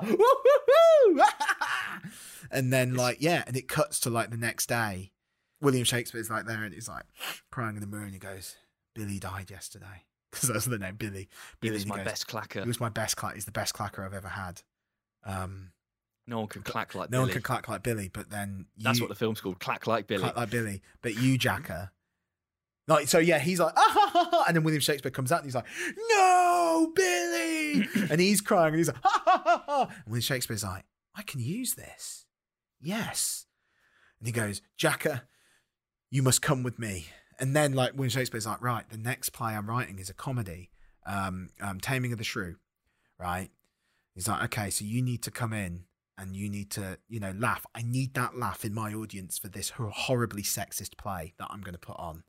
ha. 1.19 1.33
And 2.51 2.73
then 2.73 2.95
like 2.95 3.19
yeah, 3.21 3.43
and 3.47 3.57
it 3.57 3.69
cuts 3.69 3.99
to 4.01 4.11
like 4.11 4.31
the 4.31 4.37
next 4.37 4.69
day. 4.69 5.13
William 5.61 5.85
Shakespeare's 5.85 6.31
like 6.31 6.47
there 6.47 6.63
and 6.63 6.73
he's 6.75 6.89
like 6.89 7.05
crying 7.51 7.75
in 7.77 7.81
the 7.81 7.87
mirror 7.87 8.05
and 8.05 8.13
he 8.13 8.19
goes, 8.19 8.55
Billy 8.95 9.19
died 9.19 9.51
yesterday. 9.51 10.05
Because 10.33 10.49
that's 10.49 10.65
the 10.67 10.79
name, 10.79 10.97
Billy. 10.97 11.29
He 11.63 11.71
was 11.71 11.87
my 11.87 11.97
goes, 11.97 12.05
best 12.05 12.27
clacker. 12.27 12.61
He 12.63 12.69
was 12.69 12.81
my 12.81 12.89
best 12.89 13.17
clack. 13.17 13.35
He's 13.35 13.45
the 13.47 13.53
best 13.53 13.75
clacker 13.75 14.05
I've 14.05 14.13
ever 14.13 14.29
had. 14.29 14.61
Um, 15.25 15.71
no 16.27 16.41
one 16.41 16.49
can 16.49 16.63
clack 16.63 16.95
like 16.95 17.11
no 17.11 17.19
Billy. 17.19 17.23
one 17.29 17.33
can 17.33 17.43
clack 17.43 17.69
like 17.69 17.83
Billy, 17.83 18.11
but 18.13 18.29
then 18.31 18.67
you, 18.77 18.85
That's 18.85 19.01
what 19.01 19.09
the 19.09 19.15
film's 19.15 19.41
called. 19.41 19.61
Clack 19.61 19.87
like 19.87 20.07
Billy. 20.07 20.21
clack 20.21 20.37
like 20.37 20.51
Billy. 20.51 20.83
But 21.01 21.17
you, 21.17 21.39
Jacker, 21.39 21.91
like 22.89 23.09
so, 23.09 23.19
yeah. 23.19 23.39
He's 23.39 23.61
like, 23.61 23.73
ah, 23.77 23.91
ha, 23.93 24.11
ha, 24.13 24.29
ha. 24.31 24.45
and 24.49 24.57
then 24.57 24.65
William 24.65 24.81
Shakespeare 24.81 25.11
comes 25.11 25.33
out 25.33 25.39
and 25.39 25.47
he's 25.47 25.55
like, 25.55 25.67
no, 26.11 26.93
Billy, 26.95 27.89
and 28.11 28.21
he's 28.21 28.41
crying 28.41 28.75
and 28.75 28.79
he's 28.79 28.89
like, 28.89 28.97
ha, 29.03 29.23
ha, 29.25 29.43
ha, 29.45 29.65
ha. 29.67 29.81
And 29.83 30.07
William 30.07 30.23
Shakespeare's 30.23 30.65
like, 30.65 30.85
I 31.15 31.23
can 31.23 31.41
use 31.41 31.75
this, 31.75 32.27
yes. 32.81 33.47
And 34.19 34.27
he 34.27 34.33
goes, 34.33 34.63
Jacker, 34.77 35.23
you 36.11 36.23
must 36.23 36.43
come 36.43 36.63
with 36.63 36.79
me. 36.79 37.07
And 37.39 37.55
then 37.55 37.75
like 37.75 37.93
when 37.93 38.09
Shakespeare's 38.09 38.47
like, 38.47 38.63
right, 38.63 38.89
the 38.89 38.97
next 38.97 39.31
play 39.31 39.55
I'm 39.55 39.69
writing 39.69 39.99
is 39.99 40.09
a 40.09 40.15
comedy, 40.15 40.71
um, 41.07 41.51
um, 41.61 41.81
Taming 41.81 42.13
of 42.13 42.19
the 42.19 42.25
Shrew, 42.25 42.57
right? 43.19 43.51
He's 44.15 44.29
like, 44.29 44.45
okay, 44.45 44.71
so 44.71 44.85
you 44.85 45.03
need 45.03 45.23
to 45.25 45.31
come 45.31 45.53
in 45.53 45.85
and 46.19 46.35
you 46.35 46.49
need 46.49 46.71
to, 46.73 46.99
you 47.09 47.21
know, 47.21 47.35
laugh. 47.37 47.67
I 47.75 47.83
need 47.83 48.15
that 48.15 48.39
laugh 48.39 48.65
in 48.65 48.73
my 48.73 48.95
audience 48.95 49.39
for 49.39 49.49
this 49.49 49.71
horribly 49.71 50.43
sexist 50.43 50.97
play 50.97 51.35
that 51.39 51.49
I'm 51.51 51.61
going 51.61 51.75
to 51.75 51.79
put 51.79 51.99
on. 51.99 52.25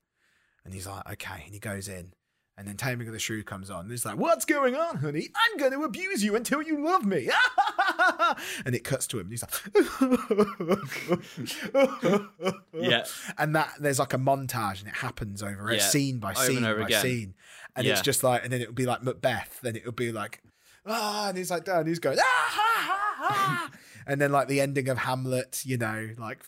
And 0.65 0.73
he's 0.73 0.85
like, 0.85 1.09
okay. 1.13 1.43
And 1.45 1.53
he 1.53 1.59
goes 1.59 1.87
in 1.87 2.11
And 2.57 2.67
then 2.67 2.75
Taming 2.75 3.05
of 3.07 3.13
the 3.13 3.19
Shrew 3.19 3.43
comes 3.43 3.69
on. 3.69 3.81
And 3.85 3.91
it's 3.91 4.03
like, 4.03 4.17
what's 4.17 4.43
going 4.43 4.75
on, 4.75 4.97
honey? 4.97 5.29
I'm 5.35 5.57
going 5.59 5.73
to 5.73 5.83
abuse 5.83 6.23
you 6.23 6.35
until 6.35 6.61
you 6.63 6.83
love 6.83 7.05
me. 7.05 7.29
and 8.65 8.73
it 8.73 8.83
cuts 8.83 9.05
to 9.07 9.19
him. 9.19 9.29
And 9.29 9.31
he's 9.31 9.43
like, 9.43 9.51
Yeah. 12.73 13.05
And 13.37 13.55
that 13.55 13.73
there's 13.79 13.99
like 13.99 14.13
a 14.13 14.17
montage, 14.17 14.79
and 14.79 14.87
it 14.87 14.95
happens 14.95 15.43
over 15.43 15.69
a 15.69 15.75
Yeah. 15.75 15.81
scene 15.81 16.19
by 16.19 16.31
Over 16.31 16.45
scene 16.45 16.57
and 16.57 16.65
over 16.65 16.79
by 16.81 16.85
again. 16.87 17.01
scene. 17.01 17.33
And 17.75 17.85
Yeah. 17.85 17.93
it's 17.93 18.01
just 18.01 18.23
like, 18.23 18.43
and 18.43 18.51
then 18.51 18.61
it 18.61 18.67
would 18.67 18.75
be 18.75 18.85
like 18.85 19.03
Macbeth. 19.03 19.59
Then 19.61 19.75
it 19.75 19.85
would 19.85 19.95
be 19.95 20.11
like, 20.11 20.41
ah, 20.85 21.29
and 21.29 21.37
he's 21.37 21.51
like 21.51 21.63
down. 21.65 21.85
He's 21.85 21.99
going, 21.99 22.17
ah, 22.19 22.23
ha, 22.23 22.73
ha, 23.17 23.27
ha. 23.27 23.71
And 24.09 24.21
then 24.21 24.31
like 24.31 24.47
the 24.47 24.61
ending 24.61 24.87
of 24.87 24.99
Hamlet, 24.99 25.63
you 25.65 25.77
know, 25.77 26.11
like 26.17 26.39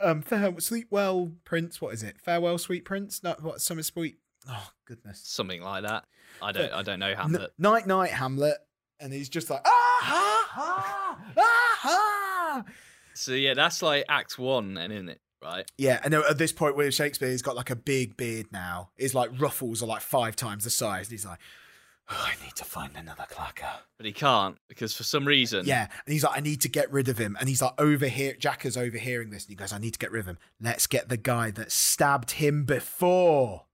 um, 0.00 0.22
fare, 0.22 0.54
sleep 0.60 0.86
well, 0.90 1.32
Prince. 1.44 1.80
What 1.80 1.92
is 1.92 2.04
it? 2.04 2.20
Farewell, 2.20 2.56
sweet 2.56 2.84
Prince. 2.84 3.20
Not 3.24 3.42
what? 3.42 3.60
Summer 3.60 3.82
sweet. 3.82 4.18
Oh 4.48 4.70
goodness. 4.86 5.20
Something 5.24 5.62
like 5.62 5.82
that. 5.84 6.04
I 6.42 6.52
don't. 6.52 6.72
I 6.72 6.82
don't 6.82 6.98
know 6.98 7.14
Hamlet. 7.14 7.52
night, 7.58 7.86
night, 7.86 8.10
Hamlet. 8.10 8.56
And 9.00 9.12
he's 9.12 9.28
just 9.28 9.48
like, 9.48 9.60
ah, 9.64 9.98
ha, 10.00 10.48
ha, 10.50 11.18
ah, 11.36 11.78
ha. 11.80 12.64
So 13.14 13.32
yeah, 13.32 13.54
that's 13.54 13.82
like 13.82 14.04
Act 14.08 14.38
One, 14.38 14.74
then, 14.74 14.90
isn't 14.90 15.08
it? 15.08 15.20
Right. 15.42 15.70
Yeah, 15.78 16.00
and 16.02 16.14
at 16.14 16.38
this 16.38 16.50
point 16.50 16.76
where 16.76 16.90
Shakespeare, 16.90 17.30
he's 17.30 17.42
got 17.42 17.54
like 17.54 17.70
a 17.70 17.76
big 17.76 18.16
beard 18.16 18.46
now. 18.50 18.90
His 18.96 19.14
like 19.14 19.30
ruffles 19.40 19.82
are 19.82 19.86
like 19.86 20.02
five 20.02 20.34
times 20.34 20.64
the 20.64 20.70
size. 20.70 21.06
And 21.06 21.12
he's 21.12 21.26
like, 21.26 21.38
oh, 22.10 22.26
I 22.26 22.44
need 22.44 22.56
to 22.56 22.64
find 22.64 22.90
another 22.96 23.24
clacker. 23.30 23.82
But 23.96 24.06
he 24.06 24.12
can't 24.12 24.56
because 24.68 24.96
for 24.96 25.04
some 25.04 25.24
reason. 25.24 25.64
Yeah, 25.64 25.82
and 26.06 26.12
he's 26.12 26.24
like, 26.24 26.36
I 26.36 26.40
need 26.40 26.60
to 26.62 26.68
get 26.68 26.90
rid 26.90 27.08
of 27.08 27.18
him. 27.18 27.36
And 27.38 27.48
he's 27.48 27.62
like, 27.62 27.80
overhear. 27.80 28.34
Jacker's 28.34 28.76
overhearing 28.76 29.30
this, 29.30 29.44
and 29.44 29.50
he 29.50 29.54
goes, 29.54 29.72
I 29.72 29.78
need 29.78 29.92
to 29.92 29.98
get 29.98 30.10
rid 30.10 30.20
of 30.20 30.26
him. 30.26 30.38
Let's 30.60 30.88
get 30.88 31.08
the 31.08 31.16
guy 31.16 31.52
that 31.52 31.70
stabbed 31.70 32.32
him 32.32 32.64
before. 32.64 33.66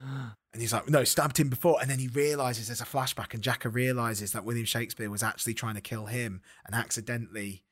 And 0.00 0.62
he's 0.62 0.72
like, 0.72 0.88
no, 0.88 1.04
stabbed 1.04 1.38
him 1.38 1.48
before. 1.48 1.78
And 1.80 1.90
then 1.90 1.98
he 1.98 2.08
realizes 2.08 2.68
there's 2.68 2.80
a 2.80 2.84
flashback, 2.84 3.34
and 3.34 3.42
Jacker 3.42 3.68
realizes 3.68 4.32
that 4.32 4.44
William 4.44 4.66
Shakespeare 4.66 5.10
was 5.10 5.22
actually 5.22 5.54
trying 5.54 5.74
to 5.74 5.80
kill 5.80 6.06
him 6.06 6.40
and 6.64 6.74
accidentally 6.74 7.62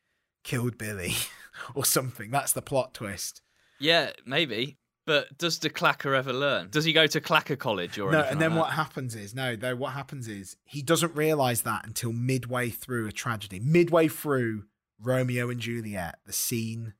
killed 0.42 0.78
Billy 0.78 1.14
or 1.74 1.84
something. 1.84 2.30
That's 2.30 2.52
the 2.52 2.62
plot 2.62 2.94
twist. 2.94 3.40
Yeah, 3.80 4.10
maybe. 4.26 4.78
But 5.06 5.36
does 5.36 5.58
the 5.58 5.68
clacker 5.68 6.16
ever 6.16 6.32
learn? 6.32 6.68
Does 6.70 6.84
he 6.84 6.92
go 6.92 7.06
to 7.06 7.20
clacker 7.20 7.58
college 7.58 7.98
or 7.98 8.10
no, 8.10 8.22
and 8.22 8.40
then 8.40 8.52
like 8.52 8.60
what 8.60 8.70
happens 8.72 9.14
is 9.14 9.34
no, 9.34 9.54
though 9.54 9.76
what 9.76 9.92
happens 9.92 10.28
is 10.28 10.56
he 10.64 10.80
doesn't 10.80 11.14
realize 11.14 11.62
that 11.62 11.86
until 11.86 12.12
midway 12.12 12.70
through 12.70 13.06
a 13.06 13.12
tragedy. 13.12 13.60
Midway 13.60 14.08
through 14.08 14.64
Romeo 14.98 15.50
and 15.50 15.60
Juliet, 15.60 16.16
the 16.24 16.32
scene 16.32 16.94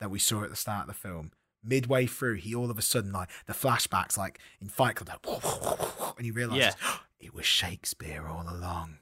that 0.00 0.10
we 0.10 0.18
saw 0.18 0.42
at 0.42 0.50
the 0.50 0.56
start 0.56 0.82
of 0.82 0.86
the 0.88 0.94
film. 0.94 1.30
Midway 1.64 2.06
through, 2.06 2.34
he 2.36 2.54
all 2.54 2.70
of 2.70 2.78
a 2.78 2.82
sudden 2.82 3.12
like 3.12 3.28
the 3.46 3.52
flashbacks, 3.52 4.16
like 4.16 4.38
in 4.60 4.68
Fight 4.68 4.96
Club, 4.96 5.08
like, 5.26 5.42
and 6.16 6.24
he 6.24 6.30
realizes 6.30 6.74
it 7.20 7.34
was 7.34 7.44
Shakespeare 7.46 8.26
all 8.28 8.46
along, 8.48 8.98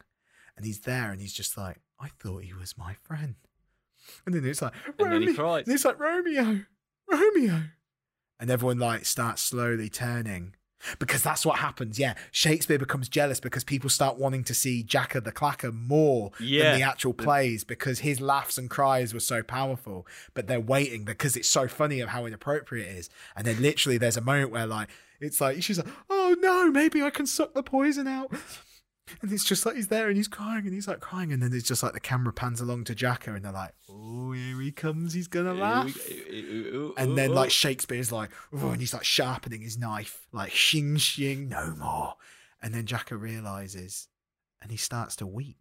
and 0.57 0.65
he's 0.67 0.81
there, 0.81 1.11
and 1.11 1.21
he's 1.21 1.33
just 1.35 1.57
like, 1.57 1.79
I 2.01 2.09
thought 2.21 2.43
he 2.45 2.53
was 2.55 2.77
my 2.79 2.95
friend, 3.03 3.35
and 4.25 4.35
then 4.35 4.45
it's 4.47 4.63
like, 4.63 4.73
And 4.99 5.11
Romeo- 5.11 5.35
cries. 5.35 5.67
and 5.67 5.75
it's 5.75 5.85
like 5.85 5.99
Romeo, 6.01 6.61
Romeo, 7.11 7.63
and 8.41 8.51
everyone 8.51 8.79
like 8.79 9.05
starts 9.05 9.43
slowly 9.43 9.89
turning 9.89 10.55
because 10.99 11.23
that's 11.23 11.45
what 11.45 11.59
happens. 11.59 11.99
Yeah, 11.99 12.15
Shakespeare 12.31 12.79
becomes 12.79 13.09
jealous 13.09 13.41
because 13.41 13.65
people 13.65 13.91
start 13.91 14.19
wanting 14.19 14.45
to 14.45 14.55
see 14.55 14.83
Jacker 14.83 15.21
the 15.21 15.33
Clacker 15.33 15.73
more 15.73 16.31
Yeah. 16.39 16.71
than 16.73 16.81
the 16.81 16.87
actual 16.87 17.13
plays 17.15 17.65
because 17.65 18.01
his 18.01 18.21
laughs 18.21 18.59
and 18.59 18.69
cries 18.71 19.13
were 19.15 19.21
so 19.21 19.43
powerful. 19.43 20.07
But 20.35 20.47
they're 20.47 20.61
waiting 20.61 21.05
because 21.05 21.37
it's 21.37 21.49
so 21.49 21.69
funny 21.69 22.01
of 22.01 22.11
how 22.11 22.27
inappropriate 22.27 22.87
it 22.89 22.97
is. 22.99 23.11
And 23.35 23.47
then 23.47 23.61
literally, 23.61 23.99
there's 23.99 24.17
a 24.17 24.21
moment 24.21 24.51
where 24.51 24.67
like 24.67 24.89
it's 25.21 25.41
like 25.41 25.63
she's 25.63 25.79
like, 25.79 25.89
"Oh 26.11 26.37
no, 26.41 26.71
maybe 26.71 27.03
I 27.03 27.11
can 27.11 27.27
suck 27.27 27.55
the 27.55 27.63
poison 27.63 28.07
out." 28.07 28.31
And 29.23 29.33
it's 29.33 29.45
just 29.45 29.65
like 29.65 29.77
he's 29.77 29.89
there 29.89 30.09
and 30.09 30.17
he's 30.17 30.29
crying 30.29 30.65
and 30.65 30.75
he's 30.75 30.89
like 30.89 31.01
crying 31.01 31.33
and 31.33 31.41
then 31.43 31.53
it's 31.53 31.67
just 31.69 31.83
like 31.83 31.93
the 31.93 32.01
camera 32.01 32.33
pans 32.33 32.61
along 32.61 32.85
to 32.85 32.95
Jacker 32.95 33.35
and 33.35 33.45
they're 33.45 33.53
like, 33.53 33.73
"Oh, 33.89 34.33
here 34.33 34.61
he 34.61 34.73
comes, 34.73 35.15
he's 35.15 35.29
gonna 35.29 35.55
laugh." 35.55 35.97
And 36.97 37.17
then 37.17 37.31
like 37.33 37.51
Shakespeare's 37.51 38.11
like, 38.11 38.31
oh, 38.53 38.71
and 38.71 38.81
he's 38.81 38.93
like 38.95 39.05
sharpening 39.05 39.63
his 39.63 39.79
knife, 39.79 40.27
like 40.33 40.51
shing 40.53 40.97
shing, 40.97 41.49
no 41.49 41.75
more. 41.79 42.15
And 42.61 42.75
then 42.75 42.85
Jacker 42.87 43.17
realizes, 43.17 44.09
and 44.61 44.71
he 44.71 44.77
starts 44.77 45.15
to 45.17 45.27
weep. 45.27 45.59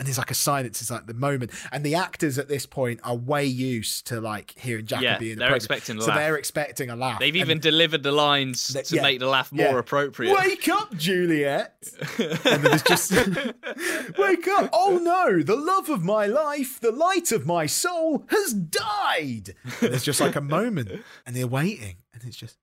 And 0.00 0.06
there's 0.06 0.16
like 0.16 0.30
a 0.30 0.34
silence. 0.34 0.80
It's 0.80 0.90
like 0.90 1.04
the 1.06 1.12
moment, 1.12 1.50
and 1.70 1.84
the 1.84 1.94
actors 1.94 2.38
at 2.38 2.48
this 2.48 2.64
point 2.64 3.00
are 3.04 3.14
way 3.14 3.44
used 3.44 4.06
to 4.06 4.18
like 4.18 4.58
hearing 4.58 4.86
Jacker 4.86 5.04
Yeah, 5.04 5.18
being 5.18 5.36
they're 5.36 5.48
appropriate. 5.48 5.56
expecting 5.76 5.98
a 5.98 6.00
so 6.00 6.06
laugh. 6.08 6.16
they're 6.16 6.36
expecting 6.36 6.88
a 6.88 6.96
laugh. 6.96 7.20
They've 7.20 7.34
And 7.34 7.42
even 7.42 7.60
delivered 7.60 8.02
the 8.02 8.10
lines 8.12 8.66
to 8.72 8.96
yeah, 8.96 9.02
make 9.02 9.18
the 9.20 9.26
laugh 9.28 9.52
more 9.52 9.66
yeah. 9.66 9.78
appropriate. 9.78 10.34
wake 10.34 10.66
up, 10.70 10.96
Juliet. 10.96 11.74
and 12.18 12.38
then 12.40 12.62
there's 12.62 12.82
just 12.82 13.12
wake 14.18 14.48
up. 14.48 14.70
Oh 14.72 14.98
no, 15.02 15.42
the 15.42 15.56
love 15.56 15.90
of 15.90 16.02
my 16.02 16.24
life, 16.24 16.80
the 16.80 16.92
light 16.92 17.30
of 17.30 17.44
my 17.46 17.66
soul 17.66 18.24
has 18.30 18.54
died. 18.54 19.54
And 19.82 19.90
there's 19.92 20.02
just 20.02 20.20
like 20.20 20.34
a 20.34 20.40
moment, 20.40 21.02
and 21.26 21.36
they're 21.36 21.46
waiting, 21.46 21.96
and 22.14 22.22
it's 22.24 22.36
just. 22.36 22.56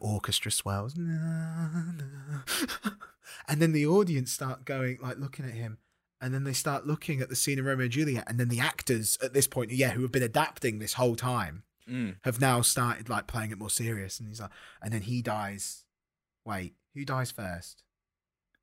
The 0.00 0.06
orchestra 0.06 0.50
swells, 0.50 0.94
and 3.48 3.60
then 3.60 3.72
the 3.72 3.86
audience 3.86 4.32
start 4.32 4.64
going 4.64 4.98
like 5.00 5.18
looking 5.18 5.44
at 5.44 5.52
him, 5.52 5.78
and 6.20 6.34
then 6.34 6.42
they 6.44 6.52
start 6.52 6.84
looking 6.86 7.20
at 7.20 7.28
the 7.28 7.36
scene 7.36 7.58
of 7.60 7.64
Romeo 7.66 7.84
and 7.84 7.92
Juliet, 7.92 8.24
and 8.26 8.40
then 8.40 8.48
the 8.48 8.58
actors 8.60 9.16
at 9.22 9.32
this 9.34 9.46
point, 9.46 9.70
yeah, 9.70 9.90
who 9.90 10.02
have 10.02 10.10
been 10.12 10.22
adapting 10.22 10.78
this 10.78 10.94
whole 10.94 11.14
time, 11.16 11.62
Mm. 11.88 12.16
have 12.22 12.40
now 12.40 12.62
started 12.62 13.10
like 13.10 13.26
playing 13.26 13.50
it 13.50 13.58
more 13.58 13.68
serious. 13.68 14.18
And 14.18 14.26
he's 14.26 14.40
like 14.40 14.48
and 14.80 14.90
then 14.90 15.02
he 15.02 15.20
dies. 15.20 15.84
Wait 16.46 16.74
who 16.94 17.04
dies 17.04 17.30
first? 17.30 17.82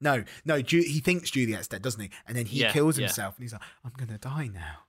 No 0.01 0.23
no 0.43 0.59
Ju- 0.63 0.81
he 0.81 0.99
thinks 1.01 1.29
juliet's 1.29 1.67
dead 1.67 1.83
doesn't 1.83 2.01
he? 2.01 2.09
And 2.27 2.35
then 2.35 2.47
he 2.47 2.61
Yeah, 2.61 2.71
kills 2.71 2.97
yeah. 2.97 3.05
himself. 3.05 3.35
And 3.37 3.43
he's 3.43 3.53
like 3.53 3.61
i'm 3.85 3.91
gonna 3.95 4.17
die 4.17 4.47
now. 4.51 4.85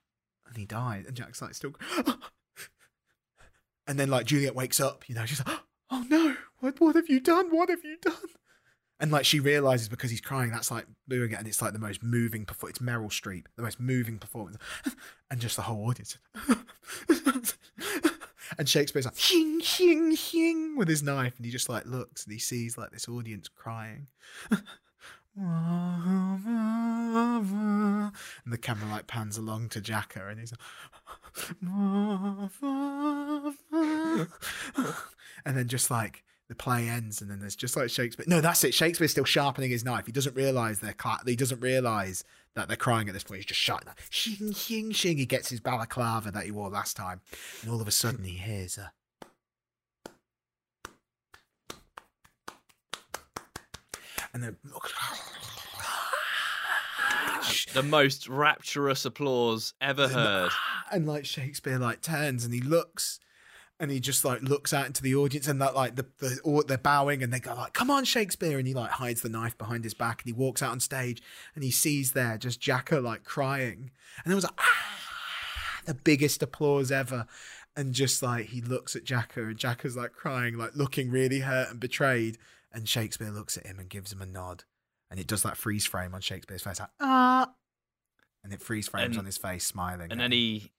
And 0.47 0.57
he 0.57 0.65
dies. 0.65 1.05
And 1.07 1.15
jack's 1.15 1.43
like 1.43 1.53
still 1.53 1.73
and 3.85 3.99
then 3.99 4.09
like 4.09 4.25
juliet 4.25 4.55
wakes 4.55 4.79
up 4.79 5.07
you 5.07 5.13
know 5.13 5.25
she's 5.27 5.45
like 5.45 5.59
oh 5.93 6.05
no. 6.09 6.35
What, 6.59 6.79
what 6.79 6.95
have 6.95 7.09
you 7.09 7.19
done? 7.19 7.49
What 7.49 7.69
have 7.69 7.83
you 7.83 7.97
done? 8.01 8.13
And 8.99 9.11
like 9.11 9.25
she 9.25 9.39
realizes 9.39 9.89
because 9.89 10.11
he's 10.11 10.21
crying 10.21 10.51
that's 10.51 10.71
like 10.71 10.85
doing 11.09 11.31
it 11.31 11.39
and 11.39 11.47
it's 11.47 11.61
like 11.61 11.73
the 11.73 11.79
most 11.79 12.03
moving 12.03 12.45
performance 12.45 12.77
it's 12.77 12.85
meryl 12.85 13.09
streep 13.09 13.45
the 13.55 13.63
most 13.63 13.79
moving 13.79 14.19
performance. 14.19 14.57
And 15.31 15.41
just 15.41 15.55
the 15.55 15.63
whole 15.63 15.89
audience. 15.89 16.19
And 18.57 18.67
Shakespeare's 18.67 19.05
like 19.05 19.17
hing 19.17 19.59
hing 19.59 20.15
hing 20.15 20.77
with 20.77 20.87
his 20.87 21.03
knife, 21.03 21.33
and 21.37 21.45
he 21.45 21.51
just 21.51 21.69
like 21.69 21.85
looks 21.85 22.23
and 22.25 22.33
he 22.33 22.39
sees 22.39 22.77
like 22.77 22.91
this 22.91 23.07
audience 23.07 23.47
crying. 23.47 24.07
and 25.35 26.43
the 28.45 28.57
camera 28.57 28.89
like 28.89 29.07
pans 29.07 29.37
along 29.37 29.69
to 29.69 29.81
Jacker, 29.81 30.29
and 30.29 30.39
he's 30.39 30.51
like, 30.51 30.59
and 35.45 35.57
then 35.57 35.67
just 35.67 35.89
like 35.89 36.23
the 36.49 36.55
play 36.55 36.87
ends, 36.87 37.21
and 37.21 37.31
then 37.31 37.39
there's 37.39 37.55
just 37.55 37.75
like 37.75 37.89
Shakespeare. 37.89 38.25
No, 38.27 38.41
that's 38.41 38.63
it. 38.63 38.73
Shakespeare's 38.73 39.11
still 39.11 39.25
sharpening 39.25 39.71
his 39.71 39.83
knife. 39.83 40.05
He 40.05 40.11
doesn't 40.11 40.35
realize 40.35 40.79
they're 40.79 40.93
cla- 40.93 41.21
he 41.25 41.35
doesn't 41.35 41.61
realize 41.61 42.23
that 42.55 42.67
they're 42.67 42.77
crying 42.77 43.07
at 43.07 43.13
this 43.13 43.23
point. 43.23 43.37
He's 43.37 43.45
just 43.47 43.61
shouting, 43.61 43.87
like, 43.87 43.99
shing 44.11 44.53
shing 44.53 44.91
shing. 44.91 45.17
He 45.17 45.25
gets 45.25 45.49
his 45.49 45.59
balaclava 45.59 46.31
that 46.31 46.45
he 46.45 46.51
wore 46.51 46.69
last 46.69 46.95
time, 46.95 47.21
and 47.61 47.71
all 47.71 47.81
of 47.81 47.87
a 47.87 47.91
sudden 47.91 48.23
he 48.23 48.37
hears 48.37 48.77
a. 48.77 48.91
And 54.33 54.43
then 54.43 54.57
The 57.73 57.83
most 57.83 58.27
rapturous 58.27 59.03
applause 59.05 59.73
ever 59.81 60.07
heard. 60.07 60.51
and 60.91 61.07
like 61.07 61.25
Shakespeare 61.25 61.79
like 61.79 62.01
turns 62.01 62.45
and 62.45 62.53
he 62.53 62.61
looks 62.61 63.19
and 63.79 63.89
he 63.89 63.99
just 63.99 64.23
like 64.23 64.41
looks 64.43 64.73
out 64.73 64.85
into 64.85 65.01
the 65.01 65.15
audience 65.15 65.47
and 65.47 65.59
that 65.59 65.73
like 65.75 65.95
the, 65.95 66.05
the 66.19 66.63
they're 66.67 66.77
bowing 66.77 67.23
and 67.23 67.33
they 67.33 67.39
go 67.39 67.55
like 67.55 67.73
come 67.73 67.89
on 67.89 68.05
Shakespeare 68.05 68.59
and 68.59 68.67
he 68.67 68.73
like 68.75 68.91
hides 68.91 69.21
the 69.21 69.29
knife 69.29 69.57
behind 69.57 69.83
his 69.83 69.95
back 69.95 70.21
and 70.21 70.27
he 70.27 70.33
walks 70.39 70.61
out 70.61 70.71
on 70.71 70.79
stage 70.79 71.21
and 71.55 71.63
he 71.63 71.71
sees 71.71 72.11
there 72.11 72.37
just 72.37 72.61
Jacker 72.61 73.01
like 73.01 73.23
crying. 73.23 73.89
And 74.23 74.31
it 74.31 74.35
was 74.35 74.43
like 74.43 74.53
ah, 74.59 74.99
the 75.85 75.95
biggest 75.95 76.43
applause 76.43 76.91
ever. 76.91 77.25
And 77.75 77.93
just 77.93 78.21
like 78.21 78.45
he 78.47 78.61
looks 78.61 78.95
at 78.95 79.03
Jacker 79.03 79.47
and 79.49 79.57
Jacker's 79.57 79.97
like 79.97 80.13
crying 80.13 80.57
like 80.57 80.75
looking 80.75 81.09
really 81.09 81.39
hurt 81.39 81.71
and 81.71 81.79
betrayed 81.79 82.37
and 82.73 82.87
Shakespeare 82.89 83.29
looks 83.31 83.57
at 83.57 83.65
him 83.65 83.79
and 83.79 83.89
gives 83.89 84.11
him 84.11 84.21
a 84.21 84.25
nod 84.25 84.63
and 85.11 85.19
it 85.19 85.27
does 85.27 85.43
that 85.43 85.57
freeze 85.57 85.85
frame 85.85 86.13
on 86.15 86.21
Shakespeare's 86.21 86.63
face 86.63 86.79
like 86.79 86.89
ah 86.99 87.53
and 88.43 88.51
it 88.53 88.61
freeze 88.61 88.87
frames 88.87 89.11
And- 89.15 89.19
on 89.19 89.25
his 89.25 89.37
face 89.37 89.65
smiling 89.65 90.11
And 90.11 90.19
then 90.19 90.31
he 90.31 90.71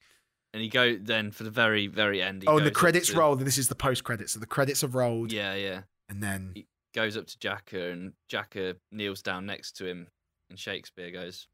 and 0.52 0.62
he 0.62 0.68
go 0.68 0.96
then 0.96 1.30
for 1.32 1.42
the 1.44 1.50
very 1.50 1.86
very 1.88 2.22
end. 2.22 2.42
He 2.42 2.48
oh, 2.48 2.58
and 2.58 2.66
the 2.66 2.70
credits 2.70 3.08
to- 3.10 3.18
roll. 3.18 3.34
This 3.36 3.58
is 3.58 3.66
the 3.68 3.74
post 3.74 4.04
credits. 4.04 4.32
So 4.34 4.38
the 4.40 4.46
credits 4.46 4.82
have 4.82 4.94
rolled, 4.94 5.32
Yeah, 5.32 5.54
yeah. 5.54 5.82
and 6.08 6.22
then 6.22 6.52
He- 6.54 6.66
Goes 6.94 7.16
up 7.16 7.26
to 7.26 7.36
Jacker 7.40 7.90
and 7.90 8.12
Jacker 8.28 8.74
kneels 8.92 9.20
down 9.20 9.46
next 9.46 9.72
to 9.78 9.84
him, 9.86 10.06
and 10.48 10.56
Shakespeare 10.56 11.10
goes, 11.10 11.48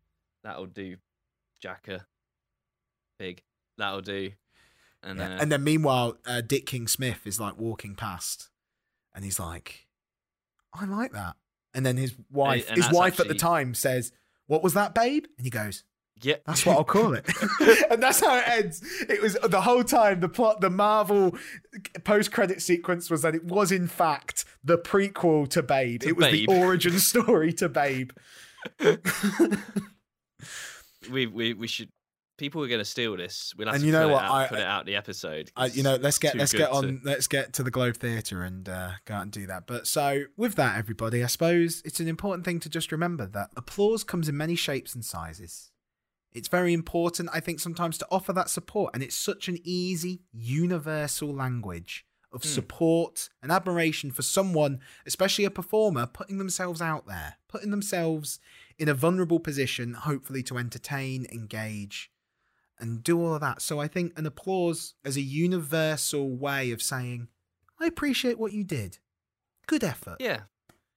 "That'll 0.45 0.67
do, 0.67 0.99
Jacker, 1.63 2.05
pig." 3.19 3.43
That'll 3.79 4.03
do. 4.03 4.33
And 5.03 5.19
Yeah. 5.19 5.29
then, 5.29 5.41
And 5.41 5.51
then 5.53 5.65
meanwhile, 5.65 6.19
uh, 6.27 6.43
Dick 6.43 6.67
King 6.67 6.87
Smith 6.89 7.27
is 7.27 7.41
like 7.41 7.57
walking 7.57 7.95
past, 7.95 8.51
and 9.15 9.25
he's 9.25 9.41
like, 9.41 9.87
"I 10.73 10.85
like 10.85 11.13
that." 11.13 11.37
And 11.75 11.87
then 11.87 11.97
his 11.97 12.15
wife, 12.31 12.69
and 12.69 12.77
his 12.77 12.91
wife 12.91 13.21
at 13.21 13.29
the 13.29 13.35
time 13.35 13.75
says, 13.75 14.13
"What 14.47 14.63
was 14.63 14.75
that, 14.75 14.95
babe?" 14.95 15.25
And 15.37 15.47
he 15.47 15.51
goes, 15.51 15.85
yeah, 16.23 16.37
That's 16.47 16.67
what 16.67 16.77
I'll 16.77 16.85
call 16.85 17.15
it. 17.15 17.27
and 17.91 18.03
that's 18.03 18.21
how 18.21 18.37
it 18.37 18.45
ends. 18.47 18.83
It 19.09 19.23
was 19.23 19.39
the 19.43 19.63
whole 19.63 19.83
time 19.83 20.21
the 20.21 20.29
plot, 20.29 20.61
the 20.61 20.69
Marvel 20.71 21.37
post 22.05 22.31
credit 22.31 22.61
sequence 22.61 23.09
was 23.09 23.23
that 23.23 23.35
it 23.35 23.45
was 23.45 23.73
in 23.73 23.87
fact 23.87 24.45
the 24.63 24.77
prequel 24.77 25.49
to 25.51 25.63
Babe. 25.63 26.03
To 26.03 26.09
it 26.09 26.17
was 26.17 26.27
Babe. 26.27 26.49
the 26.49 26.59
origin 26.59 26.99
story 26.99 27.53
to 27.55 27.69
Babe. 27.69 28.11
we 31.11 31.27
we 31.27 31.55
we 31.55 31.67
should. 31.67 31.89
People 32.41 32.65
are 32.65 32.69
going 32.69 32.81
to 32.81 32.85
steal 32.85 33.17
this. 33.17 33.55
We'll 33.57 33.69
have 33.69 33.75
And 33.77 33.83
to 33.83 33.87
you 33.87 33.93
know 33.93 34.09
put, 34.09 34.13
what? 34.15 34.25
It 34.25 34.27
out, 34.27 34.33
I- 34.35 34.47
put 34.49 34.59
it 34.59 34.65
out 34.67 34.87
the 34.87 34.97
episode. 34.97 35.53
I, 35.57 35.67
you 35.67 35.83
know, 35.83 35.95
let's 35.97 36.19
get 36.19 36.35
let's 36.35 36.53
get 36.53 36.67
to- 36.69 36.73
on 36.73 37.01
let's 37.05 37.29
get 37.29 37.53
to 37.53 37.63
the 37.63 37.71
Globe 37.71 37.99
Theatre 37.99 38.43
and 38.43 38.69
uh, 38.69 38.93
go 39.05 39.15
out 39.15 39.23
and 39.23 39.31
do 39.31 39.47
that. 39.47 39.67
But 39.67 39.87
so 39.87 40.25
with 40.37 40.55
that, 40.57 40.77
everybody, 40.79 41.23
I 41.23 41.27
suppose 41.29 41.83
it's 41.85 42.01
an 42.01 42.09
important 42.09 42.45
thing 42.45 42.59
to 42.61 42.69
just 42.69 42.91
remember 42.91 43.27
that 43.27 43.51
applause 43.57 44.03
comes 44.03 44.29
in 44.29 44.37
many 44.37 44.57
shapes 44.57 44.95
and 44.95 45.05
sizes. 45.05 45.71
It's 46.33 46.49
very 46.49 46.73
important, 46.73 47.29
I 47.33 47.41
think, 47.41 47.61
sometimes 47.61 47.99
to 47.99 48.07
offer 48.11 48.33
that 48.33 48.49
support, 48.49 48.95
and 48.95 49.03
it's 49.03 49.17
such 49.17 49.49
an 49.49 49.59
easy, 49.65 50.23
universal 50.33 51.35
language 51.35 52.07
of 52.33 52.45
support 52.45 53.29
and 53.43 53.51
admiration 53.51 54.13
for 54.13 54.23
someone, 54.23 54.79
especially 55.05 55.45
a 55.45 55.51
performer, 55.51 56.07
putting 56.07 56.39
themselves 56.39 56.81
out 56.81 57.09
there, 57.09 57.39
putting 57.49 57.73
themselves 57.73 58.39
in 58.79 58.89
a 58.89 58.95
vulnerable 58.95 59.41
position, 59.41 59.95
hopefully 59.95 60.41
to 60.45 60.57
entertain, 60.57 61.27
engage, 61.33 62.13
and 62.81 63.03
do 63.03 63.19
all 63.21 63.35
of 63.35 63.41
that. 63.41 63.63
So 63.63 63.79
I 63.81 63.89
think 63.89 64.19
an 64.19 64.27
applause 64.27 64.95
as 65.05 65.17
a 65.17 65.21
universal 65.21 66.31
way 66.37 66.71
of 66.73 66.83
saying, 66.83 67.29
I 67.81 67.87
appreciate 67.87 68.39
what 68.39 68.53
you 68.53 68.65
did. 68.65 68.99
Good 69.67 69.85
effort. 69.85 70.17
yeah, 70.21 70.43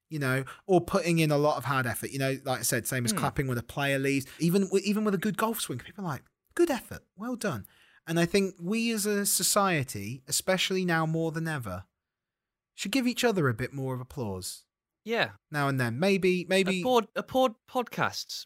You 0.09 0.19
know, 0.19 0.43
or 0.65 0.81
putting 0.81 1.19
in 1.19 1.31
a 1.31 1.37
lot 1.37 1.57
of 1.57 1.65
hard 1.65 1.85
effort. 1.85 2.11
You 2.11 2.19
know, 2.19 2.37
like 2.43 2.59
I 2.59 2.63
said, 2.63 2.87
same 2.87 3.05
as 3.05 3.11
Hmm. 3.11 3.17
clapping 3.19 3.47
when 3.47 3.57
a 3.57 3.63
player 3.63 3.99
leaves. 3.99 4.25
Even 4.39 4.69
even 4.83 5.03
with 5.03 5.13
a 5.13 5.17
good 5.19 5.37
golf 5.37 5.61
swing, 5.61 5.79
people 5.79 6.03
are 6.03 6.07
like, 6.07 6.23
good 6.55 6.69
effort, 6.71 7.03
well 7.15 7.35
done. 7.35 7.65
And 8.05 8.19
I 8.19 8.25
think 8.25 8.55
we 8.59 8.91
as 8.91 9.05
a 9.05 9.25
society, 9.25 10.23
especially 10.27 10.83
now 10.85 11.05
more 11.05 11.31
than 11.31 11.47
ever, 11.47 11.85
should 12.75 12.91
give 12.91 13.07
each 13.07 13.23
other 13.23 13.47
a 13.47 13.53
bit 13.53 13.71
more 13.73 13.93
of 13.93 14.01
applause 14.01 14.65
yeah. 15.05 15.31
now 15.51 15.67
and 15.67 15.79
then. 15.79 15.99
Maybe, 15.99 16.45
maybe. 16.49 16.81
Applaud, 16.81 17.07
applaud 17.15 17.53
podcasts. 17.69 18.45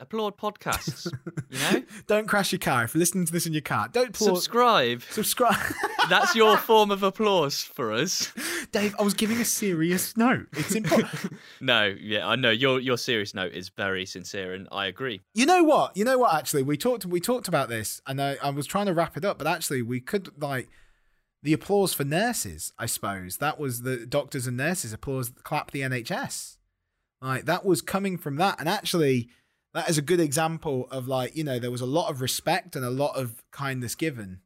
Applaud 0.00 0.38
podcasts. 0.38 1.10
You 1.50 1.58
know, 1.58 1.84
don't 2.06 2.28
crash 2.28 2.52
your 2.52 2.60
car 2.60 2.84
if 2.84 2.94
you're 2.94 3.00
listening 3.00 3.24
to 3.26 3.32
this 3.32 3.46
in 3.46 3.52
your 3.52 3.62
car. 3.62 3.88
Don't 3.88 4.10
applaud. 4.10 4.36
subscribe. 4.36 5.02
Subscribe. 5.10 5.58
That's 6.08 6.36
your 6.36 6.56
form 6.56 6.92
of 6.92 7.02
applause 7.02 7.62
for 7.62 7.92
us. 7.92 8.32
Dave, 8.70 8.94
I 8.98 9.02
was 9.02 9.14
giving 9.14 9.38
a 9.40 9.44
serious 9.44 10.16
note. 10.16 10.46
It's 10.52 10.74
important. 10.74 11.32
No, 11.60 11.94
yeah, 12.00 12.26
I 12.28 12.36
know 12.36 12.50
your 12.50 12.78
your 12.78 12.96
serious 12.96 13.34
note 13.34 13.52
is 13.52 13.70
very 13.70 14.06
sincere, 14.06 14.54
and 14.54 14.68
I 14.70 14.86
agree. 14.86 15.20
you 15.34 15.44
know 15.44 15.64
what? 15.64 15.96
You 15.96 16.04
know 16.04 16.18
what? 16.18 16.32
Actually, 16.34 16.62
we 16.62 16.76
talked. 16.76 17.04
We 17.04 17.20
talked 17.20 17.48
about 17.48 17.68
this, 17.68 18.00
and 18.06 18.22
I, 18.22 18.36
I 18.42 18.50
was 18.50 18.66
trying 18.66 18.86
to 18.86 18.94
wrap 18.94 19.16
it 19.16 19.24
up, 19.24 19.38
but 19.38 19.48
actually, 19.48 19.82
we 19.82 20.00
could 20.00 20.30
like 20.40 20.68
the 21.42 21.52
applause 21.52 21.92
for 21.92 22.04
nurses. 22.04 22.72
I 22.78 22.86
suppose 22.86 23.38
that 23.38 23.58
was 23.58 23.82
the 23.82 24.06
doctors 24.06 24.46
and 24.46 24.56
nurses 24.56 24.92
applause, 24.92 25.32
clap 25.42 25.72
the 25.72 25.80
NHS. 25.80 26.58
Like 27.20 27.46
that 27.46 27.64
was 27.64 27.82
coming 27.82 28.16
from 28.16 28.36
that, 28.36 28.60
and 28.60 28.68
actually, 28.68 29.28
that 29.78 29.88
is 29.88 29.96
a 29.96 30.02
good 30.02 30.20
example 30.20 30.88
of 30.90 31.08
like 31.08 31.36
you 31.36 31.44
know 31.44 31.58
there 31.58 31.70
was 31.70 31.80
a 31.80 31.86
lot 31.86 32.10
of 32.10 32.20
respect 32.20 32.76
and 32.76 32.84
a 32.84 32.90
lot 32.90 33.16
of 33.16 33.42
kindness 33.52 33.94
given, 33.94 34.40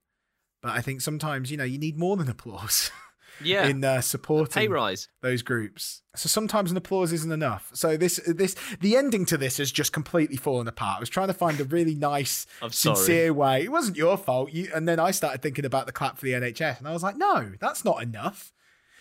but 0.62 0.72
I 0.72 0.80
think 0.80 1.00
sometimes 1.00 1.50
you 1.50 1.56
know 1.56 1.64
you 1.64 1.78
need 1.78 1.98
more 1.98 2.16
than 2.16 2.28
applause. 2.28 2.90
Yeah, 3.42 3.66
in 3.66 3.82
uh, 3.82 3.96
pay 3.96 4.00
supporting 4.02 4.70
rise. 4.70 5.08
those 5.20 5.42
groups. 5.42 6.02
So 6.14 6.28
sometimes 6.28 6.70
an 6.70 6.76
applause 6.76 7.12
isn't 7.12 7.32
enough. 7.32 7.70
So 7.72 7.96
this 7.96 8.20
this 8.26 8.54
the 8.80 8.94
ending 8.94 9.24
to 9.26 9.38
this 9.38 9.56
has 9.56 9.72
just 9.72 9.92
completely 9.92 10.36
fallen 10.36 10.68
apart. 10.68 10.98
I 10.98 11.00
was 11.00 11.08
trying 11.08 11.28
to 11.28 11.34
find 11.34 11.58
a 11.58 11.64
really 11.64 11.94
nice, 11.94 12.46
sincere 12.70 13.32
way. 13.32 13.64
It 13.64 13.72
wasn't 13.72 13.96
your 13.96 14.18
fault. 14.18 14.52
You 14.52 14.70
and 14.74 14.86
then 14.86 15.00
I 15.00 15.10
started 15.12 15.40
thinking 15.42 15.64
about 15.64 15.86
the 15.86 15.92
clap 15.92 16.18
for 16.18 16.26
the 16.26 16.32
NHS, 16.32 16.78
and 16.78 16.86
I 16.86 16.92
was 16.92 17.02
like, 17.02 17.16
no, 17.16 17.52
that's 17.58 17.84
not 17.84 18.02
enough. 18.02 18.52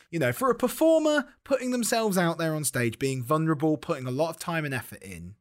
You 0.09 0.19
know, 0.19 0.32
for 0.32 0.49
a 0.49 0.55
performer 0.55 1.25
putting 1.43 1.71
themselves 1.71 2.17
out 2.17 2.38
there 2.38 2.55
on 2.55 2.63
stage, 2.63 2.97
being 2.97 3.21
vulnerable, 3.21 3.77
putting 3.77 4.07
a 4.07 4.11
lot 4.11 4.29
of 4.29 4.39
time 4.39 4.65
and 4.65 4.73
effort 4.73 5.03
in, 5.03 5.36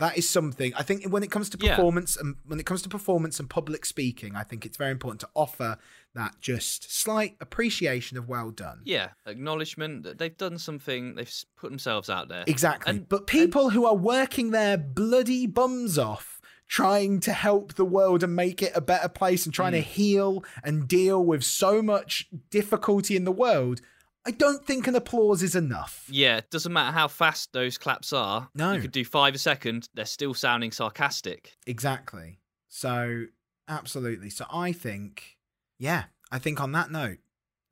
that 0.00 0.18
is 0.18 0.28
something. 0.28 0.72
I 0.74 0.82
think 0.82 1.04
when 1.04 1.22
it 1.22 1.30
comes 1.30 1.48
to 1.50 1.58
Yeah. 1.60 1.76
performance 1.76 2.16
and 2.16 2.36
when 2.44 2.58
it 2.58 2.66
comes 2.66 2.82
to 2.82 2.88
performance 2.88 3.38
and 3.38 3.48
public 3.48 3.84
speaking, 3.84 4.34
I 4.34 4.42
think 4.42 4.66
it's 4.66 4.76
very 4.76 4.90
important 4.90 5.20
to 5.20 5.28
offer 5.34 5.78
that 6.14 6.40
just 6.40 6.92
slight 6.92 7.36
appreciation 7.40 8.18
of 8.18 8.28
well 8.28 8.50
done. 8.50 8.80
Yeah, 8.84 9.10
acknowledgement 9.26 10.02
that 10.02 10.18
they've 10.18 10.36
done 10.36 10.58
something. 10.58 11.14
They've 11.14 11.32
put 11.56 11.70
themselves 11.70 12.10
out 12.10 12.28
there. 12.28 12.44
Exactly. 12.46 12.90
And- 12.90 13.08
but 13.08 13.26
people 13.26 13.70
who 13.70 13.86
are 13.86 13.94
working 13.94 14.50
their 14.50 14.76
bloody 14.76 15.46
bums 15.46 15.98
off 15.98 16.40
trying 16.66 17.18
to 17.18 17.32
help 17.32 17.74
the 17.74 17.84
world 17.84 18.22
and 18.22 18.34
make 18.34 18.62
it 18.62 18.72
a 18.76 18.80
better 18.80 19.08
place 19.08 19.44
and 19.44 19.52
trying 19.52 19.72
to 19.72 19.80
mm. 19.80 19.84
heal 19.84 20.44
and 20.62 20.86
deal 20.86 21.22
with 21.22 21.42
so 21.42 21.82
much 21.82 22.28
difficulty 22.48 23.16
in 23.16 23.24
the 23.24 23.32
world, 23.32 23.80
I 24.30 24.32
don't 24.32 24.64
think 24.64 24.86
an 24.86 24.94
applause 24.94 25.42
is 25.42 25.56
enough. 25.56 26.06
Yeah, 26.08 26.36
it 26.36 26.50
doesn't 26.50 26.72
matter 26.72 26.92
how 26.92 27.08
fast 27.08 27.52
those 27.52 27.76
claps 27.76 28.12
are. 28.12 28.48
No. 28.54 28.74
You 28.74 28.80
could 28.80 28.92
do 28.92 29.04
five 29.04 29.34
a 29.34 29.38
second, 29.38 29.88
they're 29.92 30.04
still 30.04 30.34
sounding 30.34 30.70
sarcastic. 30.70 31.56
Exactly. 31.66 32.38
So, 32.68 33.24
absolutely. 33.66 34.30
So, 34.30 34.44
I 34.48 34.70
think, 34.70 35.36
yeah, 35.80 36.04
I 36.30 36.38
think 36.38 36.60
on 36.60 36.70
that 36.72 36.92
note, 36.92 37.18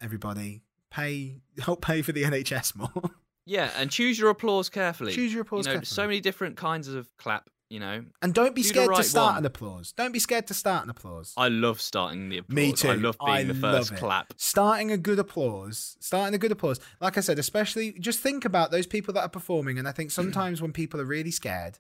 everybody 0.00 0.62
pay, 0.90 1.42
help 1.60 1.80
pay 1.80 2.02
for 2.02 2.10
the 2.10 2.24
NHS 2.24 2.74
more. 2.74 3.12
Yeah, 3.46 3.70
and 3.76 3.88
choose 3.88 4.18
your 4.18 4.30
applause 4.30 4.68
carefully. 4.68 5.12
Choose 5.12 5.32
your 5.32 5.42
applause 5.42 5.68
You 5.68 5.74
know, 5.74 5.80
so 5.82 6.08
many 6.08 6.18
different 6.20 6.56
kinds 6.56 6.88
of 6.88 7.08
clap, 7.18 7.48
you 7.70 7.80
know. 7.80 8.04
and 8.22 8.32
don't 8.32 8.54
be 8.54 8.62
scared 8.62 8.94
to 8.94 9.02
start 9.02 9.32
one. 9.32 9.38
an 9.38 9.46
applause. 9.46 9.92
Don't 9.92 10.12
be 10.12 10.18
scared 10.18 10.46
to 10.48 10.54
start 10.54 10.84
an 10.84 10.90
applause. 10.90 11.34
I 11.36 11.48
love 11.48 11.80
starting 11.80 12.28
the 12.28 12.38
applause. 12.38 12.56
Me 12.56 12.72
too. 12.72 12.90
I 12.90 12.94
love 12.94 13.16
being 13.24 13.36
I 13.36 13.42
the 13.44 13.54
first 13.54 13.96
clap. 13.96 14.32
Starting 14.36 14.90
a 14.90 14.96
good 14.96 15.18
applause, 15.18 15.96
starting 16.00 16.34
a 16.34 16.38
good 16.38 16.52
applause. 16.52 16.80
Like 17.00 17.18
I 17.18 17.20
said, 17.20 17.38
especially 17.38 17.92
just 17.92 18.20
think 18.20 18.44
about 18.44 18.70
those 18.70 18.86
people 18.86 19.14
that 19.14 19.22
are 19.22 19.28
performing. 19.28 19.78
And 19.78 19.86
I 19.86 19.92
think 19.92 20.10
sometimes 20.10 20.62
when 20.62 20.72
people 20.72 21.00
are 21.00 21.04
really 21.04 21.30
scared, 21.30 21.78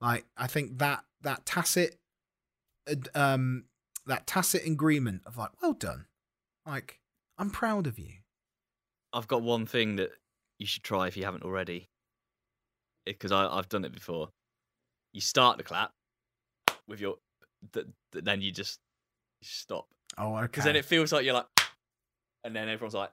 like 0.00 0.24
I 0.36 0.46
think 0.46 0.78
that 0.78 1.04
that 1.22 1.46
tacit, 1.46 1.98
um, 3.14 3.64
that 4.06 4.26
tacit 4.26 4.66
agreement 4.66 5.22
of 5.26 5.36
like, 5.36 5.50
well 5.62 5.74
done, 5.74 6.06
like 6.66 6.98
I'm 7.38 7.50
proud 7.50 7.86
of 7.86 7.98
you. 7.98 8.14
I've 9.12 9.28
got 9.28 9.42
one 9.42 9.66
thing 9.66 9.96
that 9.96 10.10
you 10.58 10.66
should 10.66 10.82
try 10.82 11.06
if 11.06 11.16
you 11.16 11.24
haven't 11.24 11.44
already. 11.44 11.88
Because 13.06 13.32
I've 13.32 13.68
done 13.68 13.84
it 13.84 13.92
before. 13.92 14.28
You 15.12 15.20
start 15.20 15.58
the 15.58 15.64
clap 15.64 15.92
with 16.88 17.00
your, 17.00 17.16
th- 17.72 17.86
th- 18.12 18.24
then 18.24 18.40
you 18.40 18.52
just 18.52 18.80
stop. 19.42 19.88
Oh, 20.18 20.36
okay. 20.36 20.42
Because 20.46 20.64
then 20.64 20.76
it 20.76 20.84
feels 20.84 21.12
like 21.12 21.24
you're 21.24 21.34
like, 21.34 21.46
and 22.44 22.54
then 22.54 22.68
everyone's 22.68 22.94
like 22.94 23.10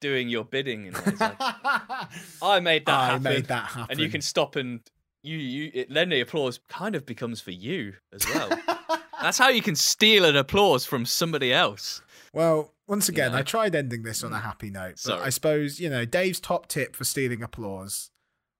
doing 0.00 0.28
your 0.28 0.44
bidding. 0.44 0.88
And 0.88 1.20
like, 1.20 1.36
I 2.42 2.60
made 2.60 2.86
that 2.86 2.94
I 2.94 3.06
happen. 3.06 3.22
made 3.22 3.46
that 3.46 3.66
happen. 3.66 3.86
And 3.90 4.00
you 4.00 4.08
can 4.08 4.20
stop 4.20 4.56
and 4.56 4.80
you 5.22 5.36
you 5.36 5.70
it, 5.74 5.92
then 5.92 6.10
the 6.10 6.20
applause 6.20 6.60
kind 6.68 6.94
of 6.94 7.04
becomes 7.04 7.40
for 7.40 7.50
you 7.50 7.94
as 8.12 8.26
well. 8.34 8.50
That's 9.20 9.38
how 9.38 9.48
you 9.48 9.62
can 9.62 9.74
steal 9.74 10.24
an 10.24 10.36
applause 10.36 10.84
from 10.84 11.04
somebody 11.04 11.52
else. 11.52 12.02
Well, 12.32 12.72
once 12.86 13.08
again, 13.08 13.32
know? 13.32 13.38
I 13.38 13.42
tried 13.42 13.74
ending 13.74 14.02
this 14.02 14.22
on 14.22 14.32
a 14.32 14.36
mm. 14.36 14.42
happy 14.42 14.70
note, 14.70 14.92
but 14.92 14.98
Sorry. 14.98 15.22
I 15.22 15.30
suppose, 15.30 15.80
you 15.80 15.90
know, 15.90 16.04
Dave's 16.04 16.38
top 16.38 16.68
tip 16.68 16.94
for 16.94 17.04
stealing 17.04 17.42
applause, 17.42 18.10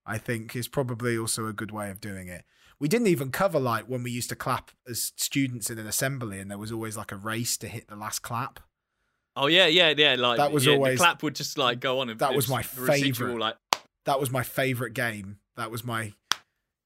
I 0.05 0.19
think, 0.19 0.57
is 0.57 0.66
probably 0.66 1.16
also 1.16 1.47
a 1.47 1.53
good 1.53 1.71
way 1.71 1.91
of 1.91 2.01
doing 2.01 2.27
it. 2.27 2.45
We 2.81 2.89
didn't 2.89 3.09
even 3.09 3.31
cover 3.31 3.59
like 3.59 3.87
when 3.87 4.03
we 4.03 4.11
used 4.11 4.29
to 4.31 4.37
clap 4.37 4.70
as 4.89 5.12
students 5.16 5.68
in 5.70 5.79
an 5.79 5.87
assembly 5.87 6.39
and 6.39 6.51
there 6.51 6.59
was 6.59 6.70
always 6.70 6.97
like 6.97 7.11
a 7.12 7.16
race 7.16 7.57
to 7.59 7.68
hit 7.68 7.89
the 7.89 7.97
last 7.97 8.20
clap. 8.20 8.61
Oh 9.37 9.47
yeah, 9.47 9.66
yeah, 9.66 9.93
yeah. 9.97 10.14
Like 10.16 10.37
That 10.39 10.53
was 10.53 10.66
yeah, 10.66 10.74
always- 10.74 10.99
the 10.99 11.05
clap 11.05 11.22
would 11.22 11.35
just 11.35 11.59
like 11.59 11.81
go 11.81 12.01
on. 12.01 12.09
And 12.11 12.18
That 12.20 12.35
was 12.35 12.49
my 12.49 12.62
favourite. 12.62 13.39
Like 13.39 13.57
That 14.05 14.20
was 14.20 14.31
my 14.31 14.43
favorite 14.43 14.95
game. 14.95 15.39
That 15.57 15.70
was 15.70 15.85
my, 15.85 16.12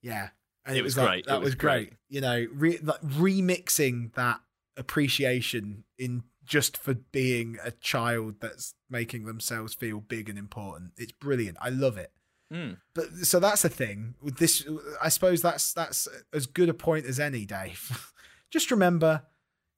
yeah. 0.02 0.30
And 0.64 0.76
It 0.76 0.80
it, 0.80 0.82
was 0.82 0.96
was, 0.96 0.96
like- 0.98 1.08
great. 1.08 1.18
It 1.20 1.26
That 1.28 1.40
was 1.40 1.46
was 1.46 1.54
great. 1.56 1.88
great. 1.90 1.98
You 2.08 2.20
know, 2.22 2.46
re- 2.52 2.78
like 2.82 3.00
remixing 3.02 4.14
that 4.14 4.40
appreciation 4.76 5.84
in 5.98 6.22
just 6.44 6.76
for 6.76 6.94
being 6.94 7.58
a 7.64 7.70
child 7.70 8.36
that's 8.40 8.74
making 8.90 9.24
themselves 9.24 9.74
feel 9.74 10.00
big 10.00 10.28
and 10.28 10.38
important. 10.38 10.92
It's 10.96 11.12
brilliant. 11.12 11.56
I 11.60 11.68
love 11.70 11.96
it. 11.96 12.12
Mm, 12.52 12.76
But 12.94 13.06
so 13.22 13.40
that's 13.40 13.62
the 13.62 13.68
thing 13.68 14.14
with 14.20 14.36
this. 14.38 14.66
I 15.02 15.08
suppose 15.08 15.40
that's 15.42 15.72
that's 15.72 16.06
as 16.32 16.46
good 16.46 16.68
a 16.68 16.74
point 16.74 17.06
as 17.06 17.18
any, 17.18 17.44
Dave. 17.46 18.12
Just 18.50 18.70
remember, 18.70 19.22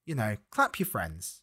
you 0.05 0.15
know, 0.15 0.37
clap 0.51 0.79
your 0.79 0.87
friends, 0.87 1.43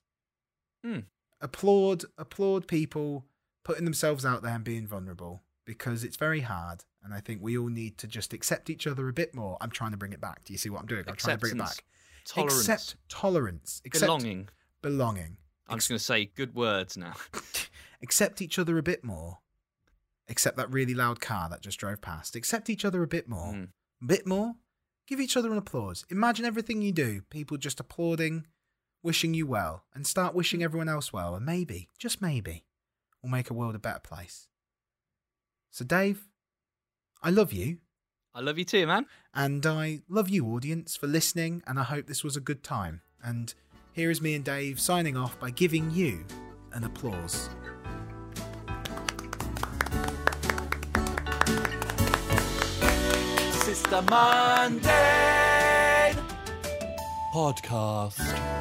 Hmm. 0.84 1.00
applaud 1.40 2.04
applaud 2.18 2.68
people 2.68 3.26
putting 3.64 3.86
themselves 3.86 4.26
out 4.26 4.42
there 4.42 4.56
and 4.56 4.64
being 4.64 4.88
vulnerable 4.88 5.44
because 5.66 6.04
it's 6.04 6.18
very 6.18 6.42
hard. 6.42 6.84
And 7.04 7.14
I 7.14 7.20
think 7.20 7.42
we 7.42 7.58
all 7.58 7.70
need 7.70 7.98
to 8.00 8.08
just 8.08 8.34
accept 8.34 8.70
each 8.70 8.86
other 8.86 9.08
a 9.08 9.14
bit 9.14 9.34
more. 9.34 9.58
I'm 9.62 9.72
trying 9.72 9.92
to 9.92 9.98
bring 9.98 10.14
it 10.14 10.22
back. 10.22 10.44
Do 10.46 10.54
you 10.54 10.58
see 10.60 10.70
what 10.70 10.82
I'm 10.82 10.88
doing? 10.88 11.04
I'm 11.08 11.16
trying 11.16 11.38
to 11.38 11.40
bring 11.40 11.54
it 11.56 11.60
back. 11.60 11.84
Tolerance. 12.26 12.60
Accept 12.60 12.96
tolerance. 13.10 13.82
Accept 13.86 14.06
belonging. 14.06 14.50
belonging. 14.82 15.38
I'm 15.68 15.78
just 15.78 15.90
going 15.90 15.98
to 15.98 16.04
say 16.04 16.26
good 16.26 16.54
words 16.54 16.98
now. 16.98 17.14
Accept 18.04 18.42
each 18.42 18.60
other 18.60 18.78
a 18.78 18.84
bit 18.84 19.04
more. 19.04 19.40
Accept 20.32 20.56
that 20.58 20.72
really 20.72 20.94
loud 20.94 21.20
car 21.20 21.50
that 21.50 21.62
just 21.62 21.78
drove 21.78 22.02
past. 22.02 22.38
Accept 22.38 22.70
each 22.70 22.86
other 22.86 23.04
a 23.04 23.08
bit 23.08 23.28
more. 23.28 23.54
Mm. 23.54 23.68
A 24.02 24.06
bit 24.06 24.26
more. 24.26 24.54
Give 25.06 25.20
each 25.20 25.36
other 25.36 25.52
an 25.52 25.58
applause. 25.58 26.06
Imagine 26.10 26.46
everything 26.46 26.82
you 26.82 26.94
do, 26.94 27.22
people 27.30 27.58
just 27.58 27.82
applauding, 27.82 28.48
wishing 29.04 29.34
you 29.34 29.46
well, 29.46 29.84
and 29.94 30.08
start 30.08 30.34
wishing 30.34 30.64
everyone 30.64 30.88
else 30.88 31.12
well, 31.12 31.36
and 31.36 31.46
maybe, 31.46 31.90
just 32.00 32.22
maybe, 32.22 32.64
we'll 33.22 33.32
make 33.32 33.50
a 33.50 33.54
world 33.54 33.76
a 33.76 33.80
better 33.80 34.00
place. 34.00 34.48
So, 35.70 35.84
Dave, 35.84 36.30
I 37.22 37.30
love 37.30 37.52
you, 37.52 37.80
I 38.34 38.40
love 38.40 38.58
you 38.58 38.64
too, 38.64 38.88
man. 38.88 39.08
and 39.34 39.66
I 39.66 40.02
love 40.08 40.30
you, 40.30 40.46
audience, 40.46 40.96
for 40.96 41.08
listening, 41.08 41.62
and 41.68 41.78
I 41.78 41.84
hope 41.84 42.08
this 42.08 42.24
was 42.24 42.38
a 42.38 42.42
good 42.42 42.64
time. 42.64 43.02
And 43.22 43.54
here 43.92 44.10
is 44.10 44.22
me 44.22 44.36
and 44.36 44.46
Dave 44.46 44.80
signing 44.80 45.18
off 45.18 45.38
by 45.40 45.50
giving 45.50 45.92
you 45.92 46.26
an 46.72 46.86
applause. 46.86 47.50
Sister 53.92 54.10
Monday 54.10 54.94
podcast. 57.34 58.61